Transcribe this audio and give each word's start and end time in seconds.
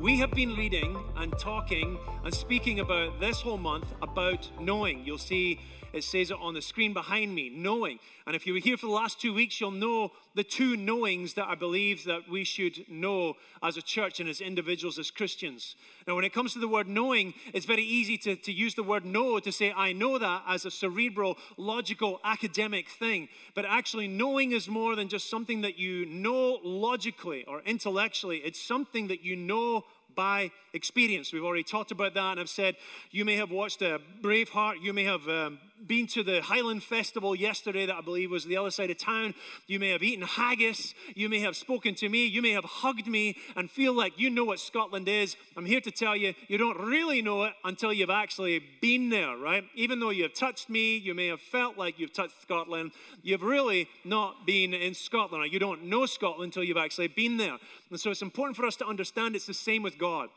We 0.00 0.16
have 0.20 0.30
been 0.30 0.56
reading 0.56 0.96
and 1.16 1.30
talking 1.38 1.98
and 2.24 2.32
speaking 2.32 2.80
about 2.80 3.20
this 3.20 3.42
whole 3.42 3.58
month 3.58 3.84
about 4.00 4.48
knowing. 4.58 5.04
You'll 5.04 5.18
see 5.18 5.60
it 5.92 6.04
says 6.04 6.30
it 6.30 6.36
on 6.40 6.54
the 6.54 6.62
screen 6.62 6.92
behind 6.92 7.34
me, 7.34 7.50
knowing. 7.50 7.98
And 8.26 8.36
if 8.36 8.46
you 8.46 8.52
were 8.52 8.60
here 8.60 8.76
for 8.76 8.86
the 8.86 8.92
last 8.92 9.20
two 9.20 9.34
weeks, 9.34 9.60
you'll 9.60 9.70
know 9.72 10.12
the 10.34 10.44
two 10.44 10.76
knowings 10.76 11.34
that 11.34 11.48
I 11.48 11.54
believe 11.54 12.04
that 12.04 12.28
we 12.28 12.44
should 12.44 12.88
know 12.88 13.34
as 13.62 13.76
a 13.76 13.82
church 13.82 14.20
and 14.20 14.28
as 14.28 14.40
individuals, 14.40 14.98
as 14.98 15.10
Christians. 15.10 15.74
Now, 16.06 16.14
when 16.14 16.24
it 16.24 16.32
comes 16.32 16.52
to 16.52 16.58
the 16.58 16.68
word 16.68 16.88
knowing, 16.88 17.34
it's 17.52 17.66
very 17.66 17.82
easy 17.82 18.16
to, 18.18 18.36
to 18.36 18.52
use 18.52 18.74
the 18.74 18.82
word 18.82 19.04
know 19.04 19.40
to 19.40 19.52
say, 19.52 19.72
I 19.76 19.92
know 19.92 20.18
that 20.18 20.42
as 20.46 20.64
a 20.64 20.70
cerebral, 20.70 21.36
logical, 21.56 22.20
academic 22.24 22.88
thing. 22.88 23.28
But 23.54 23.64
actually, 23.64 24.08
knowing 24.08 24.52
is 24.52 24.68
more 24.68 24.94
than 24.94 25.08
just 25.08 25.28
something 25.28 25.62
that 25.62 25.78
you 25.78 26.06
know 26.06 26.60
logically 26.62 27.44
or 27.46 27.62
intellectually, 27.62 28.38
it's 28.38 28.60
something 28.60 29.08
that 29.08 29.24
you 29.24 29.36
know 29.36 29.84
by 30.14 30.50
experience. 30.72 31.32
We've 31.32 31.44
already 31.44 31.62
talked 31.62 31.90
about 31.90 32.14
that, 32.14 32.32
and 32.32 32.40
I've 32.40 32.48
said 32.48 32.76
you 33.10 33.24
may 33.24 33.36
have 33.36 33.50
watched 33.50 33.82
a 33.82 34.00
Braveheart, 34.20 34.82
you 34.82 34.92
may 34.92 35.04
have 35.04 35.26
um, 35.28 35.58
been 35.86 36.06
to 36.08 36.22
the 36.22 36.42
Highland 36.42 36.82
Festival 36.82 37.34
yesterday, 37.34 37.86
that 37.86 37.96
I 37.96 38.00
believe 38.00 38.30
was 38.30 38.44
the 38.44 38.56
other 38.56 38.70
side 38.70 38.90
of 38.90 38.98
town. 38.98 39.34
You 39.66 39.78
may 39.78 39.90
have 39.90 40.02
eaten 40.02 40.24
haggis, 40.24 40.94
you 41.14 41.28
may 41.28 41.40
have 41.40 41.56
spoken 41.56 41.94
to 41.96 42.08
me, 42.08 42.26
you 42.26 42.42
may 42.42 42.50
have 42.50 42.64
hugged 42.64 43.06
me 43.06 43.36
and 43.56 43.70
feel 43.70 43.92
like 43.92 44.18
you 44.18 44.30
know 44.30 44.44
what 44.44 44.60
Scotland 44.60 45.08
is. 45.08 45.36
I'm 45.56 45.66
here 45.66 45.80
to 45.80 45.90
tell 45.90 46.16
you, 46.16 46.34
you 46.48 46.58
don't 46.58 46.78
really 46.78 47.22
know 47.22 47.44
it 47.44 47.54
until 47.64 47.92
you've 47.92 48.10
actually 48.10 48.62
been 48.80 49.10
there, 49.10 49.36
right? 49.36 49.64
Even 49.74 50.00
though 50.00 50.10
you've 50.10 50.34
touched 50.34 50.68
me, 50.68 50.96
you 50.96 51.14
may 51.14 51.28
have 51.28 51.40
felt 51.40 51.78
like 51.78 51.98
you've 51.98 52.12
touched 52.12 52.40
Scotland, 52.42 52.92
you've 53.22 53.42
really 53.42 53.88
not 54.04 54.46
been 54.46 54.74
in 54.74 54.94
Scotland, 54.94 55.52
you 55.52 55.58
don't 55.58 55.84
know 55.84 56.06
Scotland 56.06 56.44
until 56.44 56.64
you've 56.64 56.76
actually 56.76 57.08
been 57.08 57.36
there. 57.36 57.56
And 57.90 58.00
so 58.00 58.10
it's 58.10 58.22
important 58.22 58.56
for 58.56 58.66
us 58.66 58.76
to 58.76 58.86
understand 58.86 59.34
it's 59.34 59.46
the 59.46 59.54
same 59.54 59.82
with 59.82 59.98
God. 59.98 60.28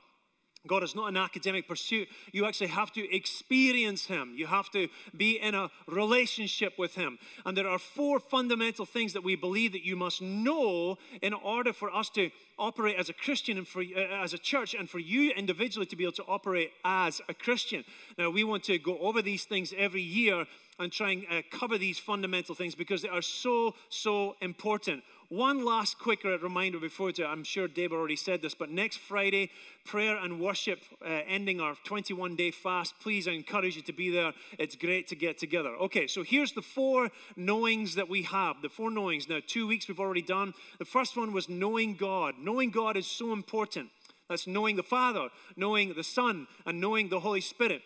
God 0.67 0.83
is 0.83 0.95
not 0.95 1.09
an 1.09 1.17
academic 1.17 1.67
pursuit. 1.67 2.07
You 2.31 2.45
actually 2.45 2.67
have 2.67 2.91
to 2.93 3.15
experience 3.15 4.05
Him. 4.05 4.33
You 4.35 4.47
have 4.47 4.69
to 4.71 4.87
be 5.15 5.39
in 5.39 5.55
a 5.55 5.69
relationship 5.87 6.73
with 6.77 6.95
Him. 6.95 7.19
And 7.45 7.57
there 7.57 7.67
are 7.67 7.79
four 7.79 8.19
fundamental 8.19 8.85
things 8.85 9.11
that 9.13 9.23
we 9.23 9.35
believe 9.35 9.73
that 9.73 9.85
you 9.85 9.97
must 9.97 10.21
know 10.21 10.97
in 11.21 11.33
order 11.33 11.73
for 11.73 11.93
us 11.93 12.09
to 12.11 12.29
operate 12.57 12.95
as 12.97 13.09
a 13.09 13.13
Christian 13.13 13.57
and 13.57 13.67
for 13.67 13.81
uh, 13.81 14.23
as 14.23 14.33
a 14.33 14.37
church, 14.37 14.73
and 14.73 14.89
for 14.89 14.99
you 14.99 15.31
individually 15.31 15.85
to 15.87 15.95
be 15.95 16.03
able 16.03 16.13
to 16.13 16.23
operate 16.23 16.71
as 16.85 17.21
a 17.27 17.33
Christian. 17.33 17.83
Now, 18.17 18.29
we 18.29 18.43
want 18.43 18.63
to 18.65 18.77
go 18.77 18.97
over 18.99 19.21
these 19.21 19.43
things 19.43 19.73
every 19.77 20.01
year 20.01 20.45
and 20.79 20.91
try 20.91 21.11
and 21.11 21.25
uh, 21.29 21.41
cover 21.51 21.77
these 21.77 21.99
fundamental 21.99 22.55
things 22.55 22.75
because 22.75 23.01
they 23.01 23.09
are 23.09 23.21
so, 23.21 23.75
so 23.89 24.35
important. 24.41 25.03
One 25.33 25.65
last 25.65 25.97
quick 25.97 26.23
reminder 26.23 26.77
before 26.77 27.11
I'm 27.25 27.43
sure 27.43 27.67
Dave 27.67 27.91
already 27.91 28.15
said 28.15 28.43
this, 28.43 28.53
but 28.53 28.69
next 28.69 28.97
Friday, 28.97 29.49
prayer 29.83 30.15
and 30.15 30.39
worship 30.39 30.81
uh, 31.03 31.21
ending 31.27 31.59
our 31.59 31.73
21 31.85 32.35
day 32.35 32.51
fast. 32.51 32.93
Please, 33.01 33.27
I 33.27 33.31
encourage 33.31 33.75
you 33.75 33.81
to 33.81 33.93
be 33.93 34.11
there. 34.11 34.33
It's 34.59 34.75
great 34.75 35.07
to 35.07 35.15
get 35.15 35.39
together. 35.39 35.69
Okay, 35.69 36.05
so 36.05 36.21
here's 36.21 36.51
the 36.51 36.61
four 36.61 37.09
knowings 37.35 37.95
that 37.95 38.07
we 38.07 38.21
have. 38.21 38.61
The 38.61 38.69
four 38.69 38.91
knowings. 38.91 39.27
Now, 39.27 39.39
two 39.43 39.65
weeks 39.65 39.87
we've 39.87 39.99
already 39.99 40.21
done. 40.21 40.53
The 40.77 40.85
first 40.85 41.17
one 41.17 41.33
was 41.33 41.49
knowing 41.49 41.95
God. 41.95 42.35
Knowing 42.39 42.69
God 42.69 42.95
is 42.95 43.07
so 43.07 43.33
important. 43.33 43.89
That's 44.29 44.45
knowing 44.45 44.75
the 44.75 44.83
Father, 44.83 45.29
knowing 45.55 45.95
the 45.95 46.03
Son, 46.03 46.45
and 46.63 46.79
knowing 46.79 47.09
the 47.09 47.21
Holy 47.21 47.41
Spirit. 47.41 47.81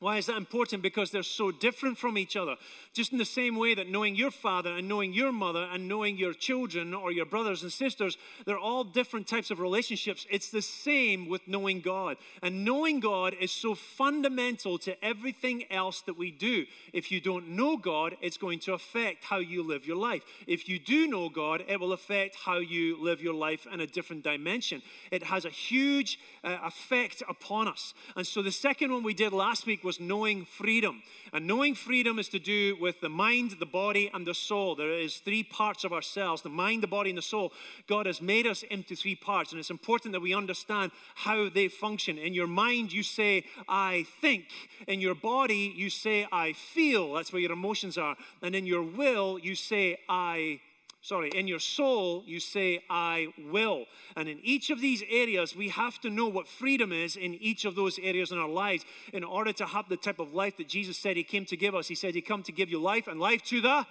Why 0.00 0.18
is 0.18 0.26
that 0.26 0.36
important? 0.36 0.82
Because 0.82 1.10
they're 1.10 1.22
so 1.22 1.50
different 1.50 1.98
from 1.98 2.18
each 2.18 2.36
other. 2.36 2.56
Just 2.92 3.12
in 3.12 3.18
the 3.18 3.24
same 3.24 3.56
way 3.56 3.74
that 3.74 3.88
knowing 3.88 4.16
your 4.16 4.30
father 4.30 4.76
and 4.76 4.88
knowing 4.88 5.12
your 5.12 5.32
mother 5.32 5.68
and 5.72 5.88
knowing 5.88 6.16
your 6.16 6.34
children 6.34 6.92
or 6.92 7.10
your 7.10 7.26
brothers 7.26 7.62
and 7.62 7.72
sisters, 7.72 8.16
they're 8.44 8.58
all 8.58 8.84
different 8.84 9.26
types 9.26 9.50
of 9.50 9.60
relationships. 9.60 10.26
It's 10.30 10.50
the 10.50 10.62
same 10.62 11.28
with 11.28 11.46
knowing 11.46 11.80
God. 11.80 12.16
And 12.42 12.64
knowing 12.64 13.00
God 13.00 13.34
is 13.40 13.52
so 13.52 13.74
fundamental 13.74 14.78
to 14.78 15.02
everything 15.04 15.64
else 15.70 16.02
that 16.02 16.18
we 16.18 16.30
do. 16.30 16.66
If 16.92 17.10
you 17.10 17.20
don't 17.20 17.50
know 17.50 17.76
God, 17.76 18.16
it's 18.20 18.36
going 18.36 18.58
to 18.60 18.74
affect 18.74 19.24
how 19.24 19.38
you 19.38 19.62
live 19.62 19.86
your 19.86 19.96
life. 19.96 20.22
If 20.46 20.68
you 20.68 20.78
do 20.78 21.06
know 21.06 21.28
God, 21.28 21.64
it 21.66 21.80
will 21.80 21.92
affect 21.92 22.36
how 22.36 22.58
you 22.58 23.02
live 23.02 23.22
your 23.22 23.34
life 23.34 23.66
in 23.72 23.80
a 23.80 23.86
different 23.86 24.24
dimension. 24.24 24.82
It 25.10 25.22
has 25.24 25.44
a 25.44 25.50
huge 25.50 26.18
uh, 26.42 26.58
effect 26.64 27.22
upon 27.28 27.68
us. 27.68 27.94
And 28.16 28.26
so 28.26 28.42
the 28.42 28.52
second 28.52 28.92
one 28.92 29.02
we 29.02 29.14
did 29.14 29.32
last 29.32 29.66
week 29.66 29.82
was 29.84 29.93
knowing 30.00 30.44
freedom. 30.44 31.02
And 31.32 31.46
knowing 31.46 31.74
freedom 31.74 32.18
is 32.18 32.28
to 32.28 32.38
do 32.38 32.76
with 32.80 33.00
the 33.00 33.08
mind, 33.08 33.56
the 33.58 33.66
body, 33.66 34.10
and 34.14 34.26
the 34.26 34.34
soul. 34.34 34.74
There 34.74 34.92
is 34.92 35.16
three 35.16 35.42
parts 35.42 35.82
of 35.82 35.92
ourselves 35.92 36.42
the 36.42 36.48
mind, 36.48 36.82
the 36.82 36.86
body, 36.86 37.10
and 37.10 37.18
the 37.18 37.22
soul. 37.22 37.52
God 37.88 38.06
has 38.06 38.22
made 38.22 38.46
us 38.46 38.62
into 38.62 38.94
three 38.94 39.16
parts, 39.16 39.50
and 39.50 39.58
it's 39.58 39.70
important 39.70 40.12
that 40.12 40.20
we 40.20 40.34
understand 40.34 40.92
how 41.14 41.48
they 41.48 41.68
function. 41.68 42.18
In 42.18 42.34
your 42.34 42.46
mind, 42.46 42.92
you 42.92 43.02
say, 43.02 43.44
I 43.68 44.06
think. 44.20 44.44
In 44.86 45.00
your 45.00 45.14
body, 45.14 45.72
you 45.74 45.90
say, 45.90 46.26
I 46.30 46.52
feel. 46.52 47.14
That's 47.14 47.32
where 47.32 47.42
your 47.42 47.52
emotions 47.52 47.98
are. 47.98 48.16
And 48.42 48.54
in 48.54 48.66
your 48.66 48.82
will, 48.82 49.38
you 49.38 49.54
say, 49.54 49.98
I 50.08 50.60
sorry, 51.04 51.28
in 51.34 51.46
your 51.46 51.58
soul, 51.58 52.24
you 52.26 52.40
say, 52.40 52.82
I 52.88 53.28
will. 53.50 53.84
And 54.16 54.26
in 54.26 54.40
each 54.42 54.70
of 54.70 54.80
these 54.80 55.02
areas, 55.10 55.54
we 55.54 55.68
have 55.68 56.00
to 56.00 56.08
know 56.08 56.26
what 56.28 56.48
freedom 56.48 56.92
is 56.92 57.14
in 57.14 57.34
each 57.34 57.66
of 57.66 57.74
those 57.74 57.98
areas 57.98 58.32
in 58.32 58.38
our 58.38 58.48
lives 58.48 58.86
in 59.12 59.22
order 59.22 59.52
to 59.52 59.66
have 59.66 59.88
the 59.90 59.98
type 59.98 60.18
of 60.18 60.32
life 60.32 60.56
that 60.56 60.66
Jesus 60.66 60.96
said 60.96 61.18
He 61.18 61.22
came 61.22 61.44
to 61.44 61.58
give 61.58 61.74
us. 61.74 61.88
He 61.88 61.94
said 61.94 62.14
He 62.14 62.22
come 62.22 62.42
to 62.44 62.52
give 62.52 62.70
you 62.70 62.80
life 62.80 63.06
and 63.06 63.20
life 63.20 63.42
to 63.44 63.60
the 63.60 63.86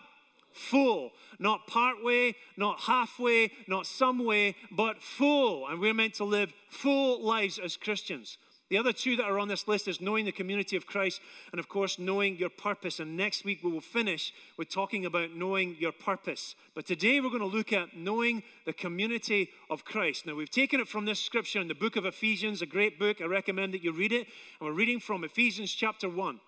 full. 0.53 1.12
Not 1.38 1.68
part 1.68 2.03
way, 2.03 2.35
not 2.57 2.79
halfway, 2.81 3.52
not 3.68 3.85
some 3.85 4.25
way, 4.25 4.56
but 4.72 5.02
full. 5.02 5.68
And 5.68 5.79
we're 5.79 5.94
meant 5.94 6.16
to 6.16 6.23
live 6.23 6.52
full 6.68 7.23
lives 7.23 7.59
as 7.59 7.78
Christians. 7.78 8.40
The 8.73 8.79
other 8.79 8.91
two 8.91 9.16
that 9.17 9.25
are 9.25 9.38
on 9.38 9.50
this 9.50 9.67
list 9.67 9.88
is 9.88 10.01
knowing 10.01 10.25
the 10.25 10.31
community 10.31 10.75
of 10.75 10.88
Christ 10.88 11.22
and, 11.51 11.59
of 11.59 11.69
course, 11.69 12.00
knowing 12.00 12.38
your 12.38 12.50
purpose. 12.50 13.00
And 13.00 13.16
next 13.16 13.45
week 13.45 13.59
we 13.63 13.72
will 13.72 13.81
finish 13.81 14.34
with 14.57 14.67
talking 14.67 15.06
about 15.06 15.35
knowing 15.35 15.75
your 15.79 15.91
purpose. 15.91 16.56
But 16.73 16.88
today 16.88 17.22
we're 17.22 17.29
going 17.29 17.41
to 17.41 17.45
look 17.45 17.72
at 17.72 17.95
knowing 17.95 18.41
the 18.66 18.73
community 18.73 19.51
of 19.69 19.85
Christ. 19.85 20.25
Now, 20.25 20.34
we've 20.34 20.50
taken 20.50 20.79
it 20.79 20.88
from 20.88 21.06
this 21.06 21.19
scripture 21.19 21.61
in 21.61 21.67
the 21.67 21.75
book 21.75 21.97
of 21.97 22.06
Ephesians, 22.07 22.63
a 22.63 22.66
great 22.66 22.97
book. 22.97 23.22
I 23.22 23.25
recommend 23.25 23.75
that 23.75 23.84
you 23.84 23.91
read 23.91 24.11
it. 24.11 24.25
And 24.59 24.67
we're 24.67 24.72
reading 24.72 25.00
from 25.00 25.23
Ephesians 25.23 25.72
chapter 25.72 26.09
1. 26.09 26.40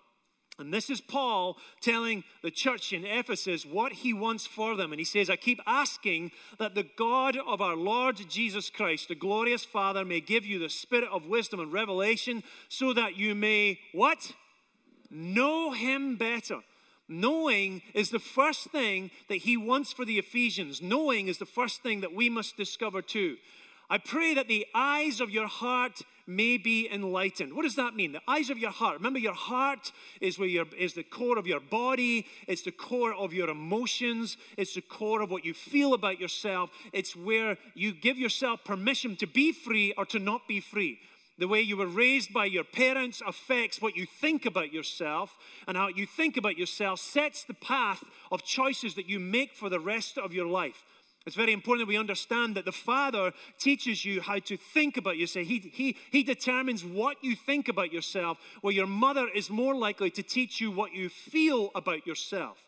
And 0.58 0.72
this 0.72 0.88
is 0.88 1.02
Paul 1.02 1.58
telling 1.82 2.24
the 2.42 2.50
church 2.50 2.92
in 2.92 3.04
Ephesus 3.04 3.66
what 3.66 3.92
he 3.92 4.14
wants 4.14 4.46
for 4.46 4.74
them. 4.74 4.90
And 4.90 4.98
he 4.98 5.04
says, 5.04 5.28
I 5.28 5.36
keep 5.36 5.60
asking 5.66 6.30
that 6.58 6.74
the 6.74 6.86
God 6.96 7.36
of 7.46 7.60
our 7.60 7.76
Lord 7.76 8.16
Jesus 8.28 8.70
Christ, 8.70 9.08
the 9.08 9.14
glorious 9.14 9.66
Father, 9.66 10.04
may 10.04 10.20
give 10.20 10.46
you 10.46 10.58
the 10.58 10.70
spirit 10.70 11.10
of 11.12 11.26
wisdom 11.26 11.60
and 11.60 11.72
revelation 11.72 12.42
so 12.70 12.94
that 12.94 13.16
you 13.16 13.34
may 13.34 13.78
what? 13.92 14.32
Know 15.10 15.72
him 15.72 16.16
better. 16.16 16.60
Knowing 17.08 17.82
is 17.94 18.10
the 18.10 18.18
first 18.18 18.70
thing 18.70 19.10
that 19.28 19.36
he 19.36 19.56
wants 19.56 19.92
for 19.92 20.04
the 20.04 20.18
Ephesians. 20.18 20.82
Knowing 20.82 21.28
is 21.28 21.38
the 21.38 21.46
first 21.46 21.82
thing 21.82 22.00
that 22.00 22.14
we 22.14 22.28
must 22.28 22.56
discover 22.56 23.00
too. 23.02 23.36
I 23.88 23.98
pray 23.98 24.34
that 24.34 24.48
the 24.48 24.66
eyes 24.74 25.20
of 25.20 25.30
your 25.30 25.46
heart 25.46 26.02
may 26.26 26.58
be 26.58 26.88
enlightened. 26.92 27.54
What 27.54 27.62
does 27.62 27.76
that 27.76 27.94
mean? 27.94 28.12
The 28.12 28.22
eyes 28.26 28.50
of 28.50 28.58
your 28.58 28.72
heart. 28.72 28.96
Remember, 28.96 29.20
your 29.20 29.32
heart 29.32 29.92
is 30.20 30.38
where 30.38 30.48
your, 30.48 30.66
is 30.76 30.94
the 30.94 31.04
core 31.04 31.38
of 31.38 31.46
your 31.46 31.60
body. 31.60 32.26
It's 32.48 32.62
the 32.62 32.72
core 32.72 33.14
of 33.14 33.32
your 33.32 33.48
emotions. 33.48 34.36
It's 34.56 34.74
the 34.74 34.80
core 34.80 35.22
of 35.22 35.30
what 35.30 35.44
you 35.44 35.54
feel 35.54 35.94
about 35.94 36.18
yourself. 36.18 36.70
It's 36.92 37.14
where 37.14 37.58
you 37.74 37.92
give 37.92 38.18
yourself 38.18 38.64
permission 38.64 39.14
to 39.16 39.26
be 39.26 39.52
free 39.52 39.94
or 39.96 40.04
to 40.06 40.18
not 40.18 40.48
be 40.48 40.58
free. 40.58 40.98
The 41.38 41.48
way 41.48 41.60
you 41.60 41.76
were 41.76 41.86
raised 41.86 42.32
by 42.32 42.46
your 42.46 42.64
parents 42.64 43.22
affects 43.24 43.80
what 43.80 43.94
you 43.94 44.06
think 44.06 44.46
about 44.46 44.72
yourself, 44.72 45.36
and 45.68 45.76
how 45.76 45.88
you 45.88 46.06
think 46.06 46.38
about 46.38 46.56
yourself 46.56 46.98
sets 46.98 47.44
the 47.44 47.52
path 47.52 48.02
of 48.32 48.42
choices 48.42 48.94
that 48.94 49.08
you 49.08 49.20
make 49.20 49.52
for 49.52 49.68
the 49.68 49.78
rest 49.78 50.16
of 50.16 50.32
your 50.32 50.46
life. 50.46 50.82
It's 51.26 51.34
very 51.34 51.52
important 51.52 51.86
that 51.86 51.92
we 51.92 51.98
understand 51.98 52.54
that 52.54 52.64
the 52.64 52.72
Father 52.72 53.32
teaches 53.58 54.04
you 54.04 54.20
how 54.20 54.38
to 54.38 54.56
think 54.56 54.96
about 54.96 55.18
yourself. 55.18 55.46
He, 55.46 55.58
he, 55.58 55.96
he 56.12 56.22
determines 56.22 56.84
what 56.84 57.16
you 57.20 57.34
think 57.34 57.68
about 57.68 57.92
yourself, 57.92 58.38
where 58.60 58.72
your 58.72 58.86
mother 58.86 59.26
is 59.34 59.50
more 59.50 59.74
likely 59.74 60.10
to 60.10 60.22
teach 60.22 60.60
you 60.60 60.70
what 60.70 60.94
you 60.94 61.08
feel 61.08 61.72
about 61.74 62.06
yourself. 62.06 62.58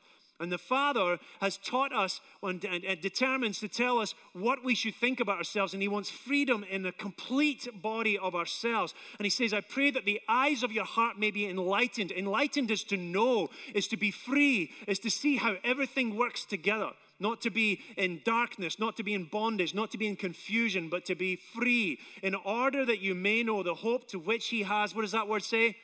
And 0.41 0.53
the 0.53 0.59
Father 0.59 1.19
has 1.41 1.57
taught 1.57 1.93
us 1.93 2.21
and, 2.43 2.61
determines 3.01 3.61
to 3.61 3.69
tell 3.69 3.99
us 3.99 4.15
what 4.33 4.65
we 4.65 4.75
should 4.75 4.95
think 4.95 5.21
about 5.21 5.39
ourselves. 5.39 5.73
And 5.73 5.83
He 5.83 5.89
wants 5.89 6.11
freedom 6.11 6.65
in 6.69 6.83
the 6.83 6.93
complete 6.93 7.69
body 7.81 8.19
of 8.19 8.35
ourselves. 8.35 8.93
And 9.19 9.27
He 9.27 9.31
says, 9.31 9.53
I 9.53 9.61
pray 9.61 9.93
that 9.93 10.05
the 10.05 10.21
eyes 10.29 10.65
of 10.65 10.73
your 10.73 10.85
heart 10.85 11.19
may 11.19 11.31
be 11.31 11.49
enlightened. 11.49 12.13
Enlightened 12.13 12.73
is 12.73 12.83
to 12.85 12.97
know, 12.97 13.51
is 13.75 13.89
to 13.89 13.97
be 13.97 14.11
free, 14.11 14.73
is 14.89 14.99
to 15.01 15.11
see 15.11 15.37
how 15.37 15.57
everything 15.63 16.17
works 16.17 16.45
together 16.45 16.91
not 17.21 17.41
to 17.43 17.51
be 17.51 17.81
in 17.97 18.21
darkness, 18.25 18.79
not 18.79 18.97
to 18.97 19.03
be 19.03 19.15
in 19.15 19.25
bondage, 19.25 19.75
not 19.75 19.91
to 19.91 19.99
be 19.99 20.07
in 20.07 20.17
confusion, 20.17 20.89
but 20.89 21.05
to 21.07 21.15
be 21.15 21.37
free, 21.37 21.99
in 22.23 22.35
order 22.35 22.85
that 22.85 23.01
you 23.01 23.15
may 23.15 23.43
know 23.43 23.63
the 23.63 23.75
hope 23.75 24.09
to 24.09 24.19
which 24.19 24.49
he 24.49 24.63
has, 24.63 24.95
what 24.95 25.03
does 25.03 25.13
that 25.13 25.29
word 25.29 25.43
say? 25.43 25.77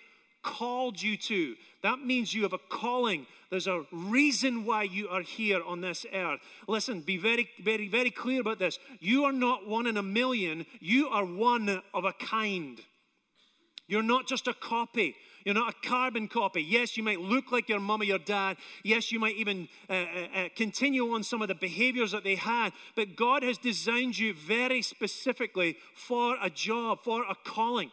called 0.45 1.03
you 1.03 1.17
to. 1.17 1.57
That 1.83 1.99
means 1.99 2.33
you 2.33 2.45
have 2.45 2.53
a 2.53 2.59
calling. 2.59 3.27
There's 3.51 3.67
a 3.67 3.85
reason 3.91 4.65
why 4.65 4.85
you 4.85 5.09
are 5.09 5.23
here 5.23 5.61
on 5.65 5.81
this 5.81 6.07
earth. 6.13 6.41
Listen, 6.69 7.01
be 7.01 7.17
very, 7.17 7.49
very, 7.63 7.89
very 7.89 8.11
clear 8.11 8.41
about 8.41 8.61
this. 8.61 8.79
You 9.01 9.25
are 9.25 9.33
not 9.33 9.67
one 9.67 9.87
in 9.87 9.97
a 9.97 10.03
million, 10.03 10.67
you 10.81 11.09
are 11.09 11.25
one 11.25 11.83
of 11.93 12.05
a 12.05 12.13
kind. 12.13 12.79
You're 13.87 14.03
not 14.03 14.27
just 14.27 14.47
a 14.47 14.55
copy. 14.55 15.17
You're 15.45 15.55
not 15.55 15.75
a 15.75 15.89
carbon 15.89 16.27
copy. 16.27 16.63
Yes, 16.63 16.97
you 16.97 17.03
might 17.03 17.21
look 17.21 17.53
like 17.53 17.69
your 17.69 17.81
mom 17.81 18.01
or 18.01 18.05
your 18.05 18.19
dad. 18.19 18.57
Yes, 18.83 19.13
you 19.13 19.21
might 19.21 19.37
even 19.37 19.69
uh, 19.91 19.93
uh, 19.93 19.97
uh, 19.97 20.49
continue 20.57 21.13
on 21.13 21.23
some 21.23 21.43
of 21.43 21.49
the 21.49 21.55
behaviors 21.55 22.13
that 22.13 22.25
they 22.25 22.37
had. 22.37 22.73
But 22.97 23.15
God 23.15 23.43
has 23.43 23.59
designed 23.59 24.19
you 24.19 24.33
very 24.33 24.81
specifically 24.81 25.77
for 25.95 26.37
a 26.41 26.49
job, 26.49 27.01
for 27.05 27.25
a 27.29 27.35
calling. 27.45 27.91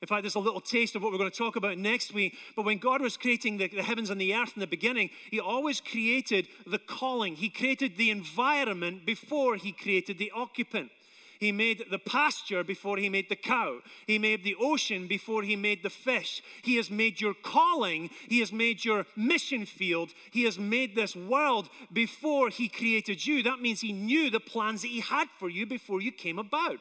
In 0.00 0.08
fact, 0.08 0.22
there's 0.22 0.34
a 0.34 0.40
little 0.40 0.60
taste 0.60 0.96
of 0.96 1.02
what 1.02 1.12
we're 1.12 1.18
going 1.18 1.30
to 1.30 1.36
talk 1.36 1.56
about 1.56 1.78
next 1.78 2.12
week. 2.12 2.36
But 2.56 2.64
when 2.64 2.78
God 2.78 3.00
was 3.00 3.16
creating 3.16 3.58
the, 3.58 3.68
the, 3.68 3.82
heavens 3.82 4.10
and 4.10 4.20
the 4.20 4.34
earth 4.34 4.52
in 4.54 4.60
the 4.60 4.66
beginning, 4.66 5.10
He 5.30 5.40
always 5.40 5.80
created 5.80 6.48
the 6.66 6.78
calling. 6.78 7.36
He 7.36 7.48
created 7.48 7.96
the 7.96 8.10
environment 8.10 9.06
before 9.06 9.56
He 9.56 9.72
created 9.72 10.18
the 10.18 10.30
occupant. 10.34 10.90
He 11.38 11.52
made 11.52 11.84
the 11.90 11.98
pasture 11.98 12.64
before 12.64 12.96
he 12.96 13.08
made 13.08 13.28
the 13.28 13.36
cow. 13.36 13.78
He 14.06 14.18
made 14.18 14.44
the 14.44 14.56
ocean 14.60 15.06
before 15.06 15.42
he 15.42 15.56
made 15.56 15.82
the 15.82 15.90
fish. 15.90 16.42
He 16.62 16.76
has 16.76 16.90
made 16.90 17.20
your 17.20 17.34
calling. 17.34 18.10
He 18.28 18.40
has 18.40 18.52
made 18.52 18.84
your 18.84 19.06
mission 19.16 19.66
field. 19.66 20.12
He 20.30 20.44
has 20.44 20.58
made 20.58 20.94
this 20.94 21.16
world 21.16 21.68
before 21.92 22.48
he 22.48 22.68
created 22.68 23.26
you. 23.26 23.42
That 23.42 23.60
means 23.60 23.80
he 23.80 23.92
knew 23.92 24.30
the 24.30 24.40
plans 24.40 24.82
that 24.82 24.88
he 24.88 25.00
had 25.00 25.28
for 25.38 25.48
you 25.48 25.66
before 25.66 26.00
you 26.00 26.12
came 26.12 26.38
about. 26.38 26.78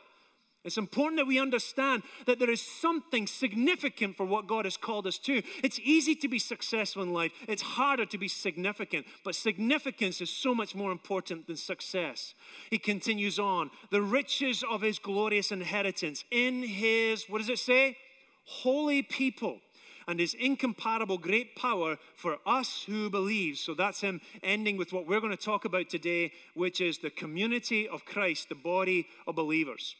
It's 0.63 0.77
important 0.77 1.17
that 1.17 1.27
we 1.27 1.39
understand 1.39 2.03
that 2.25 2.39
there 2.39 2.49
is 2.49 2.61
something 2.61 3.27
significant 3.27 4.15
for 4.15 4.25
what 4.25 4.47
God 4.47 4.63
has 4.65 4.77
called 4.77 5.05
us 5.05 5.17
to. 5.19 5.43
It's 5.61 5.79
easy 5.79 6.15
to 6.15 6.29
be 6.29 6.39
successful 6.39 7.03
in 7.03 7.11
life, 7.11 7.33
it's 7.47 7.61
harder 7.61 8.05
to 8.05 8.17
be 8.17 8.29
significant, 8.29 9.05
but 9.25 9.35
significance 9.35 10.21
is 10.21 10.29
so 10.29 10.55
much 10.55 10.73
more 10.73 10.91
important 10.91 11.47
than 11.47 11.57
success. 11.57 12.33
He 12.69 12.77
continues 12.77 13.39
on 13.39 13.71
the 13.91 14.01
riches 14.01 14.63
of 14.69 14.81
his 14.81 14.99
glorious 14.99 15.51
inheritance 15.51 16.23
in 16.31 16.63
his, 16.63 17.25
what 17.27 17.39
does 17.39 17.49
it 17.49 17.59
say? 17.59 17.97
Holy 18.45 19.01
people 19.01 19.59
and 20.07 20.19
his 20.19 20.33
incomparable 20.33 21.17
great 21.17 21.55
power 21.55 21.97
for 22.15 22.37
us 22.45 22.83
who 22.85 23.09
believe. 23.09 23.57
So 23.57 23.73
that's 23.73 24.01
him 24.01 24.21
ending 24.41 24.77
with 24.77 24.93
what 24.93 25.07
we're 25.07 25.21
going 25.21 25.35
to 25.35 25.43
talk 25.43 25.65
about 25.65 25.89
today, 25.89 26.31
which 26.55 26.81
is 26.81 26.97
the 26.97 27.09
community 27.09 27.87
of 27.87 28.05
Christ, 28.05 28.49
the 28.49 28.55
body 28.55 29.07
of 29.27 29.35
believers. 29.35 29.95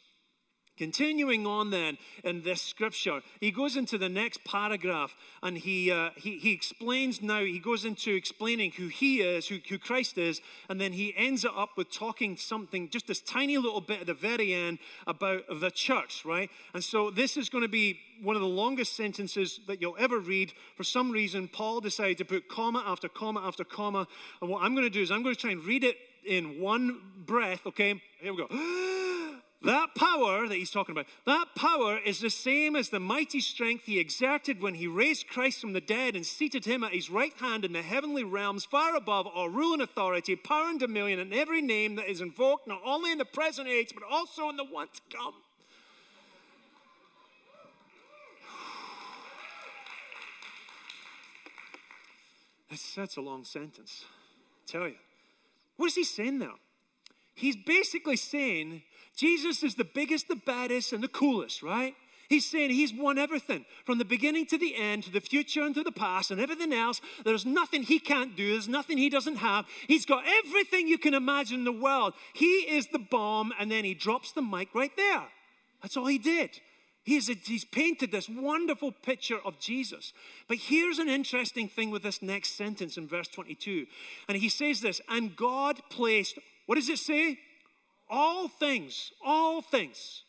Continuing 0.76 1.46
on 1.46 1.70
then 1.70 2.00
in 2.24 2.42
this 2.42 2.62
scripture, 2.62 3.22
he 3.40 3.52
goes 3.52 3.78
into 3.78 3.98
the 4.00 4.10
next 4.10 4.44
paragraph 4.44 5.16
and 5.44 5.56
he, 5.58 5.92
uh, 5.92 6.10
he, 6.16 6.40
he 6.40 6.52
explains 6.52 7.22
now, 7.22 7.42
he 7.42 7.60
goes 7.60 7.86
into 7.86 8.16
explaining 8.16 8.72
who 8.72 8.88
he 8.88 9.22
is, 9.22 9.48
who, 9.48 9.60
who 9.70 9.78
Christ 9.78 10.18
is, 10.18 10.42
and 10.70 10.82
then 10.82 10.94
he 10.94 11.14
ends 11.16 11.46
it 11.46 11.52
up 11.56 11.78
with 11.78 11.92
talking 11.92 12.38
something, 12.38 12.90
just 12.90 13.06
this 13.06 13.22
tiny 13.22 13.58
little 13.58 13.82
bit 13.82 14.02
at 14.02 14.08
the 14.08 14.16
very 14.16 14.52
end 14.52 14.80
about 15.06 15.44
the 15.60 15.70
church, 15.70 16.24
right? 16.26 16.50
And 16.74 16.84
so 16.84 17.12
this 17.12 17.38
is 17.38 17.50
going 17.50 17.64
to 17.64 17.68
be 17.68 18.00
one 18.24 18.36
of 18.36 18.42
the 18.42 18.48
longest 18.48 18.96
sentences 18.96 19.60
that 19.68 19.80
you'll 19.80 19.98
ever 20.00 20.18
read. 20.18 20.54
For 20.76 20.84
some 20.84 21.12
reason, 21.12 21.50
Paul 21.50 21.82
decided 21.82 22.18
to 22.18 22.26
put 22.26 22.50
comma 22.50 22.84
after 22.88 23.08
comma 23.08 23.42
after 23.42 23.64
comma. 23.64 24.08
And 24.42 24.50
what 24.50 24.64
I'm 24.64 24.74
going 24.74 24.88
to 24.88 24.94
do 24.94 25.02
is 25.02 25.12
I'm 25.12 25.22
going 25.22 25.36
to 25.36 25.42
try 25.42 25.52
and 25.52 25.64
read 25.64 25.84
it 25.84 25.98
in 26.26 26.60
one 26.60 27.00
breath, 27.28 27.68
okay? 27.68 28.02
Here 28.22 28.34
we 28.34 28.48
go. 28.48 29.00
That 29.64 29.96
power 29.96 30.46
that 30.46 30.56
he's 30.56 30.72
talking 30.72 30.92
about, 30.92 31.06
that 31.26 31.56
power 31.56 31.98
is 31.98 32.20
the 32.20 32.30
same 32.30 32.76
as 32.76 32.90
the 32.90 33.00
mighty 33.00 33.40
strength 33.40 33.86
he 33.86 33.98
exerted 33.98 34.62
when 34.62 34.74
he 34.74 34.88
raised 34.88 35.30
Christ 35.30 35.62
from 35.62 35.72
the 35.72 35.80
dead 35.80 36.18
and 36.18 36.26
seated 36.26 36.66
him 36.66 36.84
at 36.84 36.92
his 36.92 37.10
right 37.10 37.32
hand 37.40 37.64
in 37.64 37.72
the 37.72 37.82
heavenly 37.82 38.26
realms, 38.26 38.66
far 38.66 38.94
above 38.94 39.26
all 39.26 39.48
rule 39.48 39.72
and 39.72 39.82
authority, 39.82 40.36
power 40.36 40.70
and 40.70 40.82
dominion, 40.82 41.20
and 41.20 41.34
every 41.34 41.62
name 41.62 41.96
that 41.96 42.10
is 42.10 42.20
invoked, 42.20 42.68
not 42.68 42.82
only 42.86 43.14
in 43.14 43.18
the 43.18 43.26
present 43.26 43.70
age, 43.70 43.94
but 43.94 44.04
also 44.10 44.50
in 44.50 44.58
the 44.58 44.66
one 44.66 44.88
to 44.88 45.18
come. 45.18 45.34
That's, 52.70 52.96
that's 52.96 53.16
a 53.16 53.22
long 53.22 53.46
sentence. 53.46 54.04
I 54.68 54.72
tell 54.72 54.88
you. 54.90 54.96
What 55.78 55.88
is 55.88 55.96
he 55.96 56.04
saying 56.04 56.40
there? 56.40 56.50
He's 57.34 57.56
basically 57.56 58.18
saying 58.18 58.84
Jesus 59.16 59.64
is 59.64 59.76
the 59.76 59.84
biggest, 59.84 60.28
the 60.28 60.36
baddest, 60.36 60.94
and 60.94 61.04
the 61.04 61.08
coolest, 61.08 61.62
right? 61.62 61.96
He's 62.30 62.50
saying 62.50 62.72
he's 62.72 62.94
won 62.94 63.20
everything 63.20 63.66
from 63.86 64.00
the 64.00 64.06
beginning 64.06 64.48
to 64.48 64.58
the 64.58 64.76
end, 64.76 65.04
to 65.04 65.12
the 65.12 65.20
future 65.20 65.64
and 65.64 65.76
to 65.76 65.84
the 65.84 65.92
past, 65.92 66.32
and 66.32 66.42
everything 66.42 66.74
else. 66.74 67.00
There's 67.24 67.46
nothing 67.46 67.84
he 67.84 68.00
can't 68.00 68.36
do, 68.36 68.54
there's 68.54 68.68
nothing 68.68 68.98
he 68.98 69.10
doesn't 69.10 69.36
have. 69.36 69.66
He's 69.88 70.06
got 70.06 70.24
everything 70.44 70.88
you 70.88 70.98
can 70.98 71.14
imagine 71.14 71.60
in 71.60 71.66
the 71.66 71.72
world. 71.72 72.14
He 72.34 72.46
is 72.46 72.88
the 72.88 73.00
bomb, 73.00 73.54
and 73.60 73.72
then 73.72 73.84
he 73.86 73.94
drops 73.94 74.32
the 74.32 74.42
mic 74.42 74.74
right 74.74 74.96
there. 74.98 75.24
That's 75.82 75.98
all 75.98 76.08
he 76.08 76.18
did. 76.18 76.60
He's, 77.04 77.30
a, 77.30 77.34
he's 77.34 77.66
painted 77.66 78.12
this 78.12 78.30
wonderful 78.30 78.94
picture 78.94 79.40
of 79.44 79.60
Jesus. 79.60 80.14
But 80.48 80.58
here's 80.58 81.00
an 81.00 81.10
interesting 81.10 81.68
thing 81.68 81.92
with 81.92 82.02
this 82.02 82.22
next 82.22 82.58
sentence 82.58 82.98
in 82.98 83.10
verse 83.10 83.28
22. 83.28 83.86
And 84.30 84.38
he 84.38 84.48
says 84.48 84.80
this, 84.80 85.02
and 85.10 85.36
God 85.36 85.82
placed, 85.90 86.40
what 86.66 86.76
does 86.76 86.88
it 86.88 87.00
say? 87.00 87.38
All 88.10 88.48
things, 88.48 89.12
all 89.24 89.62
things. 89.62 90.24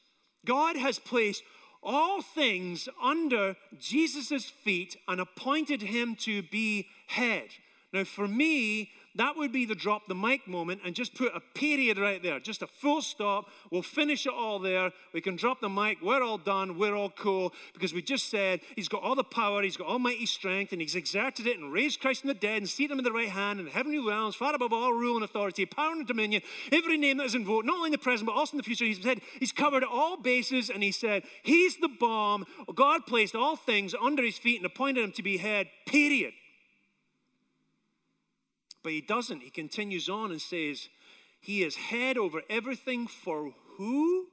God 0.44 0.76
has 0.76 0.98
placed 0.98 1.42
all 1.82 2.22
things 2.22 2.88
under 3.02 3.56
Jesus' 3.78 4.46
feet 4.46 4.96
and 5.06 5.20
appointed 5.20 5.82
him 5.82 6.16
to 6.16 6.42
be 6.42 6.88
head. 7.08 7.48
Now, 7.92 8.04
for 8.04 8.26
me, 8.26 8.90
that 9.16 9.36
would 9.36 9.52
be 9.52 9.64
the 9.64 9.74
drop 9.74 10.08
the 10.08 10.14
mic 10.14 10.48
moment 10.48 10.80
and 10.84 10.94
just 10.94 11.14
put 11.14 11.32
a 11.34 11.40
period 11.40 11.98
right 11.98 12.22
there, 12.22 12.40
just 12.40 12.62
a 12.62 12.66
full 12.66 13.00
stop. 13.00 13.48
We'll 13.70 13.82
finish 13.82 14.26
it 14.26 14.32
all 14.32 14.58
there. 14.58 14.90
We 15.12 15.20
can 15.20 15.36
drop 15.36 15.60
the 15.60 15.68
mic. 15.68 15.98
We're 16.02 16.22
all 16.22 16.38
done. 16.38 16.78
We're 16.78 16.96
all 16.96 17.10
cool 17.10 17.52
because 17.72 17.94
we 17.94 18.02
just 18.02 18.28
said 18.28 18.60
he's 18.74 18.88
got 18.88 19.02
all 19.02 19.14
the 19.14 19.22
power, 19.24 19.62
he's 19.62 19.76
got 19.76 19.86
almighty 19.86 20.26
strength, 20.26 20.72
and 20.72 20.80
he's 20.80 20.96
exerted 20.96 21.46
it 21.46 21.58
and 21.58 21.72
raised 21.72 22.00
Christ 22.00 22.22
from 22.22 22.28
the 22.28 22.34
dead 22.34 22.58
and 22.58 22.68
seated 22.68 22.92
him 22.92 22.98
in 22.98 23.04
the 23.04 23.12
right 23.12 23.28
hand 23.28 23.60
and 23.60 23.68
heavenly 23.68 24.00
realms, 24.00 24.34
far 24.34 24.54
above 24.54 24.72
all 24.72 24.92
rule 24.92 25.16
and 25.16 25.24
authority, 25.24 25.64
power 25.64 25.92
and 25.92 26.06
dominion, 26.06 26.42
every 26.72 26.96
name 26.96 27.18
that 27.18 27.24
is 27.24 27.34
invoked, 27.34 27.66
not 27.66 27.76
only 27.76 27.88
in 27.88 27.92
the 27.92 27.98
present 27.98 28.26
but 28.26 28.34
also 28.34 28.54
in 28.54 28.58
the 28.58 28.64
future. 28.64 28.84
He 28.84 28.94
said 28.94 29.20
he's 29.38 29.52
covered 29.52 29.84
all 29.84 30.16
bases 30.16 30.70
and 30.70 30.82
he 30.82 30.90
said 30.90 31.22
he's 31.42 31.76
the 31.76 31.88
bomb. 31.88 32.46
God 32.74 33.06
placed 33.06 33.36
all 33.36 33.56
things 33.56 33.94
under 33.94 34.22
his 34.22 34.38
feet 34.38 34.56
and 34.56 34.66
appointed 34.66 35.04
him 35.04 35.12
to 35.12 35.22
be 35.22 35.36
head, 35.36 35.68
period. 35.86 36.32
But 38.84 38.92
he 38.92 39.00
doesn't. 39.00 39.40
He 39.42 39.50
continues 39.50 40.08
on 40.08 40.30
and 40.30 40.40
says, 40.40 40.88
He 41.40 41.64
is 41.64 41.74
head 41.74 42.16
over 42.16 42.42
everything 42.48 43.08
for 43.08 43.52
who? 43.76 44.26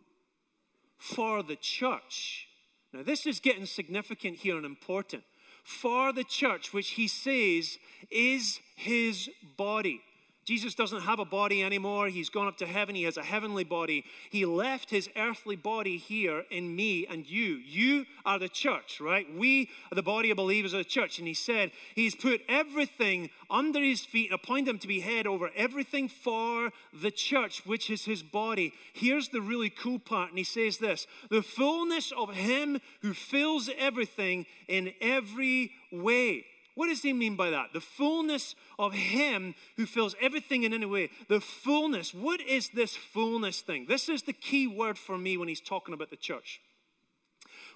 For 0.98 1.42
the 1.42 1.56
church. 1.56 2.48
Now, 2.94 3.02
this 3.02 3.26
is 3.26 3.40
getting 3.40 3.66
significant 3.66 4.38
here 4.38 4.58
and 4.58 4.66
important. 4.66 5.24
For 5.64 6.12
the 6.12 6.26
church, 6.26 6.74
which 6.74 6.92
he 6.92 7.08
says 7.08 7.78
is 8.12 8.60
his 8.76 9.30
body. 9.58 10.02
Jesus 10.44 10.74
doesn't 10.74 11.02
have 11.02 11.20
a 11.20 11.26
body 11.26 11.62
anymore. 11.62 12.08
He's 12.08 12.30
gone 12.30 12.48
up 12.48 12.58
to 12.58 12.66
heaven. 12.66 12.96
He 12.96 13.04
has 13.04 13.18
a 13.18 13.24
heavenly 13.24 13.64
body. 13.64 14.04
He 14.32 14.46
left 14.46 14.90
his 14.90 15.08
earthly 15.16 15.56
body 15.56 15.98
here 15.98 16.46
in 16.50 16.76
me 16.76 17.06
and 17.06 17.30
you. 17.30 17.62
You 17.64 18.06
are 18.26 18.40
the 18.40 18.50
church, 18.50 19.00
right? 19.00 19.28
We 19.36 19.70
are 19.92 19.96
the 19.96 20.02
body 20.02 20.32
of 20.32 20.38
believers 20.38 20.74
of 20.74 20.80
the 20.80 20.84
church. 20.84 21.20
And 21.20 21.28
he 21.28 21.36
said, 21.36 21.72
He's 21.94 22.16
put 22.16 22.42
everything 22.50 23.30
under 23.52 23.80
his 23.80 24.02
feet 24.02 24.32
and 24.32 24.40
appointed 24.40 24.72
him 24.72 24.80
to 24.80 24.88
be 24.88 25.02
head 25.02 25.28
over 25.28 25.52
everything 25.56 26.10
for 26.10 26.72
the 26.92 27.12
church, 27.12 27.64
which 27.66 27.92
is 27.92 28.06
his 28.06 28.24
body. 28.24 28.74
Here's 28.94 29.30
the 29.30 29.42
really 29.42 29.70
cool 29.70 30.00
part. 30.00 30.30
And 30.30 30.40
he 30.40 30.44
says 30.44 30.80
this 30.80 31.06
the 31.30 31.44
fullness 31.44 32.12
of 32.18 32.34
him 32.34 32.80
who 33.02 33.14
fills 33.14 33.70
everything 33.78 34.48
in 34.68 34.94
every 35.02 35.72
way. 35.92 36.46
What 36.76 36.88
does 36.88 37.02
he 37.02 37.14
mean 37.14 37.36
by 37.36 37.50
that? 37.50 37.74
The 37.74 37.82
fullness 37.82 38.56
of 38.80 38.94
him 38.94 39.56
who 39.76 39.86
fills 39.86 40.16
everything 40.22 40.64
in 40.64 40.74
any 40.74 40.86
way. 40.86 41.10
The 41.28 41.42
fullness. 41.42 42.14
What 42.14 42.42
is 42.42 42.70
this 42.70 42.96
fullness 42.96 43.62
thing? 43.62 43.88
This 43.88 44.08
is 44.08 44.24
the 44.24 44.34
key 44.34 44.68
word 44.68 44.98
for 44.98 45.18
me 45.18 45.38
when 45.38 45.48
he's 45.48 45.62
talking 45.62 45.94
about 45.94 46.10
the 46.10 46.16
church. 46.16 46.62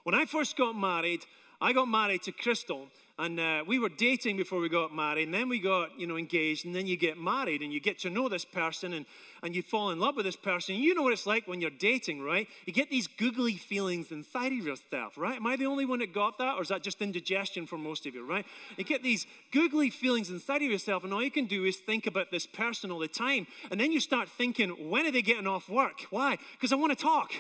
When 0.03 0.15
I 0.15 0.25
first 0.25 0.55
got 0.55 0.77
married, 0.77 1.25
I 1.59 1.73
got 1.73 1.87
married 1.87 2.23
to 2.23 2.31
Crystal, 2.31 2.87
and 3.17 3.39
uh, 3.39 3.63
we 3.65 3.79
were 3.79 3.89
dating 3.89 4.36
before 4.36 4.60
we 4.60 4.67
got 4.67 4.93
married, 4.93 5.24
and 5.24 5.34
then 5.34 5.48
we 5.48 5.60
got, 5.60 5.98
you 5.98 6.05
know, 6.05 6.17
engaged, 6.17 6.65
and 6.65 6.75
then 6.75 6.86
you 6.86 6.98
get 6.98 7.17
married, 7.17 7.62
and 7.62 7.72
you 7.72 7.79
get 7.79 7.98
to 8.00 8.10
know 8.10 8.27
this 8.27 8.43
person, 8.43 8.91
and, 8.91 9.05
and 9.41 9.55
you 9.55 9.62
fall 9.62 9.91
in 9.91 10.00
love 10.00 10.17
with 10.17 10.25
this 10.25 10.36
person. 10.36 10.75
You 10.75 10.93
know 10.93 11.03
what 11.03 11.13
it's 11.13 11.25
like 11.25 11.48
when 11.48 11.62
you're 11.62 11.69
dating, 11.69 12.22
right? 12.22 12.48
You 12.65 12.74
get 12.74 12.89
these 12.89 13.07
googly 13.07 13.55
feelings 13.55 14.12
inside 14.12 14.51
of 14.51 14.65
yourself, 14.65 15.17
right? 15.17 15.38
Am 15.38 15.48
I 15.48 15.55
the 15.55 15.65
only 15.65 15.86
one 15.86 16.00
that 16.00 16.13
got 16.13 16.38
that, 16.39 16.55
or 16.55 16.62
is 16.62 16.67
that 16.67 16.84
just 16.84 17.01
indigestion 17.01 17.65
for 17.67 17.77
most 17.77 18.05
of 18.05 18.13
you, 18.13 18.25
right? 18.25 18.45
You 18.75 18.84
get 18.84 19.01
these 19.01 19.25
googly 19.51 19.89
feelings 19.89 20.29
inside 20.29 20.62
of 20.62 20.69
yourself, 20.69 21.05
and 21.05 21.13
all 21.13 21.24
you 21.24 21.31
can 21.31 21.45
do 21.45 21.63
is 21.63 21.77
think 21.77 22.07
about 22.07 22.31
this 22.31 22.45
person 22.45 22.91
all 22.91 23.00
the 23.00 23.07
time, 23.07 23.48
and 23.72 23.79
then 23.79 23.93
you 23.93 24.01
start 24.01 24.27
thinking, 24.27 24.89
when 24.89 25.05
are 25.05 25.12
they 25.12 25.22
getting 25.22 25.48
off 25.48 25.69
work? 25.69 26.01
Why? 26.10 26.38
Because 26.53 26.74
I 26.74 26.75
want 26.75 26.98
to 26.98 27.01
talk. 27.01 27.31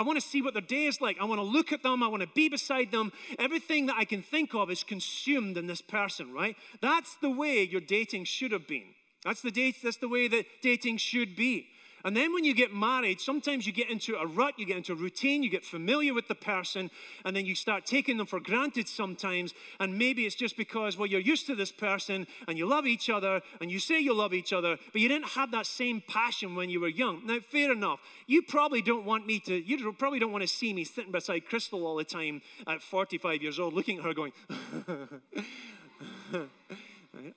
I 0.00 0.02
want 0.02 0.18
to 0.18 0.26
see 0.26 0.40
what 0.40 0.54
their 0.54 0.62
day 0.62 0.86
is 0.86 1.02
like. 1.02 1.18
I 1.20 1.24
want 1.24 1.42
to 1.42 1.46
look 1.46 1.72
at 1.72 1.82
them. 1.82 2.02
I 2.02 2.08
want 2.08 2.22
to 2.22 2.28
be 2.34 2.48
beside 2.48 2.90
them. 2.90 3.12
Everything 3.38 3.84
that 3.84 3.96
I 3.98 4.06
can 4.06 4.22
think 4.22 4.54
of 4.54 4.70
is 4.70 4.82
consumed 4.82 5.58
in 5.58 5.66
this 5.66 5.82
person, 5.82 6.32
right? 6.32 6.56
That's 6.80 7.16
the 7.16 7.28
way 7.28 7.64
your 7.64 7.82
dating 7.82 8.24
should 8.24 8.52
have 8.52 8.66
been. 8.66 8.94
That's 9.26 9.42
the 9.42 9.50
date, 9.50 9.76
that's 9.82 9.98
the 9.98 10.08
way 10.08 10.26
that 10.28 10.46
dating 10.62 10.96
should 10.96 11.36
be. 11.36 11.66
And 12.04 12.16
then 12.16 12.32
when 12.32 12.44
you 12.44 12.54
get 12.54 12.72
married, 12.72 13.20
sometimes 13.20 13.66
you 13.66 13.72
get 13.72 13.90
into 13.90 14.16
a 14.16 14.26
rut, 14.26 14.54
you 14.58 14.66
get 14.66 14.76
into 14.76 14.92
a 14.92 14.96
routine, 14.96 15.42
you 15.42 15.50
get 15.50 15.64
familiar 15.64 16.14
with 16.14 16.28
the 16.28 16.34
person, 16.34 16.90
and 17.24 17.36
then 17.36 17.46
you 17.46 17.54
start 17.54 17.84
taking 17.86 18.16
them 18.16 18.26
for 18.26 18.40
granted 18.40 18.88
sometimes. 18.88 19.52
And 19.78 19.98
maybe 19.98 20.24
it's 20.26 20.34
just 20.34 20.56
because, 20.56 20.96
well, 20.96 21.06
you're 21.06 21.20
used 21.20 21.46
to 21.46 21.54
this 21.54 21.72
person 21.72 22.26
and 22.48 22.56
you 22.56 22.66
love 22.66 22.86
each 22.86 23.10
other 23.10 23.42
and 23.60 23.70
you 23.70 23.78
say 23.78 24.00
you 24.00 24.14
love 24.14 24.32
each 24.32 24.52
other, 24.52 24.78
but 24.92 25.00
you 25.00 25.08
didn't 25.08 25.30
have 25.30 25.50
that 25.52 25.66
same 25.66 26.02
passion 26.06 26.54
when 26.54 26.70
you 26.70 26.80
were 26.80 26.88
young. 26.88 27.26
Now, 27.26 27.38
fair 27.40 27.72
enough. 27.72 28.00
You 28.26 28.42
probably 28.42 28.82
don't 28.82 29.04
want 29.04 29.26
me 29.26 29.40
to, 29.40 29.54
you 29.54 29.92
probably 29.92 30.18
don't 30.18 30.32
want 30.32 30.42
to 30.42 30.48
see 30.48 30.72
me 30.72 30.84
sitting 30.84 31.12
beside 31.12 31.46
Crystal 31.46 31.86
all 31.86 31.96
the 31.96 32.04
time 32.04 32.42
at 32.66 32.82
45 32.82 33.42
years 33.42 33.58
old, 33.58 33.74
looking 33.74 33.98
at 33.98 34.04
her 34.04 34.14
going, 34.14 34.32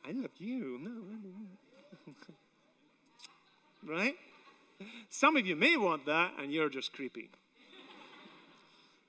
I 0.05 0.11
love 0.11 0.31
you. 0.37 0.79
No, 0.81 0.91
right? 3.93 4.15
Some 5.09 5.37
of 5.37 5.45
you 5.45 5.55
may 5.55 5.77
want 5.77 6.05
that, 6.05 6.33
and 6.39 6.51
you're 6.51 6.69
just 6.69 6.93
creepy. 6.93 7.29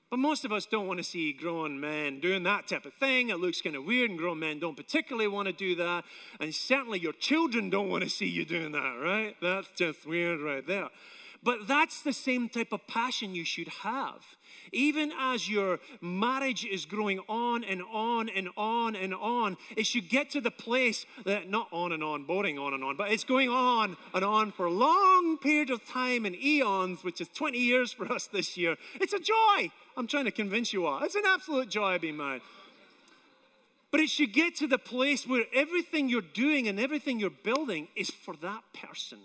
But 0.09 0.19
most 0.19 0.45
of 0.45 0.51
us 0.51 0.65
don't 0.65 0.87
want 0.87 0.99
to 0.99 1.03
see 1.03 1.33
grown 1.33 1.79
men 1.79 2.19
doing 2.19 2.43
that 2.43 2.67
type 2.67 2.85
of 2.85 2.93
thing. 2.93 3.29
It 3.29 3.39
looks 3.39 3.61
kind 3.61 3.75
of 3.75 3.85
weird, 3.85 4.09
and 4.09 4.19
grown 4.19 4.39
men 4.39 4.59
don't 4.59 4.77
particularly 4.77 5.27
want 5.27 5.47
to 5.47 5.53
do 5.53 5.75
that. 5.75 6.05
And 6.39 6.53
certainly 6.53 6.99
your 6.99 7.13
children 7.13 7.69
don't 7.69 7.89
want 7.89 8.03
to 8.03 8.09
see 8.09 8.27
you 8.27 8.45
doing 8.45 8.71
that, 8.73 8.99
right? 9.01 9.35
That's 9.41 9.67
just 9.75 10.05
weird 10.05 10.41
right 10.41 10.65
there. 10.65 10.89
But 11.43 11.67
that's 11.67 12.01
the 12.01 12.13
same 12.13 12.49
type 12.49 12.71
of 12.71 12.87
passion 12.87 13.35
you 13.35 13.45
should 13.45 13.67
have 13.67 14.34
even 14.71 15.11
as 15.19 15.49
your 15.49 15.79
marriage 16.01 16.65
is 16.65 16.85
growing 16.85 17.19
on 17.27 17.63
and 17.63 17.81
on 17.91 18.29
and 18.29 18.49
on 18.57 18.95
and 18.95 19.13
on, 19.13 19.57
it 19.75 19.85
should 19.85 20.09
get 20.09 20.29
to 20.31 20.41
the 20.41 20.51
place 20.51 21.05
that 21.25 21.49
not 21.49 21.67
on 21.71 21.91
and 21.91 22.03
on, 22.03 22.23
boring 22.23 22.57
on 22.57 22.73
and 22.73 22.83
on, 22.83 22.95
but 22.95 23.11
it's 23.11 23.23
going 23.23 23.49
on 23.49 23.97
and 24.13 24.25
on 24.25 24.51
for 24.51 24.65
a 24.65 24.71
long 24.71 25.37
period 25.37 25.69
of 25.69 25.85
time 25.87 26.25
and 26.25 26.35
eons, 26.35 27.03
which 27.03 27.21
is 27.21 27.27
20 27.29 27.57
years 27.57 27.91
for 27.91 28.11
us 28.11 28.27
this 28.27 28.57
year. 28.57 28.75
It's 29.01 29.13
a 29.13 29.19
joy. 29.19 29.71
I'm 29.97 30.07
trying 30.07 30.25
to 30.25 30.31
convince 30.31 30.73
you 30.73 30.85
all. 30.85 31.03
It's 31.03 31.15
an 31.15 31.23
absolute 31.25 31.69
joy 31.69 31.99
being 31.99 32.17
married. 32.17 32.41
But 33.91 34.01
it 34.01 34.09
should 34.09 34.33
get 34.33 34.55
to 34.57 34.67
the 34.67 34.77
place 34.77 35.25
where 35.25 35.45
everything 35.53 36.09
you're 36.09 36.21
doing 36.21 36.67
and 36.67 36.79
everything 36.79 37.17
you're 37.17 37.29
building 37.29 37.87
is 37.95 38.09
for 38.09 38.35
that 38.41 38.61
person. 38.73 39.19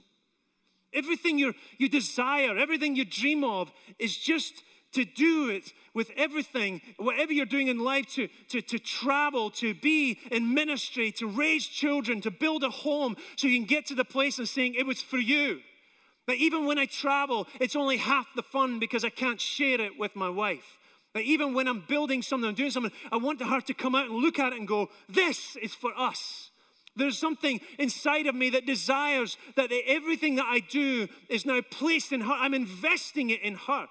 Everything 0.92 1.38
you 1.38 1.54
you 1.78 1.88
desire, 1.88 2.56
everything 2.56 2.96
you 2.96 3.04
dream 3.04 3.44
of 3.44 3.70
is 3.98 4.16
just 4.16 4.62
to 4.92 5.04
do 5.04 5.50
it 5.50 5.72
with 5.94 6.10
everything, 6.16 6.80
whatever 6.96 7.32
you're 7.32 7.46
doing 7.46 7.68
in 7.68 7.78
life, 7.78 8.06
to, 8.14 8.28
to, 8.48 8.60
to 8.62 8.78
travel, 8.78 9.50
to 9.50 9.74
be 9.74 10.18
in 10.30 10.54
ministry, 10.54 11.12
to 11.12 11.26
raise 11.26 11.66
children, 11.66 12.20
to 12.20 12.30
build 12.30 12.64
a 12.64 12.70
home, 12.70 13.16
so 13.36 13.46
you 13.46 13.58
can 13.58 13.66
get 13.66 13.86
to 13.86 13.94
the 13.94 14.04
place 14.04 14.38
of 14.38 14.48
saying, 14.48 14.74
It 14.74 14.86
was 14.86 15.02
for 15.02 15.18
you. 15.18 15.60
That 16.26 16.36
even 16.36 16.66
when 16.66 16.78
I 16.78 16.86
travel, 16.86 17.48
it's 17.60 17.74
only 17.74 17.96
half 17.96 18.26
the 18.36 18.42
fun 18.42 18.78
because 18.78 19.04
I 19.04 19.10
can't 19.10 19.40
share 19.40 19.80
it 19.80 19.98
with 19.98 20.14
my 20.14 20.28
wife. 20.28 20.78
That 21.14 21.24
even 21.24 21.54
when 21.54 21.66
I'm 21.66 21.84
building 21.88 22.22
something, 22.22 22.48
I'm 22.48 22.54
doing 22.54 22.70
something, 22.70 22.92
I 23.10 23.16
want 23.16 23.42
her 23.42 23.60
to 23.60 23.74
come 23.74 23.94
out 23.94 24.06
and 24.06 24.14
look 24.14 24.38
at 24.38 24.52
it 24.52 24.58
and 24.58 24.68
go, 24.68 24.90
This 25.08 25.56
is 25.56 25.74
for 25.74 25.92
us. 25.96 26.50
There's 26.96 27.18
something 27.18 27.60
inside 27.78 28.26
of 28.26 28.34
me 28.34 28.50
that 28.50 28.66
desires 28.66 29.36
that 29.56 29.72
everything 29.86 30.36
that 30.36 30.46
I 30.46 30.60
do 30.60 31.08
is 31.28 31.46
now 31.46 31.60
placed 31.70 32.12
in 32.12 32.20
her. 32.20 32.32
I'm 32.32 32.54
investing 32.54 33.30
it 33.30 33.40
in 33.42 33.54
her. 33.54 33.86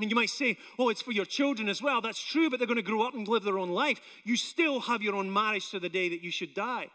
And 0.00 0.10
you 0.10 0.16
might 0.16 0.30
say, 0.30 0.56
oh, 0.78 0.88
it's 0.88 1.02
for 1.02 1.12
your 1.12 1.26
children 1.26 1.68
as 1.68 1.82
well. 1.82 2.00
That's 2.00 2.22
true, 2.22 2.48
but 2.48 2.58
they're 2.58 2.66
going 2.66 2.76
to 2.76 2.82
grow 2.82 3.06
up 3.06 3.14
and 3.14 3.28
live 3.28 3.44
their 3.44 3.58
own 3.58 3.70
life. 3.70 4.00
You 4.24 4.36
still 4.36 4.80
have 4.80 5.02
your 5.02 5.14
own 5.14 5.32
marriage 5.32 5.70
to 5.70 5.80
the 5.80 5.90
day 5.90 6.08
that 6.08 6.22
you 6.22 6.30
should 6.30 6.54
die. 6.54 6.88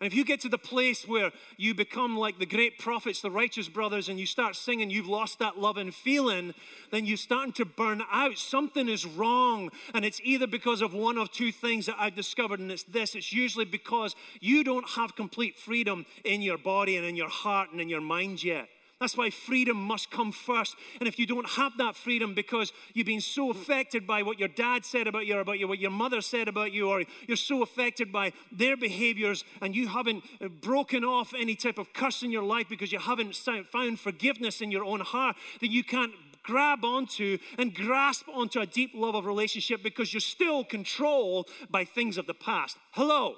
And 0.00 0.06
if 0.06 0.14
you 0.14 0.24
get 0.24 0.40
to 0.42 0.48
the 0.48 0.58
place 0.58 1.08
where 1.08 1.32
you 1.56 1.74
become 1.74 2.16
like 2.16 2.38
the 2.38 2.46
great 2.46 2.78
prophets, 2.78 3.20
the 3.20 3.32
righteous 3.32 3.68
brothers, 3.68 4.08
and 4.08 4.20
you 4.20 4.26
start 4.26 4.54
singing, 4.54 4.90
you've 4.90 5.08
lost 5.08 5.40
that 5.40 5.58
love 5.58 5.76
and 5.76 5.92
feeling, 5.92 6.54
then 6.92 7.04
you're 7.04 7.16
starting 7.16 7.52
to 7.54 7.64
burn 7.64 8.02
out. 8.12 8.38
Something 8.38 8.88
is 8.88 9.04
wrong. 9.04 9.70
And 9.94 10.04
it's 10.04 10.20
either 10.22 10.46
because 10.46 10.82
of 10.82 10.94
one 10.94 11.18
of 11.18 11.32
two 11.32 11.50
things 11.50 11.86
that 11.86 11.96
I've 11.98 12.14
discovered, 12.14 12.60
and 12.60 12.70
it's 12.70 12.84
this 12.84 13.16
it's 13.16 13.32
usually 13.32 13.64
because 13.64 14.14
you 14.40 14.62
don't 14.62 14.88
have 14.90 15.16
complete 15.16 15.56
freedom 15.56 16.06
in 16.24 16.42
your 16.42 16.58
body 16.58 16.96
and 16.96 17.04
in 17.04 17.16
your 17.16 17.30
heart 17.30 17.72
and 17.72 17.80
in 17.80 17.88
your 17.88 18.00
mind 18.00 18.44
yet. 18.44 18.68
That's 19.00 19.16
why 19.16 19.30
freedom 19.30 19.76
must 19.76 20.10
come 20.10 20.32
first. 20.32 20.74
And 20.98 21.06
if 21.06 21.20
you 21.20 21.26
don't 21.26 21.48
have 21.50 21.76
that 21.78 21.94
freedom 21.94 22.34
because 22.34 22.72
you've 22.94 23.06
been 23.06 23.20
so 23.20 23.50
affected 23.50 24.08
by 24.08 24.22
what 24.22 24.40
your 24.40 24.48
dad 24.48 24.84
said 24.84 25.06
about 25.06 25.26
you, 25.26 25.36
or 25.36 25.40
about 25.40 25.60
you, 25.60 25.68
what 25.68 25.78
your 25.78 25.92
mother 25.92 26.20
said 26.20 26.48
about 26.48 26.72
you, 26.72 26.88
or 26.88 27.04
you're 27.28 27.36
so 27.36 27.62
affected 27.62 28.10
by 28.10 28.32
their 28.50 28.76
behaviors 28.76 29.44
and 29.62 29.76
you 29.76 29.86
haven't 29.86 30.24
uh, 30.40 30.48
broken 30.48 31.04
off 31.04 31.32
any 31.32 31.54
type 31.54 31.78
of 31.78 31.92
curse 31.92 32.24
in 32.24 32.32
your 32.32 32.42
life 32.42 32.68
because 32.68 32.90
you 32.90 32.98
haven't 32.98 33.36
found 33.36 34.00
forgiveness 34.00 34.60
in 34.60 34.72
your 34.72 34.84
own 34.84 35.00
heart, 35.00 35.36
then 35.60 35.70
you 35.70 35.84
can't 35.84 36.12
grab 36.42 36.84
onto 36.84 37.38
and 37.56 37.74
grasp 37.74 38.26
onto 38.28 38.58
a 38.58 38.66
deep 38.66 38.92
love 38.94 39.14
of 39.14 39.26
relationship 39.26 39.80
because 39.82 40.12
you're 40.12 40.20
still 40.20 40.64
controlled 40.64 41.48
by 41.70 41.84
things 41.84 42.18
of 42.18 42.26
the 42.26 42.34
past. 42.34 42.76
Hello. 42.92 43.36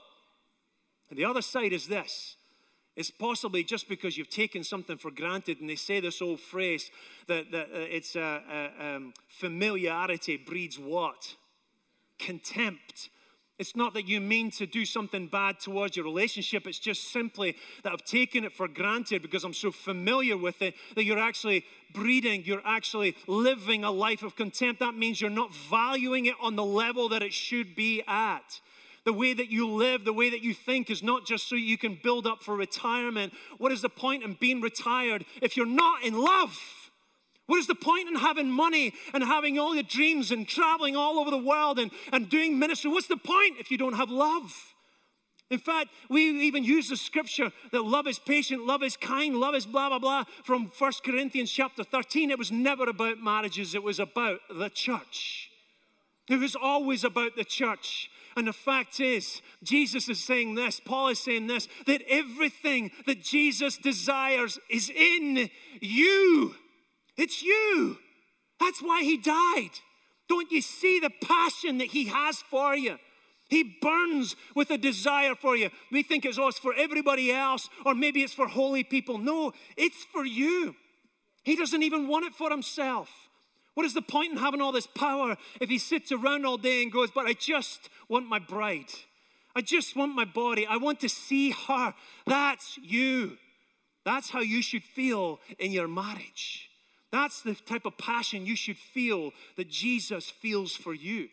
And 1.10 1.18
the 1.18 1.24
other 1.24 1.42
side 1.42 1.72
is 1.72 1.88
this 1.88 2.36
it's 3.00 3.10
possibly 3.10 3.64
just 3.64 3.88
because 3.88 4.18
you've 4.18 4.28
taken 4.28 4.62
something 4.62 4.98
for 4.98 5.10
granted, 5.10 5.58
and 5.58 5.70
they 5.70 5.74
say 5.74 6.00
this 6.00 6.20
old 6.20 6.38
phrase 6.38 6.90
that, 7.28 7.50
that 7.50 7.68
uh, 7.74 7.78
it's 7.78 8.14
uh, 8.14 8.40
uh, 8.46 8.68
um, 8.78 9.14
familiarity 9.26 10.36
breeds 10.36 10.78
what? 10.78 11.34
Contempt. 12.18 13.08
It's 13.58 13.74
not 13.74 13.94
that 13.94 14.06
you 14.06 14.20
mean 14.20 14.50
to 14.52 14.66
do 14.66 14.84
something 14.84 15.28
bad 15.28 15.60
towards 15.60 15.96
your 15.96 16.04
relationship. 16.04 16.66
It's 16.66 16.78
just 16.78 17.10
simply 17.10 17.56
that 17.84 17.92
I've 17.94 18.04
taken 18.04 18.44
it 18.44 18.52
for 18.52 18.68
granted 18.68 19.22
because 19.22 19.44
I'm 19.44 19.54
so 19.54 19.70
familiar 19.70 20.36
with 20.36 20.60
it 20.60 20.74
that 20.94 21.04
you're 21.04 21.18
actually 21.18 21.64
breeding, 21.94 22.44
you're 22.44 22.66
actually 22.66 23.16
living 23.26 23.82
a 23.82 23.90
life 23.90 24.22
of 24.22 24.36
contempt. 24.36 24.80
That 24.80 24.94
means 24.94 25.22
you're 25.22 25.30
not 25.30 25.54
valuing 25.54 26.26
it 26.26 26.34
on 26.42 26.54
the 26.56 26.64
level 26.64 27.08
that 27.08 27.22
it 27.22 27.32
should 27.32 27.74
be 27.74 28.02
at. 28.06 28.60
The 29.04 29.12
way 29.12 29.32
that 29.32 29.50
you 29.50 29.68
live, 29.68 30.04
the 30.04 30.12
way 30.12 30.30
that 30.30 30.42
you 30.42 30.52
think 30.52 30.90
is 30.90 31.02
not 31.02 31.26
just 31.26 31.48
so 31.48 31.56
you 31.56 31.78
can 31.78 31.98
build 32.02 32.26
up 32.26 32.42
for 32.42 32.54
retirement. 32.54 33.32
What 33.58 33.72
is 33.72 33.82
the 33.82 33.88
point 33.88 34.22
in 34.22 34.36
being 34.38 34.60
retired 34.60 35.24
if 35.40 35.56
you're 35.56 35.66
not 35.66 36.04
in 36.04 36.18
love? 36.18 36.58
What 37.46 37.58
is 37.58 37.66
the 37.66 37.74
point 37.74 38.08
in 38.08 38.14
having 38.14 38.48
money 38.48 38.92
and 39.12 39.24
having 39.24 39.58
all 39.58 39.74
your 39.74 39.82
dreams 39.82 40.30
and 40.30 40.46
traveling 40.46 40.96
all 40.96 41.18
over 41.18 41.30
the 41.30 41.38
world 41.38 41.78
and, 41.78 41.90
and 42.12 42.28
doing 42.28 42.58
ministry? 42.58 42.90
What's 42.90 43.08
the 43.08 43.16
point 43.16 43.56
if 43.58 43.70
you 43.70 43.78
don't 43.78 43.94
have 43.94 44.10
love? 44.10 44.54
In 45.50 45.58
fact, 45.58 45.88
we 46.08 46.30
even 46.42 46.62
use 46.62 46.88
the 46.88 46.96
scripture 46.96 47.50
that 47.72 47.82
love 47.82 48.06
is 48.06 48.20
patient, 48.20 48.66
love 48.66 48.84
is 48.84 48.96
kind, 48.96 49.34
love 49.34 49.56
is 49.56 49.66
blah, 49.66 49.88
blah, 49.88 49.98
blah 49.98 50.24
from 50.44 50.70
1 50.78 50.92
Corinthians 51.04 51.50
chapter 51.50 51.82
13. 51.82 52.30
It 52.30 52.38
was 52.38 52.52
never 52.52 52.88
about 52.88 53.18
marriages, 53.18 53.74
it 53.74 53.82
was 53.82 53.98
about 53.98 54.38
the 54.48 54.70
church. 54.70 55.50
It 56.28 56.38
was 56.38 56.54
always 56.54 57.02
about 57.02 57.34
the 57.34 57.42
church. 57.42 58.08
And 58.36 58.46
the 58.46 58.52
fact 58.52 59.00
is, 59.00 59.42
Jesus 59.62 60.08
is 60.08 60.22
saying 60.22 60.54
this, 60.54 60.80
Paul 60.80 61.08
is 61.08 61.18
saying 61.18 61.46
this, 61.46 61.68
that 61.86 62.02
everything 62.08 62.90
that 63.06 63.22
Jesus 63.22 63.76
desires 63.76 64.58
is 64.70 64.90
in 64.90 65.50
you. 65.80 66.54
It's 67.16 67.42
you. 67.42 67.98
That's 68.60 68.80
why 68.80 69.02
he 69.02 69.16
died. 69.16 69.70
Don't 70.28 70.50
you 70.52 70.62
see 70.62 71.00
the 71.00 71.10
passion 71.10 71.78
that 71.78 71.88
he 71.88 72.06
has 72.06 72.36
for 72.50 72.76
you? 72.76 72.98
He 73.48 73.76
burns 73.82 74.36
with 74.54 74.70
a 74.70 74.78
desire 74.78 75.34
for 75.34 75.56
you. 75.56 75.70
We 75.90 76.04
think 76.04 76.24
it's, 76.24 76.38
it's 76.38 76.58
for 76.58 76.72
everybody 76.72 77.32
else, 77.32 77.68
or 77.84 77.96
maybe 77.96 78.22
it's 78.22 78.32
for 78.32 78.46
holy 78.46 78.84
people. 78.84 79.18
No, 79.18 79.52
it's 79.76 80.04
for 80.12 80.24
you. 80.24 80.76
He 81.42 81.56
doesn't 81.56 81.82
even 81.82 82.06
want 82.06 82.26
it 82.26 82.34
for 82.34 82.48
himself. 82.48 83.10
What 83.80 83.86
is 83.86 83.94
the 83.94 84.02
point 84.02 84.32
in 84.32 84.36
having 84.36 84.60
all 84.60 84.72
this 84.72 84.86
power 84.86 85.38
if 85.58 85.70
he 85.70 85.78
sits 85.78 86.12
around 86.12 86.44
all 86.44 86.58
day 86.58 86.82
and 86.82 86.92
goes, 86.92 87.10
But 87.10 87.24
I 87.24 87.32
just 87.32 87.88
want 88.10 88.28
my 88.28 88.38
bride. 88.38 88.92
I 89.56 89.62
just 89.62 89.96
want 89.96 90.14
my 90.14 90.26
body. 90.26 90.66
I 90.66 90.76
want 90.76 91.00
to 91.00 91.08
see 91.08 91.52
her. 91.66 91.94
That's 92.26 92.76
you. 92.82 93.38
That's 94.04 94.28
how 94.28 94.40
you 94.40 94.60
should 94.60 94.84
feel 94.84 95.40
in 95.58 95.72
your 95.72 95.88
marriage. 95.88 96.68
That's 97.10 97.40
the 97.40 97.54
type 97.54 97.86
of 97.86 97.96
passion 97.96 98.44
you 98.44 98.54
should 98.54 98.76
feel 98.76 99.30
that 99.56 99.70
Jesus 99.70 100.28
feels 100.28 100.76
for 100.76 100.92
you. 100.92 101.30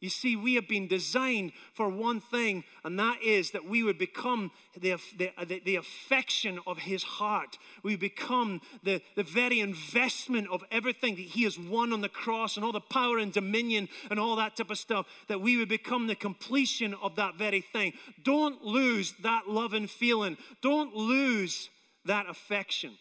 You 0.00 0.10
see, 0.10 0.36
we 0.36 0.54
have 0.56 0.68
been 0.68 0.88
designed 0.88 1.52
for 1.72 1.88
one 1.88 2.20
thing, 2.20 2.64
and 2.84 2.98
that 2.98 3.22
is 3.22 3.52
that 3.52 3.66
we 3.66 3.82
would 3.82 3.96
become 3.96 4.50
the, 4.78 4.96
the, 5.16 5.62
the, 5.64 5.76
affection 5.76 6.60
of 6.66 6.78
His 6.78 7.02
heart. 7.02 7.56
We 7.82 7.96
become 7.96 8.60
the, 8.82 9.00
the 9.14 9.22
very 9.22 9.60
investment 9.60 10.48
of 10.50 10.62
everything 10.70 11.16
that 11.16 11.22
He 11.22 11.44
has 11.44 11.58
won 11.58 11.94
on 11.94 12.02
the 12.02 12.10
cross 12.10 12.56
and 12.56 12.64
all 12.64 12.72
the 12.72 12.80
power 12.80 13.16
and 13.16 13.32
dominion 13.32 13.88
and 14.10 14.20
all 14.20 14.36
that 14.36 14.56
type 14.56 14.70
of 14.70 14.76
stuff, 14.76 15.06
that 15.28 15.40
we 15.40 15.56
would 15.56 15.70
become 15.70 16.08
the 16.08 16.14
completion 16.14 16.92
of 16.92 17.16
that 17.16 17.36
very 17.36 17.62
thing. 17.62 17.94
Don't 18.22 18.62
lose 18.62 19.14
that 19.22 19.48
love 19.48 19.72
and 19.72 19.90
feeling, 19.90 20.36
don't 20.60 20.94
lose 20.94 21.70
that 22.04 22.28
affection. 22.28 22.98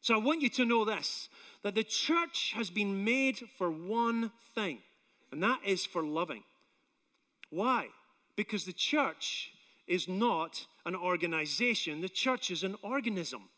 So 0.00 0.14
I 0.14 0.18
want 0.18 0.42
you 0.42 0.48
to 0.50 0.64
know 0.64 0.84
this 0.84 1.28
that 1.62 1.74
the 1.74 1.84
church 1.84 2.52
has 2.56 2.70
been 2.70 3.04
made 3.04 3.38
for 3.58 3.70
one 3.70 4.30
thing, 4.54 4.78
and 5.32 5.42
that 5.42 5.60
is 5.64 5.84
for 5.84 6.02
loving. 6.02 6.42
Why? 7.50 7.88
Because 8.36 8.64
the 8.64 8.72
church 8.72 9.52
is 9.86 10.08
not 10.08 10.66
an 10.84 10.94
organization, 10.94 12.00
the 12.00 12.08
church 12.08 12.50
is 12.50 12.62
an 12.62 12.76
organism. 12.82 13.48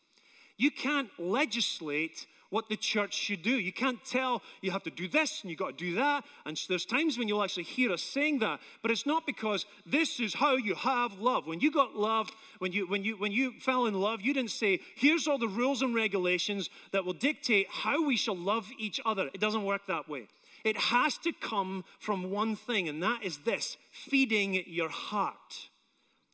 You 0.57 0.71
can't 0.71 1.09
legislate 1.17 2.27
what 2.51 2.67
the 2.69 2.75
church 2.75 3.13
should 3.13 3.41
do. 3.41 3.57
You 3.57 3.71
can't 3.71 4.03
tell 4.05 4.43
you 4.61 4.71
have 4.71 4.83
to 4.83 4.91
do 4.91 5.07
this 5.07 5.41
and 5.41 5.49
you 5.49 5.57
got 5.57 5.77
to 5.77 5.85
do 5.85 5.95
that. 5.95 6.23
And 6.45 6.61
there's 6.69 6.85
times 6.85 7.17
when 7.17 7.27
you'll 7.27 7.43
actually 7.43 7.63
hear 7.63 7.91
us 7.91 8.03
saying 8.03 8.39
that, 8.39 8.59
but 8.81 8.91
it's 8.91 9.05
not 9.05 9.25
because 9.25 9.65
this 9.85 10.19
is 10.19 10.33
how 10.35 10.57
you 10.57 10.75
have 10.75 11.17
love. 11.17 11.47
When 11.47 11.61
you 11.61 11.71
got 11.71 11.95
loved, 11.95 12.35
when 12.59 12.73
you 12.73 12.85
when 12.87 13.03
you 13.03 13.15
when 13.15 13.31
you 13.31 13.53
fell 13.59 13.85
in 13.85 13.93
love, 13.95 14.21
you 14.21 14.33
didn't 14.33 14.51
say, 14.51 14.81
"Here's 14.95 15.27
all 15.27 15.37
the 15.37 15.47
rules 15.47 15.81
and 15.81 15.95
regulations 15.95 16.69
that 16.91 17.05
will 17.05 17.13
dictate 17.13 17.67
how 17.69 18.03
we 18.05 18.17
shall 18.17 18.37
love 18.37 18.69
each 18.77 18.99
other." 19.05 19.29
It 19.33 19.39
doesn't 19.39 19.63
work 19.63 19.87
that 19.87 20.09
way. 20.09 20.27
It 20.63 20.77
has 20.77 21.17
to 21.19 21.31
come 21.31 21.85
from 21.99 22.31
one 22.31 22.55
thing, 22.55 22.87
and 22.87 23.01
that 23.01 23.23
is 23.23 23.39
this 23.39 23.77
feeding 23.91 24.63
your 24.67 24.89
heart. 24.89 25.69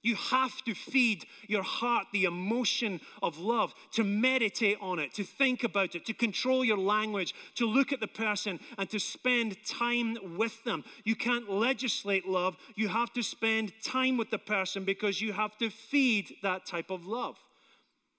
You 0.04 0.16
have 0.16 0.64
to 0.64 0.74
feed 0.74 1.26
your 1.48 1.64
heart 1.64 2.08
the 2.14 2.26
emotion 2.26 3.02
of 3.22 3.40
love, 3.40 3.74
to 3.94 4.04
meditate 4.04 4.78
on 4.80 5.00
it, 5.00 5.14
to 5.16 5.24
think 5.24 5.64
about 5.64 5.96
it, 5.96 6.06
to 6.06 6.14
control 6.14 6.64
your 6.64 6.78
language, 6.78 7.34
to 7.56 7.66
look 7.66 7.92
at 7.92 8.00
the 8.00 8.08
person 8.08 8.60
and 8.78 8.90
to 8.90 9.00
spend 9.00 9.58
time 9.66 10.38
with 10.38 10.64
them. 10.64 10.86
You 11.04 11.16
can't 11.16 11.50
legislate 11.50 12.28
love, 12.28 12.56
you 12.76 12.88
have 12.88 13.12
to 13.14 13.22
spend 13.24 13.74
time 13.84 14.18
with 14.18 14.30
the 14.30 14.38
person 14.38 14.86
because 14.86 15.20
you 15.20 15.34
have 15.34 15.58
to 15.58 15.70
feed 15.70 16.36
that 16.42 16.66
type 16.66 16.90
of 16.90 17.06
love. 17.06 17.38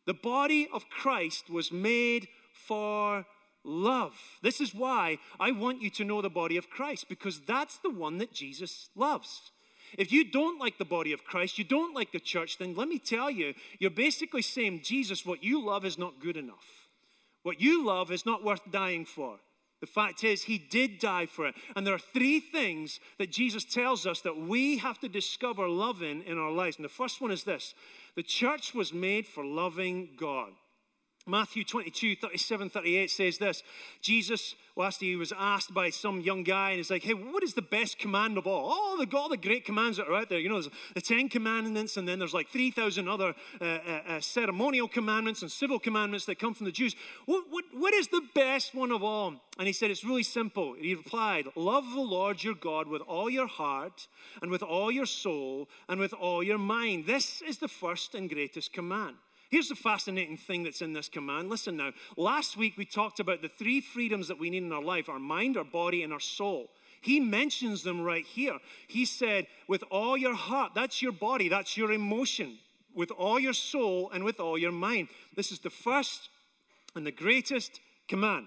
The 0.04 0.14
body 0.14 0.68
of 0.72 0.90
Christ 0.90 1.48
was 1.48 1.70
made 1.70 2.28
for 2.52 3.24
love. 3.68 4.14
This 4.42 4.60
is 4.60 4.74
why 4.74 5.18
I 5.38 5.52
want 5.52 5.82
you 5.82 5.90
to 5.90 6.04
know 6.04 6.22
the 6.22 6.30
body 6.30 6.56
of 6.56 6.70
Christ 6.70 7.08
because 7.08 7.40
that's 7.40 7.78
the 7.78 7.90
one 7.90 8.18
that 8.18 8.32
Jesus 8.32 8.88
loves. 8.96 9.50
If 9.96 10.12
you 10.12 10.30
don't 10.30 10.58
like 10.58 10.78
the 10.78 10.84
body 10.84 11.12
of 11.12 11.24
Christ, 11.24 11.58
you 11.58 11.64
don't 11.64 11.94
like 11.94 12.12
the 12.12 12.20
church, 12.20 12.58
then 12.58 12.74
let 12.74 12.88
me 12.88 12.98
tell 12.98 13.30
you, 13.30 13.54
you're 13.78 13.90
basically 13.90 14.42
saying, 14.42 14.82
Jesus, 14.82 15.24
what 15.24 15.42
you 15.42 15.64
love 15.64 15.84
is 15.84 15.98
not 15.98 16.20
good 16.20 16.36
enough. 16.36 16.88
What 17.42 17.60
you 17.60 17.84
love 17.86 18.10
is 18.10 18.26
not 18.26 18.44
worth 18.44 18.60
dying 18.70 19.04
for. 19.04 19.38
The 19.80 19.86
fact 19.86 20.24
is, 20.24 20.42
he 20.42 20.58
did 20.58 20.98
die 20.98 21.26
for 21.26 21.46
it. 21.46 21.54
And 21.76 21.86
there 21.86 21.94
are 21.94 21.98
three 21.98 22.40
things 22.40 22.98
that 23.18 23.30
Jesus 23.30 23.64
tells 23.64 24.06
us 24.06 24.20
that 24.22 24.36
we 24.36 24.78
have 24.78 24.98
to 25.00 25.08
discover 25.08 25.68
loving 25.68 26.22
in 26.26 26.36
our 26.36 26.50
lives. 26.50 26.76
And 26.76 26.84
the 26.84 26.90
first 26.90 27.20
one 27.20 27.30
is 27.30 27.44
this 27.44 27.74
the 28.16 28.22
church 28.22 28.74
was 28.74 28.92
made 28.92 29.26
for 29.26 29.44
loving 29.44 30.10
God. 30.16 30.50
Matthew 31.28 31.62
22, 31.62 32.16
37, 32.16 32.70
38 32.70 33.10
says 33.10 33.38
this 33.38 33.62
Jesus, 34.00 34.54
last 34.76 35.00
he 35.00 35.14
was 35.14 35.32
asked 35.38 35.74
by 35.74 35.90
some 35.90 36.20
young 36.20 36.42
guy, 36.42 36.70
and 36.70 36.78
he's 36.78 36.90
like, 36.90 37.02
Hey, 37.02 37.12
what 37.12 37.42
is 37.42 37.54
the 37.54 37.62
best 37.62 37.98
command 37.98 38.38
of 38.38 38.46
all? 38.46 38.70
Oh, 38.72 39.04
the, 39.04 39.16
all 39.16 39.28
the 39.28 39.36
great 39.36 39.64
commands 39.64 39.98
that 39.98 40.08
are 40.08 40.14
out 40.14 40.30
there. 40.30 40.38
You 40.38 40.48
know, 40.48 40.54
there's 40.54 40.74
the 40.94 41.00
Ten 41.02 41.28
Commandments, 41.28 41.96
and 41.96 42.08
then 42.08 42.18
there's 42.18 42.32
like 42.32 42.48
3,000 42.48 43.08
other 43.08 43.34
uh, 43.60 43.64
uh, 43.64 44.00
uh, 44.08 44.20
ceremonial 44.20 44.88
commandments 44.88 45.42
and 45.42 45.52
civil 45.52 45.78
commandments 45.78 46.24
that 46.26 46.38
come 46.38 46.54
from 46.54 46.64
the 46.64 46.72
Jews. 46.72 46.96
What, 47.26 47.44
what, 47.50 47.64
what 47.72 47.92
is 47.92 48.08
the 48.08 48.22
best 48.34 48.74
one 48.74 48.90
of 48.90 49.04
all? 49.04 49.34
And 49.58 49.66
he 49.66 49.72
said, 49.72 49.90
It's 49.90 50.04
really 50.04 50.22
simple. 50.22 50.74
He 50.74 50.94
replied, 50.94 51.46
Love 51.56 51.84
the 51.92 52.00
Lord 52.00 52.42
your 52.42 52.54
God 52.54 52.88
with 52.88 53.02
all 53.02 53.28
your 53.28 53.48
heart, 53.48 54.08
and 54.40 54.50
with 54.50 54.62
all 54.62 54.90
your 54.90 55.06
soul, 55.06 55.68
and 55.88 56.00
with 56.00 56.14
all 56.14 56.42
your 56.42 56.58
mind. 56.58 57.06
This 57.06 57.42
is 57.42 57.58
the 57.58 57.68
first 57.68 58.14
and 58.14 58.30
greatest 58.30 58.72
command. 58.72 59.16
Here's 59.48 59.68
the 59.68 59.74
fascinating 59.74 60.36
thing 60.36 60.62
that's 60.62 60.82
in 60.82 60.92
this 60.92 61.08
command. 61.08 61.48
Listen 61.48 61.76
now. 61.76 61.92
Last 62.16 62.56
week 62.56 62.76
we 62.76 62.84
talked 62.84 63.18
about 63.18 63.40
the 63.40 63.48
three 63.48 63.80
freedoms 63.80 64.28
that 64.28 64.38
we 64.38 64.50
need 64.50 64.62
in 64.62 64.72
our 64.72 64.82
life 64.82 65.08
our 65.08 65.18
mind, 65.18 65.56
our 65.56 65.64
body, 65.64 66.02
and 66.02 66.12
our 66.12 66.20
soul. 66.20 66.70
He 67.00 67.20
mentions 67.20 67.82
them 67.82 68.02
right 68.02 68.26
here. 68.26 68.58
He 68.88 69.04
said, 69.04 69.46
with 69.68 69.84
all 69.90 70.16
your 70.16 70.34
heart, 70.34 70.72
that's 70.74 71.00
your 71.00 71.12
body, 71.12 71.48
that's 71.48 71.76
your 71.76 71.92
emotion, 71.92 72.58
with 72.94 73.10
all 73.12 73.38
your 73.38 73.52
soul, 73.52 74.10
and 74.12 74.24
with 74.24 74.40
all 74.40 74.58
your 74.58 74.72
mind. 74.72 75.08
This 75.36 75.52
is 75.52 75.60
the 75.60 75.70
first 75.70 76.28
and 76.94 77.06
the 77.06 77.12
greatest 77.12 77.80
command. 78.08 78.46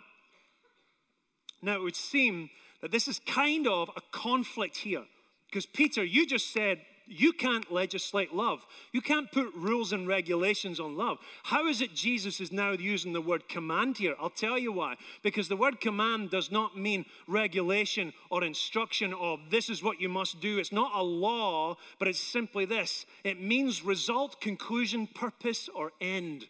Now, 1.62 1.76
it 1.76 1.82
would 1.82 1.96
seem 1.96 2.50
that 2.82 2.92
this 2.92 3.08
is 3.08 3.20
kind 3.26 3.68
of 3.68 3.90
a 3.96 4.02
conflict 4.12 4.78
here. 4.78 5.06
Because, 5.48 5.66
Peter, 5.66 6.04
you 6.04 6.26
just 6.26 6.52
said 6.52 6.82
you 7.12 7.34
can't 7.34 7.72
legislate 7.72 8.34
love. 8.34 8.66
You 8.92 9.02
can't 9.02 9.32
put 9.32 9.54
rules 9.54 9.92
and 9.94 10.08
regulations 10.08 10.80
on 10.80 10.96
love. 10.96 11.20
How 11.44 11.68
is 11.68 11.82
it 11.82 11.94
Jesus 11.94 12.40
is 12.40 12.52
now 12.52 12.72
using 12.72 13.14
the 13.14 13.22
word 13.22 13.50
command 13.50 13.98
here? 13.98 14.16
I'll 14.20 14.30
tell 14.30 14.58
you 14.58 14.72
why. 14.72 14.96
Because 15.22 15.48
the 15.48 15.58
word 15.58 15.82
command 15.82 16.30
does 16.30 16.52
not 16.52 16.78
mean 16.78 17.06
regulation 17.28 18.14
or 18.30 18.44
instruction 18.44 19.14
of 19.14 19.40
this 19.50 19.70
is 19.70 19.84
what 19.84 20.00
you 20.00 20.10
must 20.10 20.40
do. 20.40 20.58
It's 20.58 20.72
not 20.72 20.92
a 20.96 21.04
law, 21.04 21.76
but 22.00 22.08
it's 22.08 22.20
simply 22.20 22.66
this 22.66 23.06
it 23.24 23.42
means 23.42 23.84
result, 23.84 24.40
conclusion, 24.42 25.08
purpose, 25.08 25.70
or 25.74 25.92
end. 26.00 26.48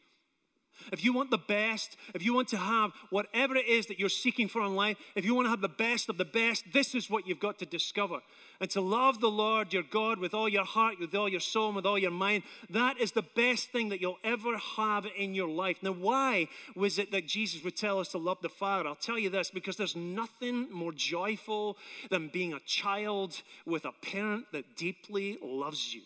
If 0.92 1.04
you 1.04 1.14
want 1.14 1.32
the 1.32 1.38
best, 1.38 1.98
if 2.14 2.24
you 2.24 2.34
want 2.34 2.48
to 2.50 2.58
have 2.58 2.92
whatever 3.10 3.56
it 3.56 3.68
is 3.68 3.88
that 3.88 4.00
you're 4.00 4.10
seeking 4.10 4.48
for 4.48 4.62
in 4.64 4.76
life, 4.76 4.98
if 5.16 5.26
you 5.26 5.36
want 5.36 5.46
to 5.46 5.50
have 5.50 5.62
the 5.62 5.70
best 5.70 6.10
of 6.10 6.18
the 6.18 6.26
best, 6.26 6.66
this 6.74 6.96
is 6.96 7.10
what 7.10 7.28
you've 7.28 7.40
got 7.40 7.60
to 7.60 7.66
discover. 7.66 8.20
And 8.60 8.70
to 8.72 8.82
love 8.82 9.20
the 9.20 9.30
Lord 9.30 9.74
your 9.74 9.84
God 9.84 10.20
with 10.20 10.34
all 10.34 10.48
your 10.48 10.66
heart, 10.66 11.00
with 11.00 11.16
all 11.16 11.28
your 11.28 11.40
soul, 11.40 11.68
and 11.68 11.76
with 11.76 11.86
all 11.86 11.98
your 11.98 12.12
mind, 12.12 12.44
that 12.70 13.00
is 13.00 13.12
the 13.12 13.24
best 13.36 13.72
thing 13.72 13.90
that 13.90 14.02
you'll 14.02 14.20
ever 14.24 14.58
have 14.78 15.08
in 15.18 15.34
your 15.34 15.50
life. 15.50 15.78
Now, 15.82 15.94
why 15.94 16.48
was 16.76 17.00
it 17.00 17.12
that 17.12 17.28
Jesus 17.28 17.64
would 17.64 17.76
tell 17.76 18.00
us 18.00 18.10
to 18.10 18.18
love 18.18 18.38
the 18.42 18.50
Father? 18.50 18.88
I'll 18.88 18.96
tell 18.96 19.20
you 19.20 19.30
this 19.30 19.50
because 19.50 19.78
there's 19.78 19.96
nothing 19.96 20.72
more 20.72 20.92
joyful 20.92 21.78
than 22.10 22.30
being 22.30 22.54
a 22.54 22.60
child 22.60 23.42
with 23.66 23.86
a 23.86 23.92
parent 24.02 24.46
that 24.52 24.76
deeply 24.76 25.38
loves 25.42 25.94
you, 25.94 26.02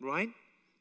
right? 0.00 0.28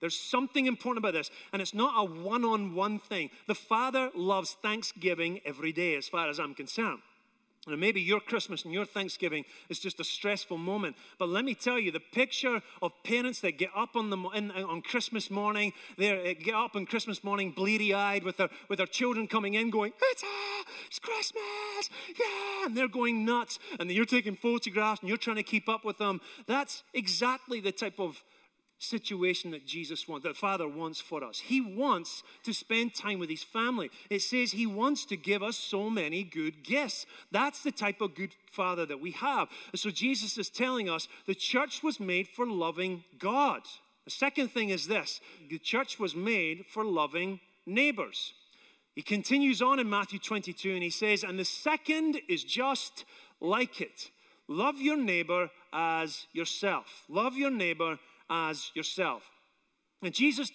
There's 0.02 0.18
something 0.18 0.66
important 0.66 1.04
about 1.04 1.14
this, 1.14 1.30
and 1.52 1.62
it's 1.62 1.74
not 1.74 1.94
a 1.98 2.06
one 2.10 2.46
on 2.46 2.74
one 2.74 3.00
thing. 3.00 3.30
The 3.48 3.56
Father 3.56 4.12
loves 4.16 4.56
Thanksgiving 4.62 5.42
every 5.46 5.72
day, 5.72 5.96
as 5.96 6.08
far 6.08 6.30
as 6.30 6.40
I'm 6.40 6.56
concerned. 6.56 7.00
And 7.68 7.80
maybe 7.80 8.02
your 8.02 8.22
Christmas 8.22 8.64
and 8.64 8.74
your 8.74 8.86
Thanksgiving 8.86 9.44
is 9.68 9.80
just 9.80 10.00
a 10.00 10.04
stressful 10.04 10.58
moment. 10.58 10.96
But 11.18 11.30
let 11.30 11.44
me 11.44 11.54
tell 11.54 11.78
you, 11.78 11.92
the 11.92 12.00
picture 12.00 12.62
of 12.82 12.92
parents 13.04 13.42
that 13.42 13.58
get 13.58 13.70
up 13.76 13.96
on, 13.96 14.10
the, 14.10 14.18
in, 14.30 14.52
on 14.52 14.82
Christmas 14.82 15.30
morning, 15.30 15.74
they 15.98 16.36
get 16.36 16.56
up 16.56 16.76
on 16.76 16.86
Christmas 16.86 17.24
morning 17.24 17.52
bleary 17.52 17.94
eyed 17.94 18.24
with 18.24 18.38
their, 18.38 18.50
with 18.70 18.78
their 18.78 18.88
children 18.88 19.28
coming 19.28 19.56
in 19.56 19.70
going, 19.70 19.92
it's, 20.02 20.24
ah, 20.26 20.64
it's 20.88 21.00
Christmas, 21.00 21.90
yeah, 22.18 22.66
and 22.66 22.78
they're 22.78 22.88
going 22.88 23.26
nuts. 23.26 23.60
And 23.80 23.92
you're 23.92 24.06
taking 24.06 24.36
photographs 24.36 25.02
and 25.02 25.10
you're 25.10 25.18
trying 25.18 25.36
to 25.36 25.44
keep 25.44 25.68
up 25.68 25.84
with 25.84 25.98
them. 25.98 26.22
That's 26.48 26.84
exactly 26.94 27.60
the 27.60 27.74
type 27.74 28.00
of 28.00 28.24
situation 28.80 29.52
that 29.52 29.68
Jesus 29.68 30.08
wants, 30.08 30.26
that 30.26 30.38
Father 30.38 30.68
wants 30.68 31.02
for 31.02 31.24
us. 31.24 31.40
He 31.40 31.60
wants 31.60 32.24
to 32.44 32.54
spend 32.54 32.96
time 32.96 33.20
with 33.20 33.30
His 33.30 33.44
family. 33.44 33.92
It 34.10 34.22
says 34.22 34.52
He 34.52 34.66
wants 34.66 35.06
to 35.06 35.18
give 35.18 35.44
us 35.44 35.58
so 35.58 35.90
many 35.90 36.24
good 36.24 36.64
gifts. 36.64 37.06
That's 37.32 37.62
the 37.62 37.72
type 37.72 38.02
of 38.02 38.16
good 38.16 38.34
Father 38.52 38.86
that 38.86 39.02
we 39.02 39.12
have. 39.12 39.50
So 39.76 39.90
Jesus 39.90 40.38
is 40.38 40.50
telling 40.50 40.90
us 40.90 41.08
the 41.28 41.36
church 41.36 41.84
was 41.84 42.00
made 42.00 42.28
for 42.28 42.48
loving 42.48 43.04
God. 43.20 43.62
The 44.06 44.12
second 44.12 44.48
thing 44.50 44.70
is 44.70 44.88
this 44.88 45.20
the 45.50 45.60
church 45.60 46.00
was 46.00 46.16
made 46.16 46.66
for 46.68 46.84
loving 46.86 47.42
neighbors. 47.66 48.34
He 48.96 49.02
continues 49.02 49.62
on 49.62 49.80
in 49.80 49.90
Matthew 49.90 50.20
22 50.20 50.74
and 50.74 50.84
he 50.84 50.90
says, 50.90 51.24
And 51.24 51.38
the 51.38 51.46
second 51.46 52.20
is 52.28 52.44
just 52.44 53.06
like 53.40 53.82
it 53.82 54.10
love 54.50 54.82
your 54.82 54.98
neighbor 54.98 55.50
as 55.72 56.26
yourself. 56.34 57.06
Love 57.08 57.38
your 57.38 57.52
neighbor 57.52 58.00
as 58.30 58.72
yourself. 58.76 59.24
And 60.02 60.14
Jesus 60.14 60.52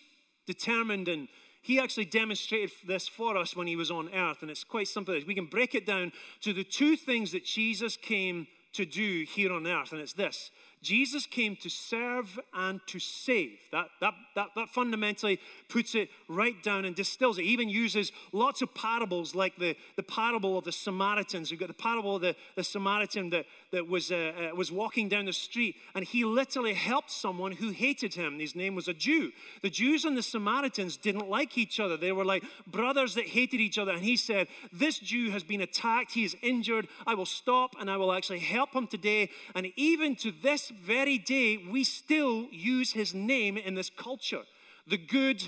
determined 0.46 1.08
and 1.08 1.28
he 1.62 1.80
actually 1.80 2.04
demonstrated 2.04 2.72
this 2.86 3.08
for 3.08 3.38
us 3.38 3.56
when 3.56 3.66
he 3.66 3.74
was 3.74 3.90
on 3.90 4.12
earth. 4.14 4.42
And 4.42 4.50
it's 4.50 4.64
quite 4.64 4.86
simple. 4.86 5.18
We 5.26 5.34
can 5.34 5.46
break 5.46 5.74
it 5.74 5.86
down 5.86 6.12
to 6.42 6.52
the 6.52 6.62
two 6.62 6.94
things 6.94 7.32
that 7.32 7.44
Jesus 7.44 7.96
came 7.96 8.46
to 8.74 8.84
do 8.84 9.24
here 9.26 9.50
on 9.50 9.66
earth. 9.66 9.92
And 9.92 10.00
it's 10.00 10.12
this 10.12 10.50
Jesus 10.84 11.26
came 11.26 11.56
to 11.56 11.70
serve 11.70 12.38
and 12.52 12.80
to 12.86 12.98
save. 12.98 13.58
That, 13.72 13.88
that, 14.00 14.14
that, 14.36 14.48
that 14.54 14.68
fundamentally 14.68 15.40
puts 15.68 15.94
it 15.94 16.10
right 16.28 16.62
down 16.62 16.84
and 16.84 16.94
distills 16.94 17.38
it. 17.38 17.42
He 17.42 17.48
even 17.48 17.68
uses 17.68 18.12
lots 18.32 18.62
of 18.62 18.74
parables 18.74 19.34
like 19.34 19.56
the, 19.56 19.76
the 19.96 20.02
parable 20.02 20.58
of 20.58 20.64
the 20.64 20.72
Samaritans. 20.72 21.50
We've 21.50 21.58
got 21.58 21.68
the 21.68 21.74
parable 21.74 22.16
of 22.16 22.22
the, 22.22 22.36
the 22.54 22.62
Samaritan 22.62 23.30
that, 23.30 23.46
that 23.72 23.88
was, 23.88 24.12
uh, 24.12 24.50
uh, 24.52 24.54
was 24.54 24.70
walking 24.70 25.08
down 25.08 25.24
the 25.24 25.32
street 25.32 25.76
and 25.94 26.04
he 26.04 26.24
literally 26.24 26.74
helped 26.74 27.10
someone 27.10 27.52
who 27.52 27.70
hated 27.70 28.14
him. 28.14 28.38
His 28.38 28.54
name 28.54 28.74
was 28.74 28.86
a 28.86 28.94
Jew. 28.94 29.32
The 29.62 29.70
Jews 29.70 30.04
and 30.04 30.16
the 30.16 30.22
Samaritans 30.22 30.98
didn't 30.98 31.28
like 31.28 31.56
each 31.56 31.80
other. 31.80 31.96
They 31.96 32.12
were 32.12 32.24
like 32.24 32.44
brothers 32.66 33.14
that 33.14 33.26
hated 33.26 33.60
each 33.60 33.78
other. 33.78 33.92
And 33.92 34.04
he 34.04 34.16
said, 34.16 34.48
This 34.70 34.98
Jew 34.98 35.30
has 35.30 35.42
been 35.42 35.62
attacked. 35.62 36.12
He 36.12 36.24
is 36.24 36.36
injured. 36.42 36.88
I 37.06 37.14
will 37.14 37.26
stop 37.26 37.74
and 37.80 37.90
I 37.90 37.96
will 37.96 38.12
actually 38.12 38.40
help 38.40 38.74
him 38.74 38.86
today. 38.86 39.30
And 39.54 39.72
even 39.76 40.14
to 40.16 40.30
this 40.30 40.70
very 40.82 41.18
day, 41.18 41.56
we 41.56 41.84
still 41.84 42.46
use 42.50 42.92
his 42.92 43.14
name 43.14 43.56
in 43.56 43.74
this 43.74 43.90
culture 43.90 44.42
the 44.86 44.98
Good 44.98 45.42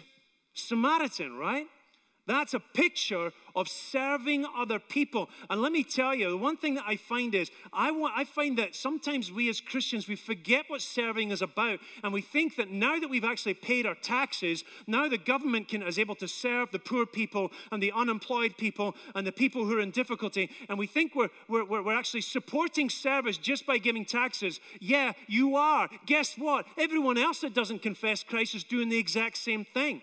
Samaritan, 0.54 1.36
right? 1.36 1.66
That's 2.26 2.54
a 2.54 2.60
picture 2.60 3.32
of 3.54 3.68
serving 3.68 4.46
other 4.56 4.78
people. 4.78 5.30
And 5.48 5.62
let 5.62 5.70
me 5.70 5.84
tell 5.84 6.14
you, 6.14 6.30
the 6.30 6.36
one 6.36 6.56
thing 6.56 6.74
that 6.74 6.84
I 6.86 6.96
find 6.96 7.34
is 7.34 7.50
I, 7.72 7.92
want, 7.92 8.14
I 8.16 8.24
find 8.24 8.58
that 8.58 8.74
sometimes 8.74 9.30
we 9.30 9.48
as 9.48 9.60
Christians, 9.60 10.08
we 10.08 10.16
forget 10.16 10.64
what 10.66 10.82
serving 10.82 11.30
is 11.30 11.40
about. 11.40 11.78
And 12.02 12.12
we 12.12 12.20
think 12.20 12.56
that 12.56 12.70
now 12.70 12.98
that 12.98 13.08
we've 13.08 13.24
actually 13.24 13.54
paid 13.54 13.86
our 13.86 13.94
taxes, 13.94 14.64
now 14.86 15.08
the 15.08 15.18
government 15.18 15.68
can, 15.68 15.82
is 15.82 15.98
able 15.98 16.16
to 16.16 16.26
serve 16.26 16.72
the 16.72 16.80
poor 16.80 17.06
people 17.06 17.52
and 17.70 17.80
the 17.80 17.92
unemployed 17.92 18.56
people 18.58 18.96
and 19.14 19.26
the 19.26 19.32
people 19.32 19.64
who 19.64 19.78
are 19.78 19.82
in 19.82 19.92
difficulty. 19.92 20.50
And 20.68 20.78
we 20.78 20.88
think 20.88 21.14
we're, 21.14 21.30
we're, 21.48 21.64
we're 21.64 21.96
actually 21.96 22.22
supporting 22.22 22.90
service 22.90 23.38
just 23.38 23.66
by 23.66 23.78
giving 23.78 24.04
taxes. 24.04 24.58
Yeah, 24.80 25.12
you 25.28 25.56
are. 25.56 25.88
Guess 26.06 26.36
what? 26.36 26.66
Everyone 26.76 27.18
else 27.18 27.40
that 27.40 27.54
doesn't 27.54 27.82
confess 27.82 28.24
Christ 28.24 28.56
is 28.56 28.64
doing 28.64 28.88
the 28.88 28.98
exact 28.98 29.38
same 29.38 29.64
thing. 29.64 30.02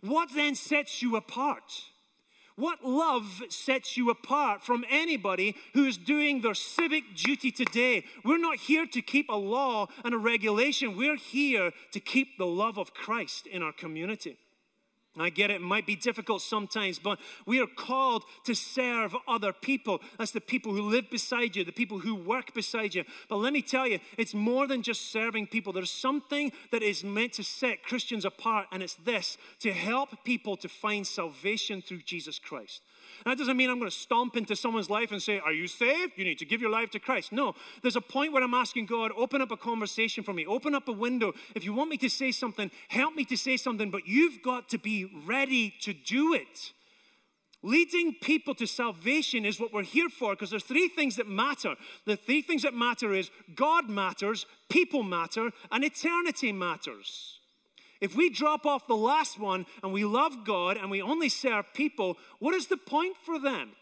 What 0.00 0.30
then 0.34 0.54
sets 0.54 1.02
you 1.02 1.16
apart? 1.16 1.82
What 2.56 2.84
love 2.84 3.42
sets 3.50 3.96
you 3.96 4.10
apart 4.10 4.64
from 4.64 4.84
anybody 4.90 5.54
who 5.74 5.84
is 5.86 5.96
doing 5.96 6.40
their 6.40 6.54
civic 6.54 7.04
duty 7.14 7.52
today? 7.52 8.04
We're 8.24 8.38
not 8.38 8.58
here 8.58 8.84
to 8.84 9.00
keep 9.00 9.28
a 9.28 9.36
law 9.36 9.86
and 10.04 10.12
a 10.12 10.18
regulation. 10.18 10.96
We're 10.96 11.16
here 11.16 11.70
to 11.92 12.00
keep 12.00 12.36
the 12.36 12.46
love 12.46 12.76
of 12.76 12.94
Christ 12.94 13.46
in 13.46 13.62
our 13.62 13.72
community. 13.72 14.36
I 15.22 15.30
get 15.30 15.50
it, 15.50 15.54
it 15.54 15.62
might 15.62 15.86
be 15.86 15.96
difficult 15.96 16.42
sometimes, 16.42 16.98
but 16.98 17.18
we 17.46 17.60
are 17.60 17.66
called 17.66 18.24
to 18.44 18.54
serve 18.54 19.14
other 19.26 19.52
people. 19.52 20.00
That's 20.18 20.30
the 20.30 20.40
people 20.40 20.72
who 20.72 20.82
live 20.82 21.10
beside 21.10 21.56
you, 21.56 21.64
the 21.64 21.72
people 21.72 21.98
who 21.98 22.14
work 22.14 22.54
beside 22.54 22.94
you. 22.94 23.04
But 23.28 23.36
let 23.36 23.52
me 23.52 23.62
tell 23.62 23.86
you, 23.86 23.98
it's 24.16 24.34
more 24.34 24.66
than 24.66 24.82
just 24.82 25.10
serving 25.10 25.48
people. 25.48 25.72
There's 25.72 25.90
something 25.90 26.52
that 26.70 26.82
is 26.82 27.02
meant 27.02 27.32
to 27.34 27.44
set 27.44 27.82
Christians 27.82 28.24
apart, 28.24 28.66
and 28.72 28.82
it's 28.82 28.94
this 28.94 29.38
to 29.60 29.72
help 29.72 30.24
people 30.24 30.56
to 30.58 30.68
find 30.68 31.06
salvation 31.06 31.82
through 31.82 32.02
Jesus 32.02 32.38
Christ. 32.38 32.82
That 33.24 33.38
doesn't 33.38 33.56
mean 33.56 33.70
I'm 33.70 33.78
going 33.78 33.90
to 33.90 33.96
stomp 33.96 34.36
into 34.36 34.56
someone's 34.56 34.90
life 34.90 35.12
and 35.12 35.22
say, 35.22 35.38
Are 35.38 35.52
you 35.52 35.66
saved? 35.66 36.12
You 36.16 36.24
need 36.24 36.38
to 36.38 36.44
give 36.44 36.60
your 36.60 36.70
life 36.70 36.90
to 36.90 36.98
Christ. 36.98 37.32
No, 37.32 37.54
there's 37.82 37.96
a 37.96 38.00
point 38.00 38.32
where 38.32 38.42
I'm 38.42 38.54
asking 38.54 38.86
God, 38.86 39.12
open 39.16 39.42
up 39.42 39.50
a 39.50 39.56
conversation 39.56 40.24
for 40.24 40.32
me, 40.32 40.46
open 40.46 40.74
up 40.74 40.88
a 40.88 40.92
window. 40.92 41.32
If 41.54 41.64
you 41.64 41.72
want 41.72 41.90
me 41.90 41.96
to 41.98 42.10
say 42.10 42.32
something, 42.32 42.70
help 42.88 43.14
me 43.14 43.24
to 43.26 43.36
say 43.36 43.56
something, 43.56 43.90
but 43.90 44.06
you've 44.06 44.42
got 44.42 44.68
to 44.70 44.78
be 44.78 45.10
ready 45.26 45.74
to 45.80 45.92
do 45.92 46.34
it. 46.34 46.72
Leading 47.62 48.14
people 48.14 48.54
to 48.54 48.66
salvation 48.66 49.44
is 49.44 49.58
what 49.58 49.72
we're 49.72 49.82
here 49.82 50.08
for 50.08 50.34
because 50.34 50.50
there's 50.50 50.62
three 50.62 50.88
things 50.88 51.16
that 51.16 51.26
matter. 51.26 51.74
The 52.06 52.16
three 52.16 52.40
things 52.40 52.62
that 52.62 52.74
matter 52.74 53.12
is 53.12 53.30
God 53.56 53.88
matters, 53.90 54.46
people 54.68 55.02
matter, 55.02 55.50
and 55.72 55.82
eternity 55.82 56.52
matters. 56.52 57.37
If 58.00 58.14
we 58.14 58.30
drop 58.30 58.64
off 58.64 58.86
the 58.86 58.96
last 58.96 59.38
one 59.38 59.66
and 59.82 59.92
we 59.92 60.04
love 60.04 60.44
God 60.44 60.76
and 60.76 60.90
we 60.90 61.02
only 61.02 61.28
serve 61.28 61.66
people, 61.74 62.16
what 62.38 62.54
is 62.54 62.68
the 62.68 62.76
point 62.76 63.16
for 63.24 63.40
them? 63.40 63.72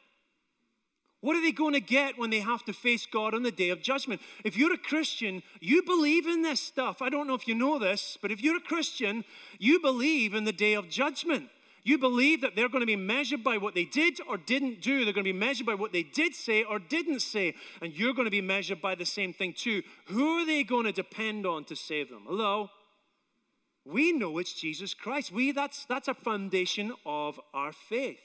What 1.21 1.37
are 1.37 1.43
they 1.43 1.53
going 1.53 1.73
to 1.73 1.81
get 1.81 2.19
when 2.19 2.31
they 2.31 2.41
have 2.41 2.65
to 2.67 2.73
face 2.73 3.05
God 3.05 3.35
on 3.35 3.43
the 3.43 3.51
day 3.51 3.71
of 3.71 3.83
judgment? 3.83 4.21
If 4.45 4.57
you're 4.57 4.73
a 4.73 4.79
Christian, 4.79 5.43
you 5.61 5.83
believe 5.83 6.27
in 6.27 6.43
this 6.43 6.61
stuff. 6.61 7.03
I 7.03 7.09
don't 7.09 7.27
know 7.27 7.35
if 7.35 7.49
you 7.49 7.55
know 7.55 7.79
this, 7.79 8.17
but 8.21 8.31
if 8.31 8.43
you're 8.43 8.59
a 8.59 8.61
Christian, 8.61 9.25
you 9.59 9.81
believe 9.81 10.35
in 10.35 10.45
the 10.45 10.53
day 10.53 10.75
of 10.75 10.89
judgment. 10.89 11.49
You 11.83 11.99
believe 11.99 12.41
that 12.41 12.57
they're 12.57 12.69
going 12.69 12.83
to 12.83 12.87
be 12.87 12.97
measured 12.97 13.45
by 13.45 13.59
what 13.59 13.75
they 13.75 13.85
did 13.85 14.19
or 14.29 14.37
didn't 14.37 14.83
do. 14.83 15.05
They're 15.05 15.15
going 15.15 15.25
to 15.25 15.33
be 15.33 15.39
measured 15.39 15.67
by 15.67 15.75
what 15.75 15.93
they 15.93 16.03
did 16.03 16.35
say 16.35 16.65
or 16.65 16.79
didn't 16.79 17.21
say. 17.21 17.55
And 17.81 17.93
you're 17.93 18.13
going 18.13 18.27
to 18.27 18.31
be 18.31 18.41
measured 18.41 18.81
by 18.81 18.95
the 18.95 19.07
same 19.07 19.33
thing 19.33 19.53
too. 19.53 19.83
Who 20.07 20.39
are 20.39 20.47
they 20.47 20.65
going 20.65 20.85
to 20.85 20.93
depend 20.93 21.47
on 21.47 21.65
to 21.67 21.77
save 21.77 22.11
them? 22.11 22.23
Hello? 22.27 22.71
We 23.87 24.13
know 24.13 24.39
it's 24.39 24.53
Jesus 24.53 24.95
Christ. 24.95 25.31
We 25.31 25.53
that's 25.53 25.85
that's 25.85 26.09
a 26.09 26.15
foundation 26.15 26.93
of 27.07 27.41
our 27.55 27.73
faith. 27.73 28.19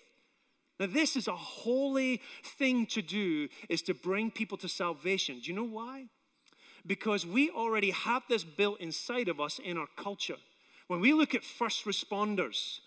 Now, 0.80 0.88
this 0.88 1.16
is 1.16 1.28
a 1.28 1.36
holy 1.36 2.22
thing 2.44 2.88
to 2.88 3.04
do, 3.04 3.48
is 3.70 3.84
to 3.84 3.94
bring 3.94 4.32
people 4.32 4.58
to 4.58 4.68
salvation. 4.68 5.40
Do 5.40 5.52
you 5.52 5.56
know 5.56 5.64
why? 5.64 6.08
Because 6.88 7.24
we 7.24 7.52
already 7.52 7.92
have 7.92 8.24
this 8.28 8.44
built 8.44 8.82
inside 8.82 9.28
of 9.28 9.40
us 9.40 9.60
in 9.60 9.78
our 9.78 9.90
culture. 9.96 10.38
When 10.88 11.00
we 11.00 11.14
look 11.14 11.36
at 11.36 11.44
first 11.44 11.86
responders, 11.86 12.80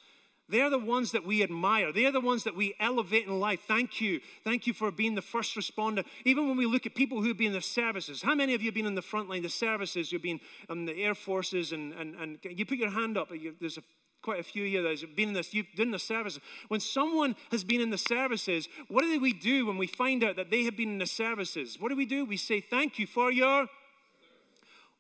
they're 0.49 0.71
the 0.71 0.79
ones 0.79 1.13
that 1.13 1.25
we 1.25 1.43
admire. 1.43 1.93
They're 1.93 2.13
the 2.13 2.21
ones 2.21 2.45
that 2.45 2.55
we 2.55 2.75
elevate 2.79 3.27
in 3.27 3.41
life. 3.41 3.61
Thank 3.67 4.01
you. 4.01 4.21
Thank 4.45 4.67
you 4.67 4.75
for 4.75 4.91
being 4.91 5.15
the 5.15 5.23
first 5.23 5.57
responder. 5.57 6.05
Even 6.25 6.49
when 6.49 6.57
we 6.57 6.67
look 6.67 6.85
at 6.85 6.95
people 6.95 7.23
who've 7.23 7.37
been 7.37 7.49
in 7.49 7.53
the 7.55 7.63
services, 7.63 8.23
how 8.23 8.35
many 8.35 8.55
of 8.55 8.61
you 8.61 8.69
have 8.69 8.75
been 8.75 8.87
in 8.87 8.95
the 8.95 9.03
front 9.03 9.31
line, 9.31 9.43
the 9.43 9.49
services? 9.49 10.13
You've 10.13 10.23
been 10.23 10.41
in 10.69 10.73
um, 10.73 10.87
the 10.87 11.03
Air 11.03 11.15
Forces, 11.15 11.73
and, 11.73 11.95
and, 11.95 12.15
and 12.17 12.39
you 12.43 12.67
put 12.67 12.79
your 12.79 12.91
hand 12.91 13.17
up. 13.17 13.31
There's 13.59 13.79
a, 13.79 13.83
quite 14.23 14.39
a 14.39 14.43
few 14.43 14.65
of 14.65 14.69
you 14.69 14.83
that 14.83 15.01
have 15.01 15.17
been 15.17 15.29
in 15.29 15.35
this, 15.35 15.55
you've 15.55 15.67
done 15.77 15.91
the 15.91 15.99
services. 15.99 16.41
When 16.69 16.81
someone 16.81 17.37
has 17.51 17.65
been 17.65 17.81
in 17.81 17.91
the 17.91 17.99
services, 17.99 18.69
what 18.89 19.03
do 19.03 19.21
we 19.21 19.33
do 19.33 19.67
when 19.67 19.79
we 19.79 19.87
find 19.87 20.23
out 20.23 20.37
that 20.37 20.51
they 20.51 20.65
have 20.65 20.77
been 20.77 20.91
in 20.91 20.99
the 20.99 21.07
services? 21.07 21.79
What 21.81 21.89
do 21.89 21.97
we 21.97 22.07
do? 22.07 22.27
We 22.27 22.37
say, 22.37 22.61
Thank 22.61 22.99
you 22.99 23.07
for 23.07 23.33
your 23.33 23.67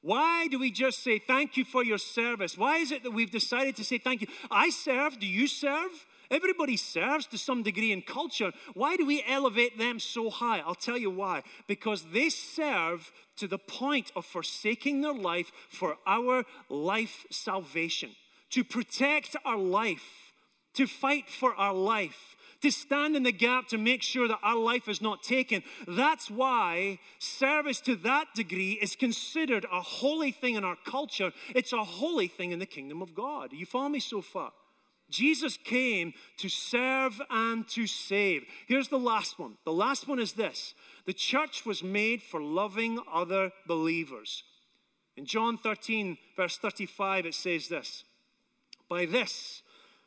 why 0.05 0.49
do 0.49 0.59
we 0.59 0.71
just 0.71 1.03
say 1.03 1.19
thank 1.19 1.57
you 1.57 1.65
for 1.65 1.83
your 1.83 1.97
service? 1.97 2.59
Why 2.59 2.77
is 2.77 2.93
it 2.93 3.05
that 3.05 3.13
we've 3.13 3.31
decided 3.31 3.75
to 3.77 3.85
say 3.85 3.97
thank 3.97 4.21
you? 4.21 4.27
I 4.51 4.69
serve, 4.69 5.19
do 5.19 5.27
you 5.27 5.47
serve? 5.47 5.89
Everybody 6.31 6.77
serves 6.77 7.27
to 7.29 7.39
some 7.39 7.63
degree 7.63 7.91
in 7.91 8.03
culture. 8.03 8.53
Why 8.75 8.97
do 8.97 9.07
we 9.07 9.25
elevate 9.27 9.79
them 9.79 9.99
so 9.99 10.29
high? 10.29 10.59
I'll 10.59 10.75
tell 10.75 10.99
you 10.99 11.09
why. 11.09 11.43
Because 11.67 12.05
they 12.13 12.29
serve 12.29 13.11
to 13.39 13.49
the 13.49 13.57
point 13.57 14.13
of 14.15 14.27
forsaking 14.27 15.01
their 15.01 15.15
life 15.15 15.51
for 15.71 15.97
our 16.07 16.45
life 16.69 17.25
salvation, 17.31 18.11
to 18.51 18.63
protect 18.63 19.37
our 19.47 19.57
life, 19.57 20.35
to 20.75 20.87
fight 20.87 21.31
for 21.31 21.55
our 21.55 21.73
life 21.73 22.34
to 22.65 22.73
stand 22.73 23.15
in 23.15 23.25
the 23.25 23.33
gap 23.33 23.69
to 23.69 23.77
make 23.77 24.03
sure 24.03 24.27
that 24.27 24.39
our 24.43 24.57
life 24.57 24.89
is 24.89 25.03
not 25.03 25.23
taken. 25.23 25.63
That's 25.87 26.31
why 26.31 26.99
service 27.19 27.79
to 27.83 27.95
that 27.97 28.29
degree 28.35 28.73
is 28.81 28.97
considered 28.97 29.67
a 29.71 29.83
holy 29.83 30.33
thing 30.33 30.55
in 30.55 30.65
our 30.65 30.79
culture. 30.87 31.33
It's 31.55 31.75
a 31.75 31.85
holy 31.85 32.27
thing 32.27 32.53
in 32.53 32.61
the 32.61 32.67
kingdom 32.67 33.03
of 33.03 33.15
God. 33.15 33.53
You 33.53 33.67
follow 33.67 33.91
me 33.91 34.01
so 34.01 34.23
far? 34.23 34.51
Jesus 35.11 35.59
came 35.59 36.15
to 36.39 36.49
serve 36.49 37.21
and 37.29 37.69
to 37.69 37.87
save. 37.87 38.45
Here's 38.67 38.89
the 38.89 38.99
last 38.99 39.39
one. 39.39 39.59
The 39.67 39.73
last 39.73 40.09
one 40.09 40.19
is 40.19 40.33
this 40.33 40.75
the 41.05 41.13
church 41.13 41.67
was 41.67 41.83
made 41.83 42.23
for 42.23 42.41
loving 42.41 42.99
other 43.13 43.53
believers. 43.67 44.43
In 45.19 45.27
John 45.27 45.59
13, 45.59 46.17
verse 46.35 46.57
35, 46.57 47.27
it 47.27 47.35
says 47.35 47.69
this 47.69 48.05
By 48.89 49.05
this, 49.05 49.63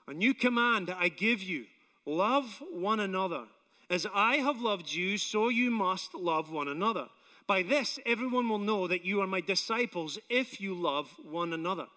a 0.08 0.14
new 0.14 0.34
command 0.34 0.90
I 0.90 1.10
give 1.10 1.44
you 1.44 1.66
Love 2.08 2.64
one 2.72 3.02
another. 3.02 3.44
As 3.90 4.08
I 4.14 4.38
have 4.38 4.62
loved 4.62 4.94
you, 4.94 5.18
so 5.18 5.50
you 5.50 5.70
must 5.70 6.16
love 6.16 6.50
one 6.50 6.70
another. 6.70 7.08
By 7.48 7.64
this, 7.64 8.00
everyone 8.06 8.48
will 8.48 8.60
know 8.60 8.88
that 8.88 9.04
you 9.04 9.20
are 9.20 9.28
my 9.28 9.42
disciples 9.42 10.18
if 10.30 10.62
you 10.62 10.74
love 10.74 11.14
one 11.22 11.52
another. 11.52 11.88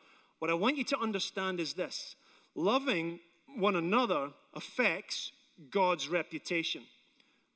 What 0.40 0.50
I 0.50 0.54
want 0.54 0.78
you 0.78 0.84
to 0.84 0.98
understand 0.98 1.60
is 1.60 1.74
this 1.74 2.16
loving 2.56 3.20
one 3.56 3.76
another 3.76 4.30
affects 4.52 5.30
God's 5.70 6.08
reputation. 6.08 6.82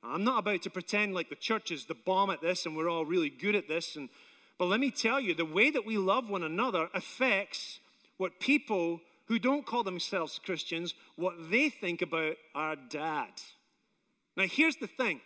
I'm 0.01 0.23
not 0.23 0.39
about 0.39 0.61
to 0.61 0.69
pretend 0.69 1.13
like 1.13 1.29
the 1.29 1.35
church 1.35 1.71
is 1.71 1.85
the 1.85 1.93
bomb 1.93 2.29
at 2.29 2.41
this 2.41 2.65
and 2.65 2.77
we're 2.77 2.89
all 2.89 3.03
really 3.03 3.29
good 3.29 3.55
at 3.55 3.67
this. 3.67 3.97
And, 3.97 4.07
but 4.57 4.67
let 4.67 4.79
me 4.79 4.91
tell 4.91 5.19
you, 5.19 5.33
the 5.33 5.43
way 5.43 5.71
that 5.71 5.85
we 5.85 5.97
love 5.97 6.29
one 6.29 6.43
another 6.43 6.87
affects 6.93 7.79
what 8.15 8.39
people 8.39 9.01
who 9.27 9.39
don't 9.39 9.65
call 9.65 9.83
themselves 9.83 10.39
Christians 10.43 10.93
what 11.15 11.49
they 11.49 11.69
think 11.69 12.01
about 12.01 12.35
our 12.53 12.75
dad. 12.75 13.31
Now, 14.37 14.45
here's 14.45 14.75
the 14.75 14.87
thing. 14.87 15.21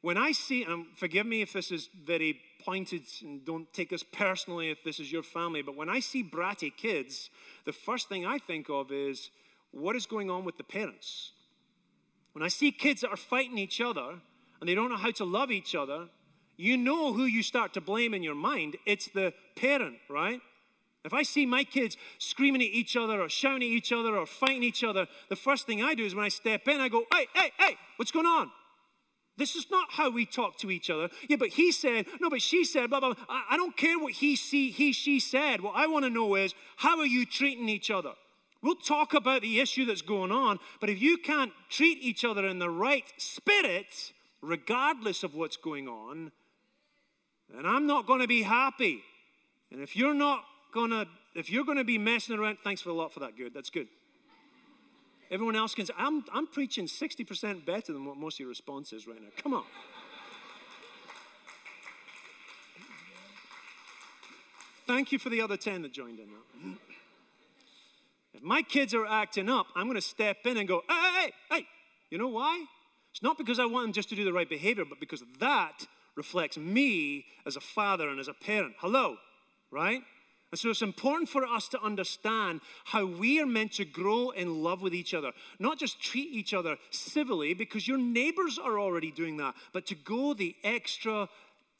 When 0.00 0.16
I 0.16 0.32
see, 0.32 0.64
and 0.64 0.86
forgive 0.96 1.26
me 1.26 1.42
if 1.42 1.52
this 1.52 1.70
is 1.70 1.88
very 2.04 2.40
pointed 2.64 3.02
and 3.22 3.44
don't 3.44 3.72
take 3.72 3.90
this 3.90 4.02
personally 4.02 4.70
if 4.70 4.82
this 4.84 4.98
is 4.98 5.12
your 5.12 5.22
family, 5.22 5.62
but 5.62 5.76
when 5.76 5.88
I 5.88 6.00
see 6.00 6.24
bratty 6.24 6.74
kids, 6.76 7.30
the 7.66 7.72
first 7.72 8.08
thing 8.08 8.26
I 8.26 8.38
think 8.38 8.68
of 8.68 8.90
is 8.90 9.30
what 9.70 9.96
is 9.96 10.06
going 10.06 10.28
on 10.28 10.44
with 10.44 10.56
the 10.56 10.64
parents? 10.64 11.32
When 12.32 12.42
I 12.42 12.48
see 12.48 12.72
kids 12.72 13.02
that 13.02 13.10
are 13.10 13.16
fighting 13.16 13.58
each 13.58 13.80
other 13.80 14.18
and 14.60 14.68
they 14.68 14.74
don't 14.74 14.90
know 14.90 14.96
how 14.96 15.10
to 15.12 15.24
love 15.24 15.50
each 15.50 15.74
other, 15.74 16.08
you 16.56 16.76
know 16.76 17.12
who 17.12 17.24
you 17.24 17.42
start 17.42 17.72
to 17.74 17.80
blame 17.80 18.14
in 18.14 18.22
your 18.22 18.34
mind. 18.34 18.76
It's 18.86 19.08
the 19.08 19.32
parent, 19.56 19.96
right? 20.08 20.40
If 21.04 21.12
I 21.12 21.22
see 21.22 21.46
my 21.46 21.64
kids 21.64 21.96
screaming 22.18 22.62
at 22.62 22.68
each 22.68 22.96
other 22.96 23.20
or 23.20 23.28
shouting 23.28 23.62
at 23.62 23.74
each 23.74 23.92
other 23.92 24.16
or 24.16 24.24
fighting 24.24 24.62
each 24.62 24.84
other, 24.84 25.08
the 25.28 25.36
first 25.36 25.66
thing 25.66 25.82
I 25.82 25.94
do 25.94 26.04
is 26.04 26.14
when 26.14 26.24
I 26.24 26.28
step 26.28 26.68
in, 26.68 26.80
I 26.80 26.88
go, 26.88 27.04
hey, 27.12 27.26
hey, 27.34 27.50
hey, 27.58 27.76
what's 27.96 28.12
going 28.12 28.26
on? 28.26 28.50
This 29.36 29.56
is 29.56 29.66
not 29.70 29.88
how 29.90 30.10
we 30.10 30.26
talk 30.26 30.58
to 30.58 30.70
each 30.70 30.90
other. 30.90 31.08
Yeah, 31.28 31.36
but 31.36 31.48
he 31.48 31.72
said, 31.72 32.06
no, 32.20 32.30
but 32.30 32.42
she 32.42 32.64
said, 32.64 32.90
blah, 32.90 33.00
blah, 33.00 33.14
blah. 33.14 33.24
I, 33.28 33.44
I 33.52 33.56
don't 33.56 33.76
care 33.76 33.98
what 33.98 34.12
he, 34.12 34.36
see, 34.36 34.70
he, 34.70 34.92
she 34.92 35.18
said. 35.18 35.60
What 35.60 35.74
I 35.74 35.86
want 35.86 36.04
to 36.04 36.10
know 36.10 36.36
is, 36.36 36.54
how 36.76 36.98
are 36.98 37.06
you 37.06 37.26
treating 37.26 37.68
each 37.68 37.90
other? 37.90 38.12
We'll 38.62 38.76
talk 38.76 39.14
about 39.14 39.42
the 39.42 39.58
issue 39.58 39.86
that's 39.86 40.02
going 40.02 40.30
on, 40.30 40.60
but 40.80 40.88
if 40.88 41.02
you 41.02 41.18
can't 41.18 41.50
treat 41.68 41.98
each 42.00 42.24
other 42.24 42.46
in 42.46 42.60
the 42.60 42.70
right 42.70 43.04
spirit, 43.16 44.12
regardless 44.40 45.24
of 45.24 45.34
what's 45.34 45.56
going 45.56 45.88
on, 45.88 46.30
then 47.52 47.66
I'm 47.66 47.86
not 47.86 48.06
going 48.06 48.20
to 48.20 48.28
be 48.28 48.42
happy. 48.42 49.02
And 49.72 49.80
if 49.80 49.96
you're 49.96 50.14
not 50.14 50.44
gonna, 50.72 51.06
if 51.34 51.50
you're 51.50 51.64
gonna 51.64 51.84
be 51.84 51.98
messing 51.98 52.38
around, 52.38 52.58
thanks 52.64 52.80
for 52.80 52.90
a 52.90 52.94
lot 52.94 53.12
for 53.12 53.20
that, 53.20 53.36
good. 53.36 53.54
That's 53.54 53.70
good. 53.70 53.88
Everyone 55.30 55.56
else 55.56 55.74
can 55.74 55.86
say, 55.86 55.94
I'm, 55.96 56.24
I'm 56.30 56.46
preaching 56.46 56.86
60% 56.86 57.64
better 57.64 57.94
than 57.94 58.04
what 58.04 58.18
most 58.18 58.34
of 58.36 58.40
your 58.40 58.50
response 58.50 58.92
is 58.92 59.06
right 59.06 59.20
now. 59.20 59.28
Come 59.42 59.54
on. 59.54 59.64
Thank 64.86 65.10
you 65.10 65.18
for 65.18 65.30
the 65.30 65.40
other 65.40 65.56
10 65.56 65.82
that 65.82 65.92
joined 65.92 66.18
in. 66.18 66.28
If 68.34 68.42
my 68.42 68.60
kids 68.60 68.92
are 68.92 69.06
acting 69.06 69.48
up, 69.48 69.68
I'm 69.74 69.84
going 69.84 69.94
to 69.94 70.02
step 70.02 70.38
in 70.44 70.58
and 70.58 70.68
go, 70.68 70.82
hey, 70.86 71.10
hey, 71.18 71.32
hey. 71.50 71.66
You 72.10 72.18
know 72.18 72.28
why? 72.28 72.66
It's 73.12 73.22
not 73.22 73.38
because 73.38 73.58
I 73.58 73.64
want 73.64 73.86
them 73.86 73.92
just 73.94 74.10
to 74.10 74.14
do 74.14 74.24
the 74.24 74.34
right 74.34 74.48
behavior, 74.48 74.84
but 74.84 75.00
because 75.00 75.22
that 75.38 75.86
reflects 76.14 76.58
me 76.58 77.24
as 77.46 77.56
a 77.56 77.60
father 77.60 78.10
and 78.10 78.20
as 78.20 78.28
a 78.28 78.34
parent. 78.34 78.74
Hello, 78.80 79.16
right? 79.70 80.02
And 80.52 80.58
so 80.58 80.68
it's 80.68 80.82
important 80.82 81.30
for 81.30 81.46
us 81.46 81.66
to 81.68 81.82
understand 81.82 82.60
how 82.84 83.06
we 83.06 83.40
are 83.40 83.46
meant 83.46 83.72
to 83.72 83.86
grow 83.86 84.30
in 84.30 84.62
love 84.62 84.82
with 84.82 84.94
each 84.94 85.14
other. 85.14 85.32
Not 85.58 85.78
just 85.78 86.00
treat 86.00 86.28
each 86.28 86.52
other 86.52 86.76
civilly, 86.90 87.54
because 87.54 87.88
your 87.88 87.96
neighbors 87.96 88.58
are 88.62 88.78
already 88.78 89.10
doing 89.10 89.38
that, 89.38 89.54
but 89.72 89.86
to 89.86 89.94
go 89.94 90.34
the 90.34 90.54
extra 90.62 91.30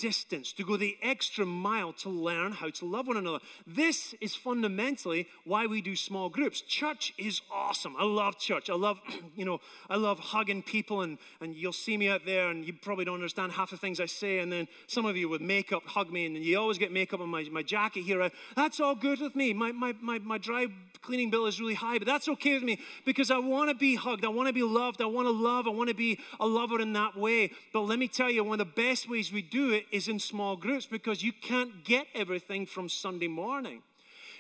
distance, 0.03 0.53
to 0.53 0.65
go 0.65 0.77
the 0.77 0.99
extra 1.01 1.47
mile 1.47 1.93
to 1.93 2.09
learn 2.11 2.51
how 2.51 2.69
to 2.69 2.85
love 2.85 3.07
one 3.07 3.17
another. 3.17 3.39
This 3.65 4.17
is 4.21 4.35
fundamentally 4.35 5.29
why 5.45 5.67
we 5.67 5.81
do 5.81 5.95
small 5.95 6.29
groups. 6.29 6.61
Church 6.61 7.15
is 7.17 7.41
awesome. 7.53 7.95
I 7.97 8.03
love 8.05 8.37
church. 8.37 8.69
I 8.69 8.75
love, 8.75 8.99
you 9.37 9.45
know, 9.45 9.61
I 9.89 9.95
love 9.95 10.19
hugging 10.19 10.65
people, 10.65 11.03
and, 11.03 11.19
and 11.41 11.55
you'll 11.55 11.73
see 11.73 11.97
me 11.97 12.09
out 12.09 12.27
there, 12.27 12.49
and 12.49 12.67
you 12.67 12.73
probably 12.73 13.05
don't 13.05 13.15
understand 13.15 13.53
half 13.53 13.71
the 13.71 13.77
things 13.77 14.01
I 14.01 14.07
say. 14.07 14.41
And 14.41 14.51
then 14.51 14.67
some 14.89 15.07
of 15.07 15.17
you 15.17 15.29
with 15.29 15.41
makeup 15.41 15.85
hug 15.87 16.11
me, 16.11 16.27
and 16.27 16.37
you 16.37 16.59
always 16.59 16.79
get 16.79 16.91
makeup 16.91 17.21
on 17.21 17.29
my, 17.29 17.45
my 17.45 17.63
jacket 17.63 18.03
here. 18.03 18.29
That's 18.57 18.81
all 18.81 18.97
good 18.97 19.21
with 19.21 19.37
me. 19.37 19.53
My, 19.53 19.71
my, 19.71 19.95
my, 20.01 20.19
my 20.19 20.39
dry 20.39 20.67
cleaning 21.03 21.31
bill 21.31 21.47
is 21.47 21.61
really 21.61 21.75
high, 21.75 21.99
but 21.99 22.09
that's 22.09 22.29
okay 22.29 22.55
with 22.55 22.65
me 22.65 22.81
because 23.05 23.31
I 23.31 23.39
want 23.39 23.71
to 23.71 23.77
be 23.77 23.95
hugged. 23.95 24.25
I 24.25 24.29
want 24.29 24.49
to 24.49 24.53
be 24.53 24.65
loved. 24.65 25.01
I 25.01 25.07
want 25.07 25.29
to 25.29 25.33
love. 25.33 25.69
I 25.69 25.71
want 25.71 25.91
to 25.91 25.95
be 25.95 26.19
a 26.41 26.47
lover 26.47 26.81
in 26.81 26.93
that 26.95 27.17
way. 27.17 27.53
But 27.73 27.83
let 27.83 28.01
me 28.01 28.09
tell 28.09 28.31
you, 28.31 28.43
one 28.43 28.61
of 28.61 28.67
the 28.67 28.83
best 28.83 29.09
ways 29.09 29.33
we 29.33 29.43
do 29.43 29.71
it 29.71 29.87
is 29.93 30.09
in 30.09 30.19
small 30.19 30.57
groups 30.57 30.87
because 30.87 31.23
you 31.23 31.33
can't 31.33 31.85
get 31.85 32.07
everything 32.15 32.67
from 32.67 32.89
Sunday 32.89 33.29
morning. 33.29 33.83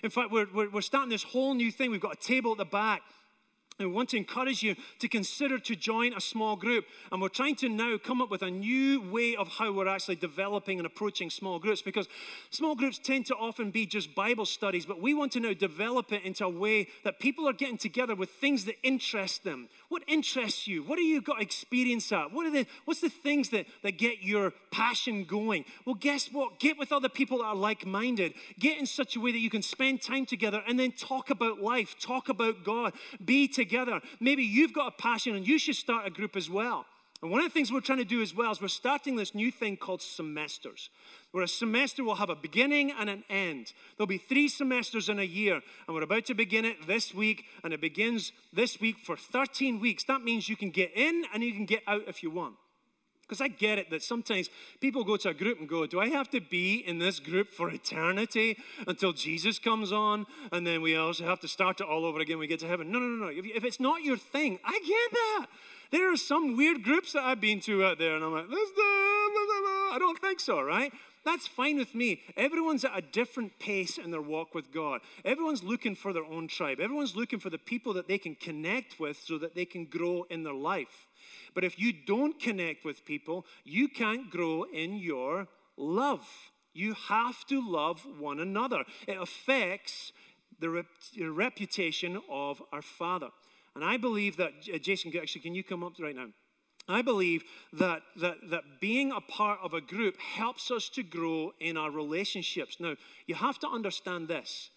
In 0.03 0.11
fact, 0.11 0.33
we're, 0.33 0.49
we're, 0.53 0.71
we're 0.71 0.81
starting 0.81 1.11
this 1.11 1.23
whole 1.23 1.55
new 1.55 1.71
thing. 1.71 1.91
We've 1.91 2.01
got 2.01 2.15
a 2.15 2.21
table 2.21 2.53
at 2.53 2.59
the 2.59 2.65
back 2.65 3.03
I 3.81 3.87
want 3.87 4.11
to 4.11 4.17
encourage 4.17 4.63
you 4.63 4.77
to 4.99 5.09
consider 5.09 5.59
to 5.59 5.75
join 5.75 6.13
a 6.13 6.21
small 6.21 6.57
group. 6.57 6.85
And 7.11 7.23
we're 7.23 7.29
trying 7.29 7.57
to 7.57 7.69
now 7.69 7.97
come 7.97 8.21
up 8.21 8.31
with 8.31 8.43
a 8.43 8.51
new 8.51 9.11
way 9.11 9.35
of 9.35 9.49
how 9.49 9.73
we're 9.73 9.89
actually 9.89 10.17
developing 10.17 10.79
and 10.79 10.87
approaching 10.87 11.31
small 11.31 11.59
groups 11.59 11.81
because 11.81 12.07
small 12.51 12.75
groups 12.75 12.99
tend 12.99 13.27
to 13.27 13.35
often 13.35 13.71
be 13.71 13.87
just 13.87 14.15
Bible 14.15 14.47
studies, 14.47 14.85
but 14.85 15.01
we 15.01 15.15
want 15.15 15.33
to 15.33 15.41
now 15.41 15.55
develop 15.55 16.13
it 16.13 16.23
into 16.25 16.45
a 16.45 16.51
way 16.51 16.89
that 17.05 17.19
people 17.19 17.49
are 17.49 17.53
getting 17.53 17.79
together 17.79 18.15
with 18.15 18.31
things 18.31 18.67
that 18.67 18.77
interest 18.83 19.43
them. 19.43 19.69
What 19.89 20.03
interests 20.07 20.67
you? 20.67 20.83
What 20.83 20.97
do 20.97 21.03
you 21.03 21.21
got 21.21 21.41
experience 21.41 22.13
at? 22.13 22.33
What 22.33 22.47
are 22.47 22.51
the, 22.51 22.67
what's 22.85 23.01
the 23.01 23.09
things 23.09 23.49
that, 23.51 23.67
that 23.83 23.99
get 23.99 24.23
your 24.23 24.53
passion 24.71 25.25
going? 25.25 25.65
Well, 25.87 25.95
guess 25.95 26.29
what? 26.31 26.61
Get 26.61 26.79
with 26.79 26.93
other 26.93 27.09
people 27.09 27.39
that 27.39 27.45
are 27.45 27.57
like 27.57 27.87
minded. 27.87 28.35
Get 28.59 28.79
in 28.79 28.87
such 28.87 29.17
a 29.17 29.21
way 29.21 29.33
that 29.33 29.39
you 29.39 29.51
can 29.51 29.63
spend 29.63 30.03
time 30.03 30.27
together 30.27 30.63
and 30.69 30.79
then 30.79 30.93
talk 30.93 31.31
about 31.31 31.61
life, 31.61 31.97
talk 31.99 32.29
about 32.29 32.65
God, 32.65 32.93
be 33.25 33.49
together 33.49 33.62
together. 33.64 34.01
Maybe 34.20 34.42
you've 34.42 34.72
got 34.72 34.92
a 34.92 35.03
passion 35.03 35.35
and 35.37 35.46
you 35.46 35.59
should 35.59 35.77
start 35.77 36.07
a 36.07 36.11
group 36.11 36.37
as 36.37 36.51
well. 36.51 36.87
And 37.22 37.31
one 37.31 37.40
of 37.40 37.46
the 37.46 37.51
things 37.51 37.70
we're 37.70 37.81
trying 37.81 37.98
to 37.98 38.05
do 38.05 38.20
as 38.20 38.35
well 38.35 38.51
is 38.51 38.61
we're 38.61 38.66
starting 38.66 39.14
this 39.14 39.33
new 39.33 39.53
thing 39.53 39.77
called 39.77 40.03
semesters, 40.03 40.90
where 41.31 41.44
a 41.44 41.48
semester 41.48 42.03
will 42.03 42.16
have 42.16 42.31
a 42.31 42.35
beginning 42.35 42.90
and 42.98 43.09
an 43.09 43.22
end. 43.31 43.72
There'll 43.96 44.09
be 44.09 44.18
three 44.18 44.48
semesters 44.48 45.09
in 45.09 45.20
a 45.20 45.22
year, 45.22 45.61
and 45.87 45.94
we're 45.94 46.03
about 46.03 46.25
to 46.27 46.35
begin 46.35 46.64
it 46.64 46.85
this 46.88 47.14
week, 47.14 47.44
and 47.62 47.72
it 47.72 47.81
begins 47.81 48.33
this 48.53 48.81
week 48.81 48.96
for 49.05 49.16
13 49.16 49.79
weeks. 49.79 50.03
That 50.03 50.25
means 50.25 50.48
you 50.48 50.57
can 50.57 50.70
get 50.70 50.90
in 50.96 51.25
and 51.33 51.44
you 51.44 51.53
can 51.53 51.64
get 51.64 51.85
out 51.87 52.03
if 52.09 52.25
you 52.25 52.31
want. 52.31 52.57
Because 53.33 53.40
I 53.40 53.49
get 53.49 53.79
it 53.79 53.88
that 53.88 54.03
sometimes 54.03 54.51
people 54.79 55.05
go 55.05 55.16
to 55.16 55.31
a 55.31 55.33
group 55.33 55.59
and 55.59 55.66
go, 55.66 55.87
Do 55.87 55.99
I 56.01 56.11
have 56.11 56.29
to 56.33 56.40
be 56.42 56.75
in 56.87 56.99
this 56.99 57.18
group 57.18 57.49
for 57.49 57.71
eternity 57.71 58.59
until 58.87 59.14
Jesus 59.14 59.59
comes 59.59 59.90
on? 59.90 60.27
And 60.53 60.66
then 60.66 60.83
we 60.83 60.97
also 60.97 61.25
have 61.25 61.40
to 61.40 61.49
start 61.49 61.81
it 61.81 61.87
all 61.87 62.05
over 62.05 62.21
again 62.21 62.37
when 62.37 62.40
we 62.40 62.47
get 62.47 62.61
to 62.61 62.68
heaven. 62.68 62.92
No, 62.92 62.99
no, 62.99 63.07
no, 63.07 63.25
no. 63.25 63.31
If, 63.31 63.47
if 63.47 63.64
it's 63.64 63.81
not 63.81 64.03
your 64.03 64.18
thing, 64.18 64.59
I 64.62 64.73
get 64.73 65.12
that. 65.12 65.47
There 65.92 66.12
are 66.12 66.16
some 66.18 66.59
weird 66.59 66.83
groups 66.83 67.14
that 67.14 67.23
I've 67.23 67.40
been 67.40 67.61
to 67.61 67.83
out 67.87 67.99
there, 67.99 68.16
and 68.16 68.23
I'm 68.23 68.35
like, 68.35 68.51
"This, 68.51 68.68
uh, 68.68 68.83
I 68.83 69.97
don't 69.99 70.18
think 70.18 70.38
so, 70.38 70.61
right? 70.61 70.92
That's 71.25 71.47
fine 71.47 71.79
with 71.79 71.95
me. 71.95 72.21
Everyone's 72.37 72.85
at 72.85 72.92
a 72.95 73.01
different 73.01 73.59
pace 73.59 73.97
in 73.97 74.11
their 74.11 74.21
walk 74.21 74.55
with 74.55 74.73
God. 74.73 75.01
Everyone's 75.25 75.62
looking 75.62 75.95
for 75.95 76.12
their 76.12 76.25
own 76.25 76.49
tribe. 76.49 76.81
Everyone's 76.81 77.16
looking 77.16 77.38
for 77.38 77.49
the 77.49 77.57
people 77.57 77.95
that 77.95 78.09
they 78.09 78.18
can 78.18 78.35
connect 78.35 79.01
with 79.01 79.16
so 79.16 79.38
that 79.38 79.55
they 79.55 79.64
can 79.64 79.87
grow 79.87 80.27
in 80.29 80.42
their 80.42 80.53
life. 80.53 81.07
But 81.55 81.65
if 81.65 81.79
you 81.79 81.93
don't 81.93 82.41
connect 82.41 82.85
with 82.85 83.05
people, 83.05 83.47
you 83.65 83.88
can't 83.88 84.31
grow 84.31 84.65
in 84.65 84.97
your 84.97 85.49
love. 85.77 86.27
You 86.75 86.95
have 87.09 87.45
to 87.47 87.69
love 87.69 88.07
one 88.19 88.41
another. 88.41 88.85
It 89.07 89.21
affects 89.21 90.12
the 90.59 90.71
rep- 90.71 90.87
reputation 91.21 92.21
of 92.31 92.62
our 92.73 92.83
Father. 92.83 93.29
And 93.75 93.85
I 93.85 93.97
believe 93.97 94.37
that, 94.37 94.62
Jason, 94.83 95.12
actually, 95.21 95.43
can 95.43 95.55
you 95.55 95.65
come 95.65 95.83
up 95.83 95.95
right 95.99 96.17
now? 96.17 96.29
I 96.88 97.03
believe 97.03 97.45
that, 97.75 98.03
that, 98.17 98.37
that 98.51 98.81
being 98.81 99.12
a 99.12 99.21
part 99.21 99.61
of 99.62 99.73
a 99.73 99.81
group 99.81 100.19
helps 100.21 100.71
us 100.71 100.88
to 100.91 101.03
grow 101.03 101.53
in 101.61 101.77
our 101.77 101.91
relationships. 101.91 102.79
Now, 102.81 102.97
you 103.27 103.35
have 103.35 103.59
to 103.61 103.69
understand 103.69 104.29
this 104.29 104.71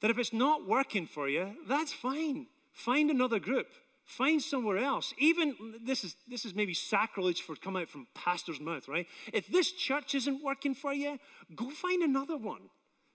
that 0.00 0.10
if 0.10 0.18
it's 0.18 0.32
not 0.32 0.66
working 0.66 1.06
for 1.06 1.28
you, 1.28 1.54
that's 1.68 1.92
fine. 1.92 2.46
Find 2.72 3.08
another 3.08 3.38
group. 3.38 3.68
Find 4.04 4.42
somewhere 4.42 4.78
else. 4.78 5.14
Even 5.18 5.54
this 5.84 6.04
is 6.04 6.16
this 6.28 6.44
is 6.44 6.54
maybe 6.54 6.74
sacrilege 6.74 7.42
for 7.42 7.54
come 7.56 7.76
out 7.76 7.88
from 7.88 8.06
pastor's 8.14 8.60
mouth, 8.60 8.88
right? 8.88 9.06
If 9.32 9.46
this 9.46 9.72
church 9.72 10.14
isn't 10.14 10.42
working 10.42 10.74
for 10.74 10.92
you, 10.92 11.18
go 11.54 11.70
find 11.70 12.02
another 12.02 12.36
one. 12.36 12.62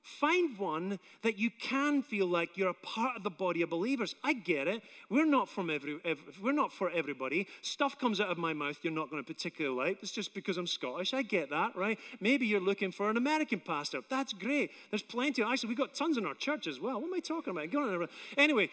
Find 0.02 0.58
one 0.58 1.00
that 1.22 1.38
you 1.38 1.52
can 1.52 2.02
feel 2.02 2.28
like 2.28 2.56
you're 2.56 2.70
a 2.70 2.74
part 2.74 3.18
of 3.18 3.24
the 3.24 3.30
body 3.30 3.62
of 3.62 3.70
believers. 3.70 4.16
I 4.24 4.32
get 4.32 4.66
it. 4.70 4.82
We're 5.10 5.26
not 5.26 5.50
from 5.50 5.70
every, 5.70 6.00
every 6.06 6.24
we're 6.42 6.54
not 6.54 6.72
for 6.72 6.90
everybody. 6.90 7.46
Stuff 7.62 8.00
comes 8.00 8.22
out 8.22 8.30
of 8.30 8.38
my 8.38 8.54
mouth 8.54 8.78
you're 8.84 8.94
not 8.94 9.12
going 9.12 9.22
to 9.22 9.28
particularly 9.28 9.76
like. 9.76 10.02
It's 10.02 10.14
just 10.14 10.34
because 10.34 10.58
I'm 10.58 10.66
Scottish. 10.66 11.14
I 11.14 11.24
get 11.24 11.50
that, 11.50 11.76
right? 11.76 12.00
Maybe 12.22 12.48
you're 12.48 12.62
looking 12.62 12.94
for 12.94 13.10
an 13.10 13.18
American 13.18 13.60
pastor. 13.60 14.00
That's 14.10 14.32
great. 14.32 14.72
There's 14.92 15.04
plenty. 15.04 15.44
Actually, 15.44 15.70
we've 15.70 15.78
got 15.78 15.94
tons 15.94 16.18
in 16.18 16.26
our 16.26 16.36
church 16.36 16.68
as 16.68 16.80
well. 16.80 17.02
What 17.02 17.08
am 17.08 17.14
I 17.14 17.20
talking 17.20 17.52
about? 17.52 18.10
Anyway. 18.38 18.70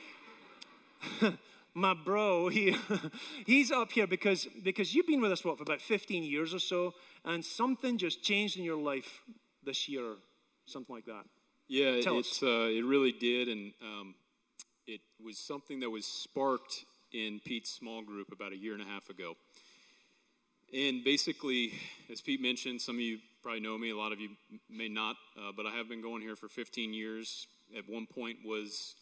my 1.75 1.93
bro, 1.93 2.49
he, 2.49 2.77
he's 3.47 3.73
up 3.73 3.93
here 3.93 4.07
because, 4.07 4.47
because 4.63 4.95
you've 4.95 5.07
been 5.07 5.21
with 5.21 5.33
us, 5.33 5.45
what, 5.45 5.57
for 5.57 5.65
about 5.65 5.81
15 5.81 6.23
years 6.23 6.55
or 6.55 6.61
so, 6.61 6.95
and 7.25 7.45
something 7.45 7.99
just 7.99 8.23
changed 8.23 8.57
in 8.57 8.65
your 8.65 8.81
life 8.81 9.21
this 9.65 9.89
year, 9.89 10.15
something 10.67 10.95
like 10.95 11.07
that. 11.07 11.25
Yeah, 11.67 12.01
Tell 12.01 12.19
it's, 12.19 12.43
uh, 12.43 12.69
it 12.71 12.85
really 12.85 13.13
did, 13.13 13.49
and 13.49 13.73
um, 13.83 14.15
it 14.87 15.01
was 15.23 15.39
something 15.39 15.81
that 15.81 15.91
was 15.91 16.07
sparked 16.07 16.85
in 17.13 17.41
Pete's 17.45 17.71
small 17.71 18.03
group 18.03 18.31
about 18.33 18.53
a 18.53 18.57
year 18.57 18.75
and 18.75 18.83
a 18.83 18.87
half 18.87 19.09
ago. 19.09 19.35
And 20.73 21.05
basically, 21.05 21.73
as 22.11 22.21
Pete 22.21 22.43
mentioned, 22.43 22.81
some 22.81 22.97
of 22.97 23.01
you 23.01 23.19
probably 23.43 23.61
know 23.61 23.79
me, 23.79 23.91
a 23.91 23.97
lot 23.97 24.13
of 24.13 24.21
you 24.21 24.31
may 24.69 24.89
not, 24.89 25.17
uh, 25.39 25.53
but 25.57 25.67
I 25.67 25.71
have 25.71 25.89
been 25.89 26.03
going 26.03 26.23
here 26.23 26.37
for 26.37 26.49
15 26.49 26.93
years. 26.93 27.47
At 27.77 27.89
one 27.89 28.07
point 28.07 28.39
was 28.45 28.95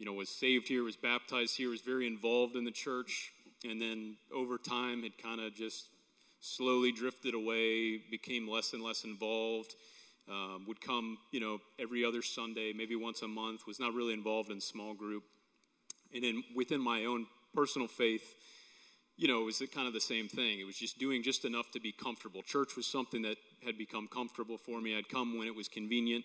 you 0.00 0.06
know, 0.06 0.14
was 0.14 0.30
saved 0.30 0.66
here, 0.66 0.82
was 0.82 0.96
baptized 0.96 1.58
here, 1.58 1.68
was 1.68 1.82
very 1.82 2.06
involved 2.06 2.56
in 2.56 2.64
the 2.64 2.70
church, 2.70 3.32
and 3.68 3.80
then 3.80 4.16
over 4.34 4.56
time 4.56 5.02
had 5.02 5.18
kind 5.18 5.42
of 5.42 5.54
just 5.54 5.88
slowly 6.40 6.90
drifted 6.90 7.34
away, 7.34 7.98
became 8.10 8.48
less 8.48 8.72
and 8.72 8.82
less 8.82 9.04
involved. 9.04 9.74
Um, 10.26 10.64
would 10.66 10.80
come, 10.80 11.18
you 11.32 11.40
know, 11.40 11.58
every 11.78 12.04
other 12.04 12.22
Sunday, 12.22 12.72
maybe 12.74 12.96
once 12.96 13.20
a 13.20 13.28
month. 13.28 13.66
Was 13.66 13.78
not 13.78 13.92
really 13.92 14.14
involved 14.14 14.50
in 14.50 14.60
small 14.60 14.94
group, 14.94 15.24
and 16.14 16.24
then 16.24 16.44
within 16.56 16.80
my 16.80 17.04
own 17.04 17.26
personal 17.54 17.88
faith, 17.88 18.36
you 19.18 19.28
know, 19.28 19.42
it 19.42 19.44
was 19.44 19.62
kind 19.74 19.86
of 19.86 19.92
the 19.92 20.00
same 20.00 20.28
thing. 20.28 20.60
It 20.60 20.64
was 20.64 20.76
just 20.76 20.98
doing 20.98 21.22
just 21.22 21.44
enough 21.44 21.70
to 21.72 21.80
be 21.80 21.92
comfortable. 21.92 22.42
Church 22.42 22.74
was 22.74 22.86
something 22.86 23.20
that 23.22 23.36
had 23.66 23.76
become 23.76 24.08
comfortable 24.08 24.56
for 24.56 24.80
me. 24.80 24.96
I'd 24.96 25.10
come 25.10 25.36
when 25.36 25.46
it 25.46 25.54
was 25.54 25.68
convenient. 25.68 26.24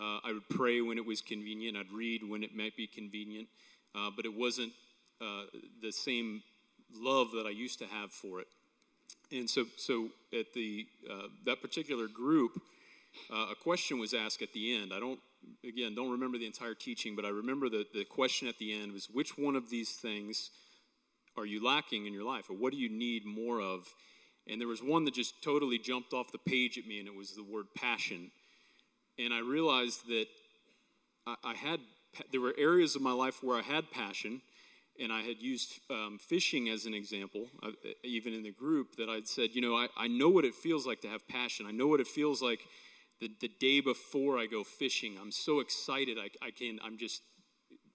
Uh, 0.00 0.20
I 0.24 0.32
would 0.32 0.48
pray 0.48 0.80
when 0.80 0.96
it 0.96 1.04
was 1.04 1.20
convenient. 1.20 1.76
I'd 1.76 1.90
read 1.92 2.22
when 2.22 2.42
it 2.42 2.54
might 2.54 2.76
be 2.76 2.86
convenient. 2.86 3.48
Uh, 3.94 4.10
but 4.14 4.24
it 4.24 4.34
wasn't 4.34 4.72
uh, 5.20 5.44
the 5.82 5.90
same 5.90 6.42
love 6.94 7.32
that 7.32 7.46
I 7.46 7.50
used 7.50 7.78
to 7.80 7.86
have 7.86 8.12
for 8.12 8.40
it. 8.40 8.46
And 9.32 9.48
so, 9.48 9.64
so 9.76 10.08
at 10.32 10.52
the 10.54 10.86
uh, 11.10 11.28
that 11.44 11.60
particular 11.60 12.06
group, 12.06 12.60
uh, 13.32 13.46
a 13.50 13.54
question 13.54 13.98
was 13.98 14.14
asked 14.14 14.42
at 14.42 14.52
the 14.52 14.76
end. 14.76 14.92
I 14.94 15.00
don't, 15.00 15.18
again, 15.64 15.94
don't 15.94 16.10
remember 16.10 16.38
the 16.38 16.46
entire 16.46 16.74
teaching, 16.74 17.16
but 17.16 17.24
I 17.24 17.30
remember 17.30 17.68
the, 17.68 17.84
the 17.92 18.04
question 18.04 18.48
at 18.48 18.58
the 18.58 18.80
end 18.80 18.92
was, 18.92 19.08
which 19.12 19.36
one 19.36 19.56
of 19.56 19.70
these 19.70 19.92
things 19.92 20.50
are 21.36 21.46
you 21.46 21.64
lacking 21.64 22.06
in 22.06 22.12
your 22.12 22.24
life, 22.24 22.50
or 22.50 22.54
what 22.54 22.72
do 22.72 22.78
you 22.78 22.88
need 22.88 23.24
more 23.24 23.60
of? 23.60 23.86
And 24.48 24.60
there 24.60 24.68
was 24.68 24.82
one 24.82 25.04
that 25.04 25.14
just 25.14 25.42
totally 25.42 25.78
jumped 25.78 26.12
off 26.12 26.32
the 26.32 26.38
page 26.38 26.78
at 26.78 26.86
me, 26.86 26.98
and 26.98 27.08
it 27.08 27.14
was 27.14 27.32
the 27.32 27.44
word 27.44 27.66
passion 27.76 28.30
and 29.18 29.34
I 29.34 29.40
realized 29.40 30.06
that 30.08 30.26
I, 31.26 31.34
I 31.44 31.54
had 31.54 31.80
there 32.32 32.40
were 32.40 32.54
areas 32.58 32.96
of 32.96 33.02
my 33.02 33.12
life 33.12 33.42
where 33.42 33.56
I 33.56 33.62
had 33.62 33.90
passion, 33.90 34.40
and 35.00 35.12
I 35.12 35.22
had 35.22 35.40
used 35.40 35.78
um, 35.90 36.18
fishing 36.18 36.68
as 36.68 36.86
an 36.86 36.94
example, 36.94 37.46
uh, 37.62 37.70
even 38.02 38.32
in 38.32 38.42
the 38.42 38.50
group, 38.50 38.96
that 38.96 39.08
I'd 39.08 39.28
said, 39.28 39.50
you 39.52 39.60
know, 39.60 39.76
I, 39.76 39.88
I 39.96 40.08
know 40.08 40.28
what 40.28 40.44
it 40.44 40.54
feels 40.54 40.86
like 40.86 41.00
to 41.02 41.08
have 41.08 41.26
passion. 41.28 41.66
I 41.66 41.70
know 41.70 41.86
what 41.86 42.00
it 42.00 42.06
feels 42.06 42.42
like 42.42 42.60
the, 43.20 43.30
the 43.40 43.48
day 43.60 43.80
before 43.80 44.38
I 44.38 44.46
go 44.46 44.64
fishing. 44.64 45.16
I'm 45.20 45.30
so 45.30 45.60
excited. 45.60 46.18
I, 46.18 46.30
I 46.44 46.50
can, 46.50 46.78
I'm 46.84 46.98
just, 46.98 47.22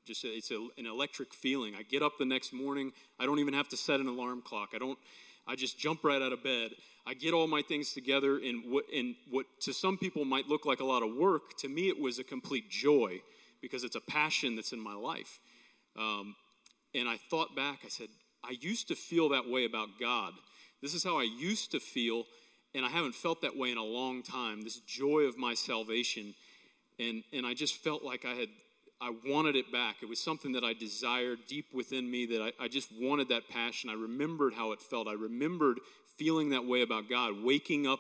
just 0.06 0.24
it's 0.24 0.52
a, 0.52 0.68
an 0.78 0.86
electric 0.86 1.34
feeling. 1.34 1.76
I 1.76 1.84
get 1.84 2.02
up 2.02 2.14
the 2.20 2.26
next 2.26 2.54
morning. 2.54 2.92
I 3.20 3.26
don't 3.26 3.40
even 3.40 3.54
have 3.54 3.70
to 3.70 3.78
set 3.78 4.00
an 4.00 4.08
alarm 4.08 4.42
clock. 4.42 4.70
I 4.74 4.78
don't, 4.78 5.00
I 5.48 5.56
just 5.56 5.78
jump 5.78 6.04
right 6.04 6.22
out 6.22 6.32
of 6.32 6.44
bed. 6.44 6.72
I 7.06 7.14
get 7.14 7.34
all 7.34 7.48
my 7.48 7.62
things 7.62 7.94
together 7.94 8.38
in 8.38 8.64
what, 8.70 8.86
what 9.30 9.46
to 9.62 9.74
some 9.74 9.98
people 9.98 10.24
might 10.24 10.48
look 10.48 10.66
like 10.66 10.80
a 10.80 10.86
lot 10.86 11.04
of 11.04 11.16
work. 11.16 11.58
To 11.60 11.68
me, 11.68 11.90
it 11.90 12.00
was 12.00 12.18
a 12.18 12.24
complete 12.24 12.70
joy 12.70 13.22
because 13.62 13.84
it's 13.84 13.96
a 13.96 14.02
passion 14.02 14.56
that's 14.56 14.72
in 14.72 14.80
my 14.80 14.94
life. 14.94 15.40
Um, 15.98 16.36
and 16.96 17.10
I 17.10 17.18
thought 17.30 17.56
back, 17.56 17.80
I 17.86 17.90
said, 17.90 18.10
I 18.44 18.56
used 18.60 18.88
to 18.90 18.96
feel 18.96 19.30
that 19.30 19.48
way 19.48 19.66
about 19.66 20.00
God. 20.00 20.34
This 20.82 20.94
is 20.94 21.04
how 21.04 21.18
I 21.18 21.24
used 21.24 21.72
to 21.72 21.80
feel, 21.80 22.26
and 22.76 22.86
I 22.86 22.90
haven't 22.90 23.16
felt 23.16 23.42
that 23.42 23.58
way 23.58 23.72
in 23.72 23.78
a 23.78 23.84
long 23.84 24.22
time. 24.22 24.62
This 24.64 24.80
joy 24.80 25.22
of 25.22 25.38
my 25.38 25.54
salvation. 25.54 26.36
And, 27.00 27.24
and 27.32 27.46
I 27.46 27.54
just 27.54 27.78
felt 27.78 28.04
like 28.04 28.26
I 28.26 28.34
had, 28.34 28.50
I 29.02 29.14
wanted 29.26 29.56
it 29.56 29.72
back. 29.72 29.98
It 30.02 30.10
was 30.10 30.20
something 30.20 30.54
that 30.54 30.64
I 30.64 30.74
desired 30.74 31.40
deep 31.48 31.66
within 31.74 32.10
me 32.10 32.26
that 32.28 32.42
I, 32.42 32.66
I 32.66 32.68
just 32.68 32.90
wanted 32.92 33.30
that 33.30 33.50
passion. 33.50 33.90
I 33.90 33.94
remembered 33.94 34.54
how 34.54 34.72
it 34.72 34.82
felt. 34.82 35.08
I 35.08 35.14
remembered 35.14 35.80
feeling 36.18 36.52
that 36.52 36.66
way 36.66 36.82
about 36.82 37.10
God, 37.10 37.44
waking 37.44 37.86
up 37.88 38.00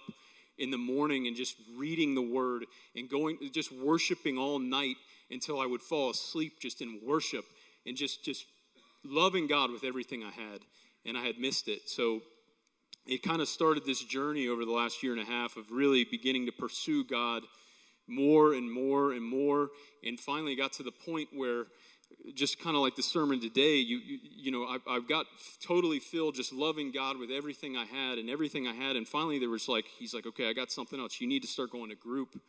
in 0.57 0.71
the 0.71 0.77
morning 0.77 1.27
and 1.27 1.35
just 1.35 1.55
reading 1.77 2.15
the 2.15 2.21
word 2.21 2.65
and 2.95 3.09
going, 3.09 3.37
just 3.51 3.71
worshiping 3.71 4.37
all 4.37 4.59
night 4.59 4.95
until 5.31 5.59
I 5.59 5.65
would 5.65 5.81
fall 5.81 6.11
asleep 6.11 6.59
just 6.61 6.81
in 6.81 7.01
worship 7.05 7.45
and 7.85 7.97
just, 7.97 8.23
just 8.23 8.45
loving 9.03 9.47
God 9.47 9.71
with 9.71 9.83
everything 9.83 10.23
I 10.23 10.31
had, 10.31 10.59
and 11.05 11.17
I 11.17 11.25
had 11.25 11.37
missed 11.37 11.67
it. 11.67 11.89
So 11.89 12.21
it 13.05 13.23
kind 13.23 13.41
of 13.41 13.49
started 13.49 13.85
this 13.85 14.03
journey 14.03 14.47
over 14.47 14.63
the 14.63 14.71
last 14.71 15.03
year 15.03 15.11
and 15.11 15.21
a 15.21 15.25
half 15.25 15.57
of 15.57 15.71
really 15.71 16.05
beginning 16.05 16.45
to 16.45 16.51
pursue 16.51 17.03
God 17.03 17.43
more 18.07 18.53
and 18.53 18.71
more 18.71 19.13
and 19.13 19.23
more, 19.23 19.69
and 20.03 20.19
finally 20.19 20.55
got 20.55 20.73
to 20.73 20.83
the 20.83 20.91
point 20.91 21.29
where 21.33 21.65
just 22.35 22.59
kind 22.59 22.75
of 22.75 22.81
like 22.81 22.95
the 22.95 23.03
sermon 23.03 23.39
today, 23.39 23.75
you, 23.75 23.97
you, 23.97 24.19
you 24.21 24.51
know, 24.51 24.63
I, 24.63 24.77
I've 24.87 25.07
got 25.07 25.25
totally 25.65 25.99
filled 25.99 26.35
just 26.35 26.53
loving 26.53 26.91
God 26.91 27.17
with 27.17 27.31
everything 27.31 27.75
I 27.75 27.85
had 27.85 28.17
and 28.17 28.29
everything 28.29 28.67
I 28.67 28.73
had. 28.73 28.95
And 28.95 29.07
finally, 29.07 29.39
there 29.39 29.49
was 29.49 29.67
like, 29.67 29.85
he's 29.97 30.13
like, 30.13 30.25
okay, 30.27 30.49
I 30.49 30.53
got 30.53 30.71
something 30.71 30.99
else. 30.99 31.19
You 31.19 31.27
need 31.27 31.41
to 31.41 31.47
start 31.47 31.71
going 31.71 31.89
to 31.89 31.95
group. 31.95 32.39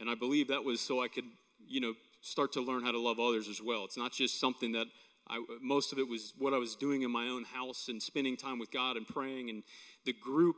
And 0.00 0.10
I 0.10 0.14
believe 0.14 0.48
that 0.48 0.64
was 0.64 0.80
so 0.80 1.02
I 1.02 1.08
could, 1.08 1.24
you 1.66 1.80
know, 1.80 1.94
start 2.20 2.52
to 2.52 2.60
learn 2.60 2.82
how 2.82 2.92
to 2.92 2.98
love 2.98 3.18
others 3.18 3.48
as 3.48 3.62
well. 3.62 3.84
It's 3.84 3.96
not 3.96 4.12
just 4.12 4.40
something 4.40 4.72
that 4.72 4.86
I, 5.28 5.42
most 5.62 5.92
of 5.92 5.98
it 5.98 6.08
was 6.08 6.34
what 6.38 6.52
I 6.52 6.58
was 6.58 6.74
doing 6.74 7.02
in 7.02 7.10
my 7.10 7.28
own 7.28 7.44
house 7.44 7.88
and 7.88 8.02
spending 8.02 8.36
time 8.36 8.58
with 8.58 8.70
God 8.70 8.96
and 8.96 9.06
praying. 9.06 9.48
And 9.48 9.62
the 10.04 10.12
group, 10.12 10.56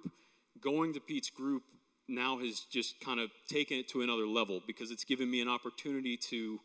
going 0.60 0.94
to 0.94 1.00
Pete's 1.00 1.30
group, 1.30 1.62
now 2.08 2.38
has 2.38 2.60
just 2.70 3.00
kind 3.00 3.20
of 3.20 3.30
taken 3.48 3.78
it 3.78 3.88
to 3.88 4.02
another 4.02 4.26
level 4.26 4.62
because 4.66 4.90
it's 4.90 5.04
given 5.04 5.30
me 5.30 5.40
an 5.40 5.48
opportunity 5.48 6.16
to, 6.16 6.60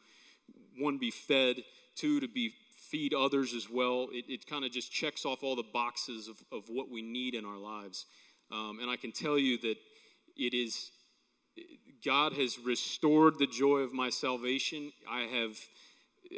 one, 0.79 0.97
be 0.97 1.11
fed, 1.11 1.57
two, 1.95 2.19
to 2.19 2.27
be 2.27 2.53
feed 2.89 3.13
others 3.13 3.53
as 3.53 3.69
well. 3.69 4.07
It, 4.11 4.25
it 4.27 4.47
kind 4.47 4.65
of 4.65 4.71
just 4.71 4.91
checks 4.91 5.25
off 5.25 5.43
all 5.43 5.55
the 5.55 5.63
boxes 5.63 6.27
of, 6.27 6.37
of 6.51 6.63
what 6.67 6.89
we 6.89 7.01
need 7.01 7.35
in 7.35 7.45
our 7.45 7.57
lives. 7.57 8.05
Um, 8.51 8.79
and 8.81 8.89
I 8.89 8.97
can 8.97 9.11
tell 9.11 9.37
you 9.37 9.57
that 9.59 9.75
it 10.35 10.53
is, 10.53 10.91
God 12.05 12.33
has 12.33 12.59
restored 12.59 13.39
the 13.39 13.47
joy 13.47 13.79
of 13.79 13.93
my 13.93 14.09
salvation. 14.09 14.91
I 15.09 15.21
have 15.21 15.57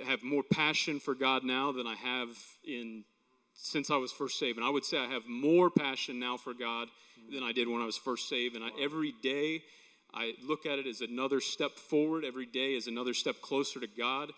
have 0.05 0.23
more 0.23 0.43
passion 0.43 0.99
for 0.99 1.13
God 1.13 1.43
now 1.43 1.71
than 1.71 1.85
I 1.85 1.95
have 1.95 2.29
in 2.65 3.03
since 3.55 3.89
I 3.89 3.97
was 3.97 4.11
first 4.11 4.39
saved. 4.39 4.57
And 4.57 4.65
I 4.65 4.69
would 4.69 4.85
say 4.85 4.97
I 4.97 5.07
have 5.07 5.23
more 5.27 5.69
passion 5.69 6.19
now 6.19 6.37
for 6.37 6.53
God 6.53 6.87
than 7.31 7.43
I 7.43 7.51
did 7.51 7.67
when 7.67 7.81
I 7.81 7.85
was 7.85 7.97
first 7.97 8.29
saved. 8.29 8.55
And 8.55 8.63
I, 8.63 8.69
every 8.81 9.13
day 9.21 9.63
I 10.13 10.33
look 10.47 10.65
at 10.65 10.79
it 10.79 10.87
as 10.87 11.01
another 11.01 11.39
step 11.39 11.71
forward. 11.71 12.23
Every 12.25 12.45
day 12.45 12.73
is 12.73 12.87
another 12.87 13.13
step 13.13 13.41
closer 13.41 13.79
to 13.79 13.87
God. 13.87 14.31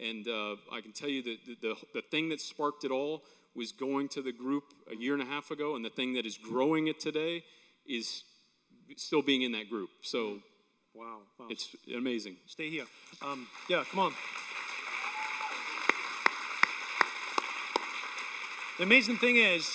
And 0.00 0.26
uh, 0.28 0.56
I 0.72 0.80
can 0.80 0.92
tell 0.92 1.08
you 1.08 1.22
that 1.22 1.38
the, 1.46 1.56
the, 1.60 1.74
the 1.94 2.02
thing 2.02 2.28
that 2.28 2.40
sparked 2.40 2.84
it 2.84 2.90
all 2.90 3.22
was 3.54 3.72
going 3.72 4.08
to 4.10 4.22
the 4.22 4.32
group 4.32 4.64
a 4.90 4.94
year 4.94 5.14
and 5.14 5.22
a 5.22 5.26
half 5.26 5.50
ago. 5.50 5.74
And 5.74 5.84
the 5.84 5.90
thing 5.90 6.14
that 6.14 6.24
is 6.24 6.38
growing 6.38 6.86
it 6.86 7.00
today 7.00 7.44
is 7.86 8.22
still 8.96 9.22
being 9.22 9.42
in 9.42 9.52
that 9.52 9.68
group. 9.68 9.90
So, 10.02 10.38
wow, 10.94 11.18
wow. 11.38 11.46
it's 11.50 11.74
amazing. 11.94 12.36
Stay 12.46 12.70
here. 12.70 12.84
Um, 13.22 13.48
yeah, 13.68 13.84
come 13.90 14.00
on. 14.00 14.12
The 18.78 18.84
amazing 18.84 19.16
thing 19.16 19.38
is, 19.38 19.68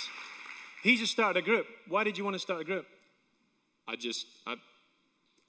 he 0.81 0.95
just 0.95 1.11
started 1.11 1.37
a 1.37 1.45
group. 1.45 1.65
Why 1.89 2.05
did 2.05 2.17
you 2.17 2.23
want 2.23 2.35
to 2.35 2.39
start 2.39 2.61
a 2.61 2.63
group? 2.63 2.85
I 3.85 3.97
just, 3.97 4.25
I, 4.47 4.55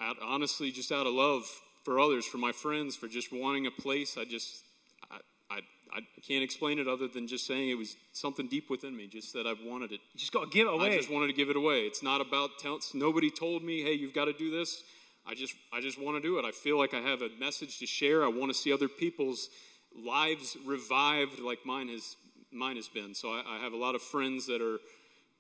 I 0.01 0.13
honestly, 0.21 0.73
just 0.73 0.91
out 0.91 1.07
of 1.07 1.15
love 1.15 1.45
for 1.85 2.01
others, 2.01 2.27
for 2.27 2.39
my 2.39 2.51
friends, 2.51 2.97
for 2.97 3.07
just 3.07 3.33
wanting 3.33 3.69
a 3.69 3.71
place. 3.71 4.17
I 4.19 4.25
just, 4.25 4.65
I, 5.09 5.19
I, 5.53 5.61
I 5.93 6.01
can't 6.27 6.43
explain 6.43 6.81
it 6.81 6.89
other 6.89 7.07
than 7.07 7.29
just 7.29 7.47
saying 7.47 7.71
it 7.71 7.79
was 7.79 7.95
something 8.13 8.49
deep 8.49 8.71
within 8.71 8.97
me, 8.97 9.07
just 9.07 9.33
that 9.35 9.47
I 9.47 9.55
wanted 9.65 9.93
it. 9.93 10.01
You 10.15 10.19
just 10.19 10.33
got 10.33 10.51
to 10.51 10.51
give 10.51 10.67
it 10.67 10.75
away. 10.75 10.93
I 10.93 10.97
just 10.97 11.13
wanted 11.13 11.29
to 11.29 11.33
give 11.33 11.49
it 11.49 11.55
away. 11.55 11.83
It's 11.83 12.03
not 12.03 12.21
about 12.21 12.59
tell, 12.59 12.81
nobody 12.93 13.31
told 13.31 13.63
me, 13.63 13.85
hey, 13.85 13.93
you've 13.93 14.15
got 14.15 14.25
to 14.25 14.33
do 14.33 14.51
this. 14.51 14.83
I 15.25 15.37
just, 15.37 15.55
I 15.73 15.81
just 15.81 16.03
want 16.03 16.21
to 16.21 16.21
do 16.21 16.41
it. 16.41 16.45
I 16.45 16.51
feel 16.51 16.77
like 16.77 16.93
I 16.93 17.01
have 17.01 17.23
a 17.23 17.29
message 17.39 17.79
to 17.79 17.87
share. 17.87 18.25
I 18.25 18.29
want 18.29 18.53
to 18.53 18.59
see 18.59 18.73
other 18.73 18.89
people's 18.89 19.49
lives 19.97 20.57
revived 20.67 21.39
like 21.39 21.61
mine 21.65 21.87
has 21.89 22.17
mine 22.55 22.77
has 22.77 22.89
been. 22.89 23.15
So 23.15 23.31
I, 23.31 23.43
I 23.47 23.59
have 23.63 23.73
a 23.73 23.77
lot 23.77 23.95
of 23.95 24.03
friends 24.03 24.47
that 24.47 24.63
are 24.63 24.79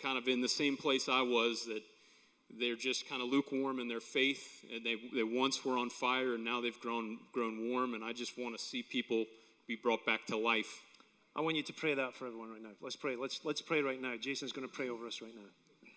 kind 0.00 0.18
of 0.18 0.28
in 0.28 0.40
the 0.40 0.48
same 0.48 0.76
place 0.76 1.08
I 1.08 1.22
was 1.22 1.66
that 1.66 1.82
they're 2.58 2.76
just 2.76 3.08
kind 3.08 3.22
of 3.22 3.28
lukewarm 3.28 3.80
in 3.80 3.88
their 3.88 4.00
faith 4.00 4.64
and 4.72 4.84
they, 4.84 4.96
they 5.14 5.22
once 5.22 5.64
were 5.64 5.78
on 5.78 5.90
fire 5.90 6.34
and 6.34 6.44
now 6.44 6.60
they've 6.60 6.78
grown 6.80 7.18
grown 7.32 7.70
warm 7.70 7.94
and 7.94 8.04
i 8.04 8.12
just 8.12 8.38
want 8.38 8.56
to 8.56 8.62
see 8.62 8.82
people 8.82 9.24
be 9.66 9.76
brought 9.76 10.04
back 10.04 10.26
to 10.26 10.36
life 10.36 10.82
I 11.36 11.40
want 11.40 11.56
you 11.56 11.64
to 11.64 11.72
pray 11.72 11.94
that 11.94 12.14
for 12.14 12.28
everyone 12.28 12.50
right 12.52 12.62
now. 12.62 12.70
Let's 12.80 12.94
pray. 12.94 13.16
Let's 13.16 13.40
let's 13.44 13.60
pray 13.60 13.82
right 13.82 14.00
now. 14.00 14.14
Jason's 14.16 14.52
going 14.52 14.68
to 14.68 14.72
pray 14.72 14.88
over 14.88 15.06
us 15.06 15.20
right 15.20 15.34
now. 15.34 15.88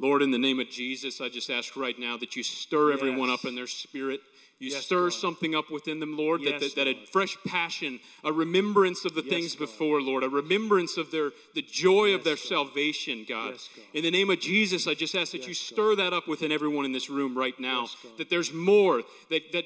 lord 0.00 0.22
in 0.22 0.30
the 0.32 0.38
name 0.38 0.58
of 0.58 0.68
jesus 0.70 1.20
i 1.20 1.28
just 1.28 1.50
ask 1.50 1.76
right 1.76 1.98
now 1.98 2.16
that 2.16 2.34
you 2.34 2.42
stir 2.42 2.92
everyone 2.92 3.30
up 3.30 3.44
in 3.44 3.54
their 3.54 3.66
spirit 3.66 4.20
you 4.62 4.70
Yes, 4.70 4.86
stir 4.86 5.04
God. 5.10 5.12
something 5.14 5.54
up 5.54 5.70
within 5.70 5.98
them 6.00 6.16
lord 6.16 6.40
Yes, 6.40 6.60
that, 6.60 6.74
that, 6.74 6.84
that 6.84 6.88
a 6.88 7.06
fresh 7.06 7.36
passion 7.46 8.00
a 8.24 8.32
remembrance 8.32 9.04
of 9.04 9.14
the 9.14 9.22
Yes, 9.22 9.30
things 9.30 9.54
God. 9.54 9.66
before 9.66 10.00
lord 10.00 10.22
a 10.22 10.28
remembrance 10.28 10.96
of 10.96 11.10
their 11.10 11.32
the 11.54 11.62
joy 11.62 12.14
of 12.14 12.24
their 12.24 12.36
God. 12.36 12.44
salvation 12.44 13.24
god 13.28 13.54
in 13.92 14.02
the 14.02 14.10
name 14.10 14.30
of 14.30 14.40
jesus 14.40 14.86
i 14.86 14.94
just 14.94 15.14
ask 15.14 15.32
that 15.32 15.46
you 15.46 15.54
stir 15.54 15.96
that 15.96 16.12
up 16.12 16.28
within 16.28 16.52
everyone 16.52 16.84
in 16.84 16.92
this 16.92 17.10
room 17.10 17.36
right 17.36 17.58
now 17.58 17.86
that 18.18 18.30
there's 18.30 18.52
more 18.52 19.02
that 19.30 19.42
that 19.52 19.64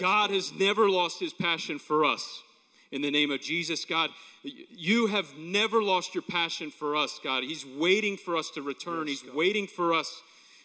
god 0.00 0.30
has 0.30 0.52
never 0.52 0.88
lost 0.90 1.20
his 1.20 1.32
passion 1.32 1.78
for 1.78 2.04
us 2.04 2.42
in 2.90 3.02
the 3.02 3.10
name 3.10 3.30
of 3.30 3.40
Jesus, 3.42 3.84
God. 3.84 4.08
You 4.42 5.08
have 5.08 5.36
never 5.36 5.82
lost 5.82 6.14
your 6.14 6.22
passion 6.22 6.70
for 6.70 6.96
us, 6.96 7.20
God. 7.22 7.44
He's 7.44 7.66
waiting 7.66 8.16
for 8.16 8.34
us 8.36 8.50
to 8.52 8.62
return. 8.62 9.06
He's 9.06 9.24
waiting 9.34 9.66
for 9.66 9.92
us 9.92 10.22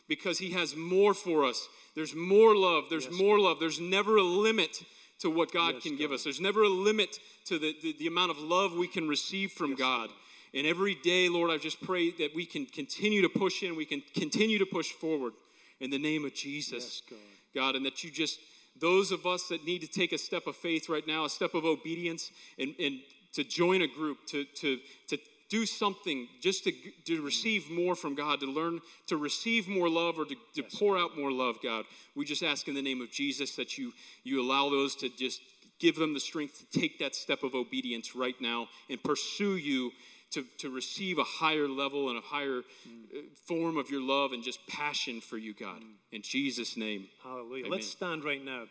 because 0.08 0.40
He 0.40 0.52
has 0.52 0.76
more 0.76 1.14
for 1.14 1.44
us. 1.44 1.68
There's 1.96 2.16
more 2.16 2.56
love. 2.56 2.86
There's 2.90 3.06
Yes, 3.06 3.14
more 3.14 3.40
love. 3.40 3.60
There's 3.60 3.80
never 3.80 4.18
a 4.18 4.24
limit 4.24 4.84
to 5.20 5.30
what 5.30 5.52
God 5.52 5.76
Yes, 5.76 5.84
can 5.84 5.96
give 5.96 6.12
us. 6.12 6.24
There's 6.24 6.42
never 6.42 6.64
a 6.64 6.70
limit 6.70 7.20
to 7.46 7.60
the, 7.60 7.76
the, 7.82 7.96
the 8.00 8.08
amount 8.08 8.32
of 8.32 8.40
love 8.40 8.74
we 8.74 8.88
can 8.88 9.08
receive 9.08 9.52
from 9.52 9.76
God. 9.76 10.10
And 10.54 10.68
every 10.68 10.96
day, 10.96 11.30
Lord, 11.30 11.50
I 11.50 11.58
just 11.58 11.82
pray 11.82 12.12
that 12.12 12.36
we 12.36 12.46
can 12.46 12.66
continue 12.66 13.22
to 13.22 13.30
push 13.30 13.64
in, 13.64 13.76
we 13.76 13.86
can 13.86 14.04
continue 14.14 14.60
to 14.60 14.66
push 14.66 14.92
forward 14.92 15.34
in 15.80 15.90
the 15.90 15.98
name 15.98 16.26
of 16.26 16.34
Jesus. 16.34 16.84
Yes, 16.84 17.02
God. 17.10 17.20
God, 17.56 17.76
and 17.76 17.86
that 17.86 18.04
you 18.04 18.12
just, 18.12 18.40
those 18.80 19.12
of 19.12 19.26
us 19.26 19.48
that 19.48 19.66
need 19.66 19.82
to 19.82 19.88
take 19.88 20.12
a 20.12 20.18
step 20.18 20.48
of 20.48 20.56
faith 20.56 20.90
right 20.90 21.06
now, 21.08 21.26
a 21.26 21.30
step 21.30 21.54
of 21.54 21.66
obedience, 21.66 22.32
and, 22.58 22.74
and 22.80 23.00
to 23.34 23.44
join 23.44 23.82
a 23.82 23.88
group, 23.88 24.26
to, 24.28 24.46
to, 24.56 24.80
to 25.08 25.18
do 25.54 25.68
something 25.68 26.28
just 26.42 26.64
to, 26.64 26.72
to 27.06 27.22
receive 27.22 27.70
more 27.70 27.94
from 27.94 28.16
God, 28.16 28.40
to 28.40 28.48
learn 28.48 28.80
to 29.06 29.18
receive 29.18 29.68
more 29.68 29.88
love 29.88 30.18
or 30.18 30.26
to, 30.26 30.36
to 30.56 30.64
pour 30.64 30.98
out 30.98 31.16
more 31.16 31.32
love, 31.32 31.58
God. 31.62 31.86
We 32.16 32.26
just 32.26 32.42
ask 32.42 32.68
in 32.68 32.74
the 32.74 32.82
name 32.82 33.02
of 33.02 33.12
Jesus 33.12 33.56
that 33.58 33.78
you, 33.78 33.94
you 34.24 34.42
allow 34.42 34.72
those 34.72 34.96
to 34.96 35.10
just 35.10 35.42
give 35.78 35.96
them 35.96 36.16
the 36.16 36.20
strength 36.20 36.58
to 36.58 36.80
take 36.80 36.98
that 36.98 37.14
step 37.14 37.44
of 37.44 37.54
obedience 37.54 38.16
right 38.16 38.34
now 38.42 38.68
and 38.90 39.02
pursue 39.04 39.58
you 39.58 39.92
to, 40.32 40.44
to 40.58 40.72
receive 40.72 41.20
a 41.20 41.24
higher 41.24 41.68
level 41.68 42.10
and 42.10 42.18
a 42.18 42.22
higher 42.22 42.62
uh, 43.16 43.20
form 43.46 43.78
of 43.78 43.92
your 43.92 44.02
love 44.02 44.32
and 44.32 44.44
just 44.44 44.66
passion 44.66 45.22
for 45.22 45.38
you, 45.38 45.54
God. 45.54 45.84
In 46.12 46.24
Jesus' 46.24 46.76
name. 46.76 47.10
Hallelujah. 47.24 47.66
Amen. 47.66 47.72
Let's 47.72 47.90
stand 47.90 48.24
right 48.24 48.44
now. 48.44 48.64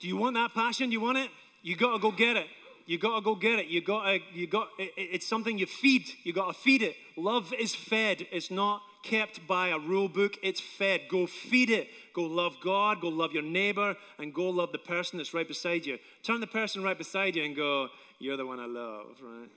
Do 0.00 0.08
you 0.08 0.16
want 0.16 0.34
that 0.36 0.54
passion? 0.54 0.90
You 0.90 1.02
want 1.02 1.18
it? 1.18 1.28
You 1.60 1.76
got 1.76 1.92
to 1.92 1.98
go 1.98 2.10
get 2.10 2.38
it. 2.38 2.46
You 2.86 2.98
gotta 2.98 3.22
go 3.22 3.34
get 3.34 3.58
it. 3.58 3.66
You 3.66 3.80
gotta, 3.80 4.18
you 4.32 4.46
got. 4.46 4.68
It, 4.78 4.92
it's 4.96 5.26
something 5.26 5.58
you 5.58 5.66
feed. 5.66 6.08
You 6.24 6.32
gotta 6.32 6.52
feed 6.52 6.82
it. 6.82 6.96
Love 7.16 7.52
is 7.58 7.74
fed. 7.74 8.26
It's 8.32 8.50
not 8.50 8.82
kept 9.02 9.46
by 9.46 9.68
a 9.68 9.78
rule 9.78 10.08
book. 10.08 10.36
It's 10.42 10.60
fed. 10.60 11.02
Go 11.08 11.26
feed 11.26 11.70
it. 11.70 11.88
Go 12.14 12.22
love 12.22 12.56
God. 12.62 13.00
Go 13.00 13.08
love 13.08 13.32
your 13.32 13.42
neighbor, 13.42 13.96
and 14.18 14.34
go 14.34 14.50
love 14.50 14.72
the 14.72 14.78
person 14.78 15.18
that's 15.18 15.32
right 15.32 15.46
beside 15.46 15.86
you. 15.86 15.98
Turn 16.22 16.40
the 16.40 16.46
person 16.46 16.82
right 16.82 16.98
beside 16.98 17.36
you 17.36 17.44
and 17.44 17.54
go, 17.54 17.88
"You're 18.18 18.36
the 18.36 18.46
one 18.46 18.58
I 18.58 18.66
love." 18.66 19.16
Right? 19.22 19.50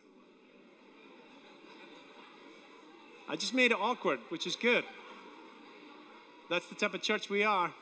I 3.28 3.36
just 3.36 3.56
made 3.56 3.72
it 3.72 3.78
awkward, 3.80 4.20
which 4.30 4.46
is 4.46 4.56
good. 4.56 4.84
That's 6.48 6.68
the 6.68 6.76
type 6.76 6.94
of 6.94 7.02
church 7.02 7.28
we 7.28 7.44
are. 7.44 7.74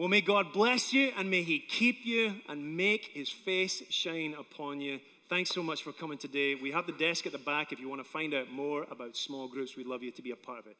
Well, 0.00 0.08
may 0.08 0.22
God 0.22 0.54
bless 0.54 0.94
you 0.94 1.12
and 1.18 1.30
may 1.30 1.42
He 1.42 1.58
keep 1.58 2.06
you 2.06 2.36
and 2.48 2.74
make 2.74 3.10
His 3.12 3.28
face 3.28 3.82
shine 3.90 4.34
upon 4.38 4.80
you. 4.80 4.98
Thanks 5.28 5.50
so 5.50 5.62
much 5.62 5.82
for 5.82 5.92
coming 5.92 6.16
today. 6.16 6.54
We 6.54 6.70
have 6.70 6.86
the 6.86 6.92
desk 6.92 7.26
at 7.26 7.32
the 7.32 7.38
back 7.38 7.70
if 7.70 7.78
you 7.78 7.86
want 7.86 8.02
to 8.02 8.10
find 8.10 8.32
out 8.32 8.50
more 8.50 8.86
about 8.90 9.14
small 9.14 9.46
groups. 9.46 9.76
We'd 9.76 9.86
love 9.86 10.02
you 10.02 10.10
to 10.10 10.22
be 10.22 10.30
a 10.30 10.36
part 10.36 10.58
of 10.58 10.66
it. 10.68 10.78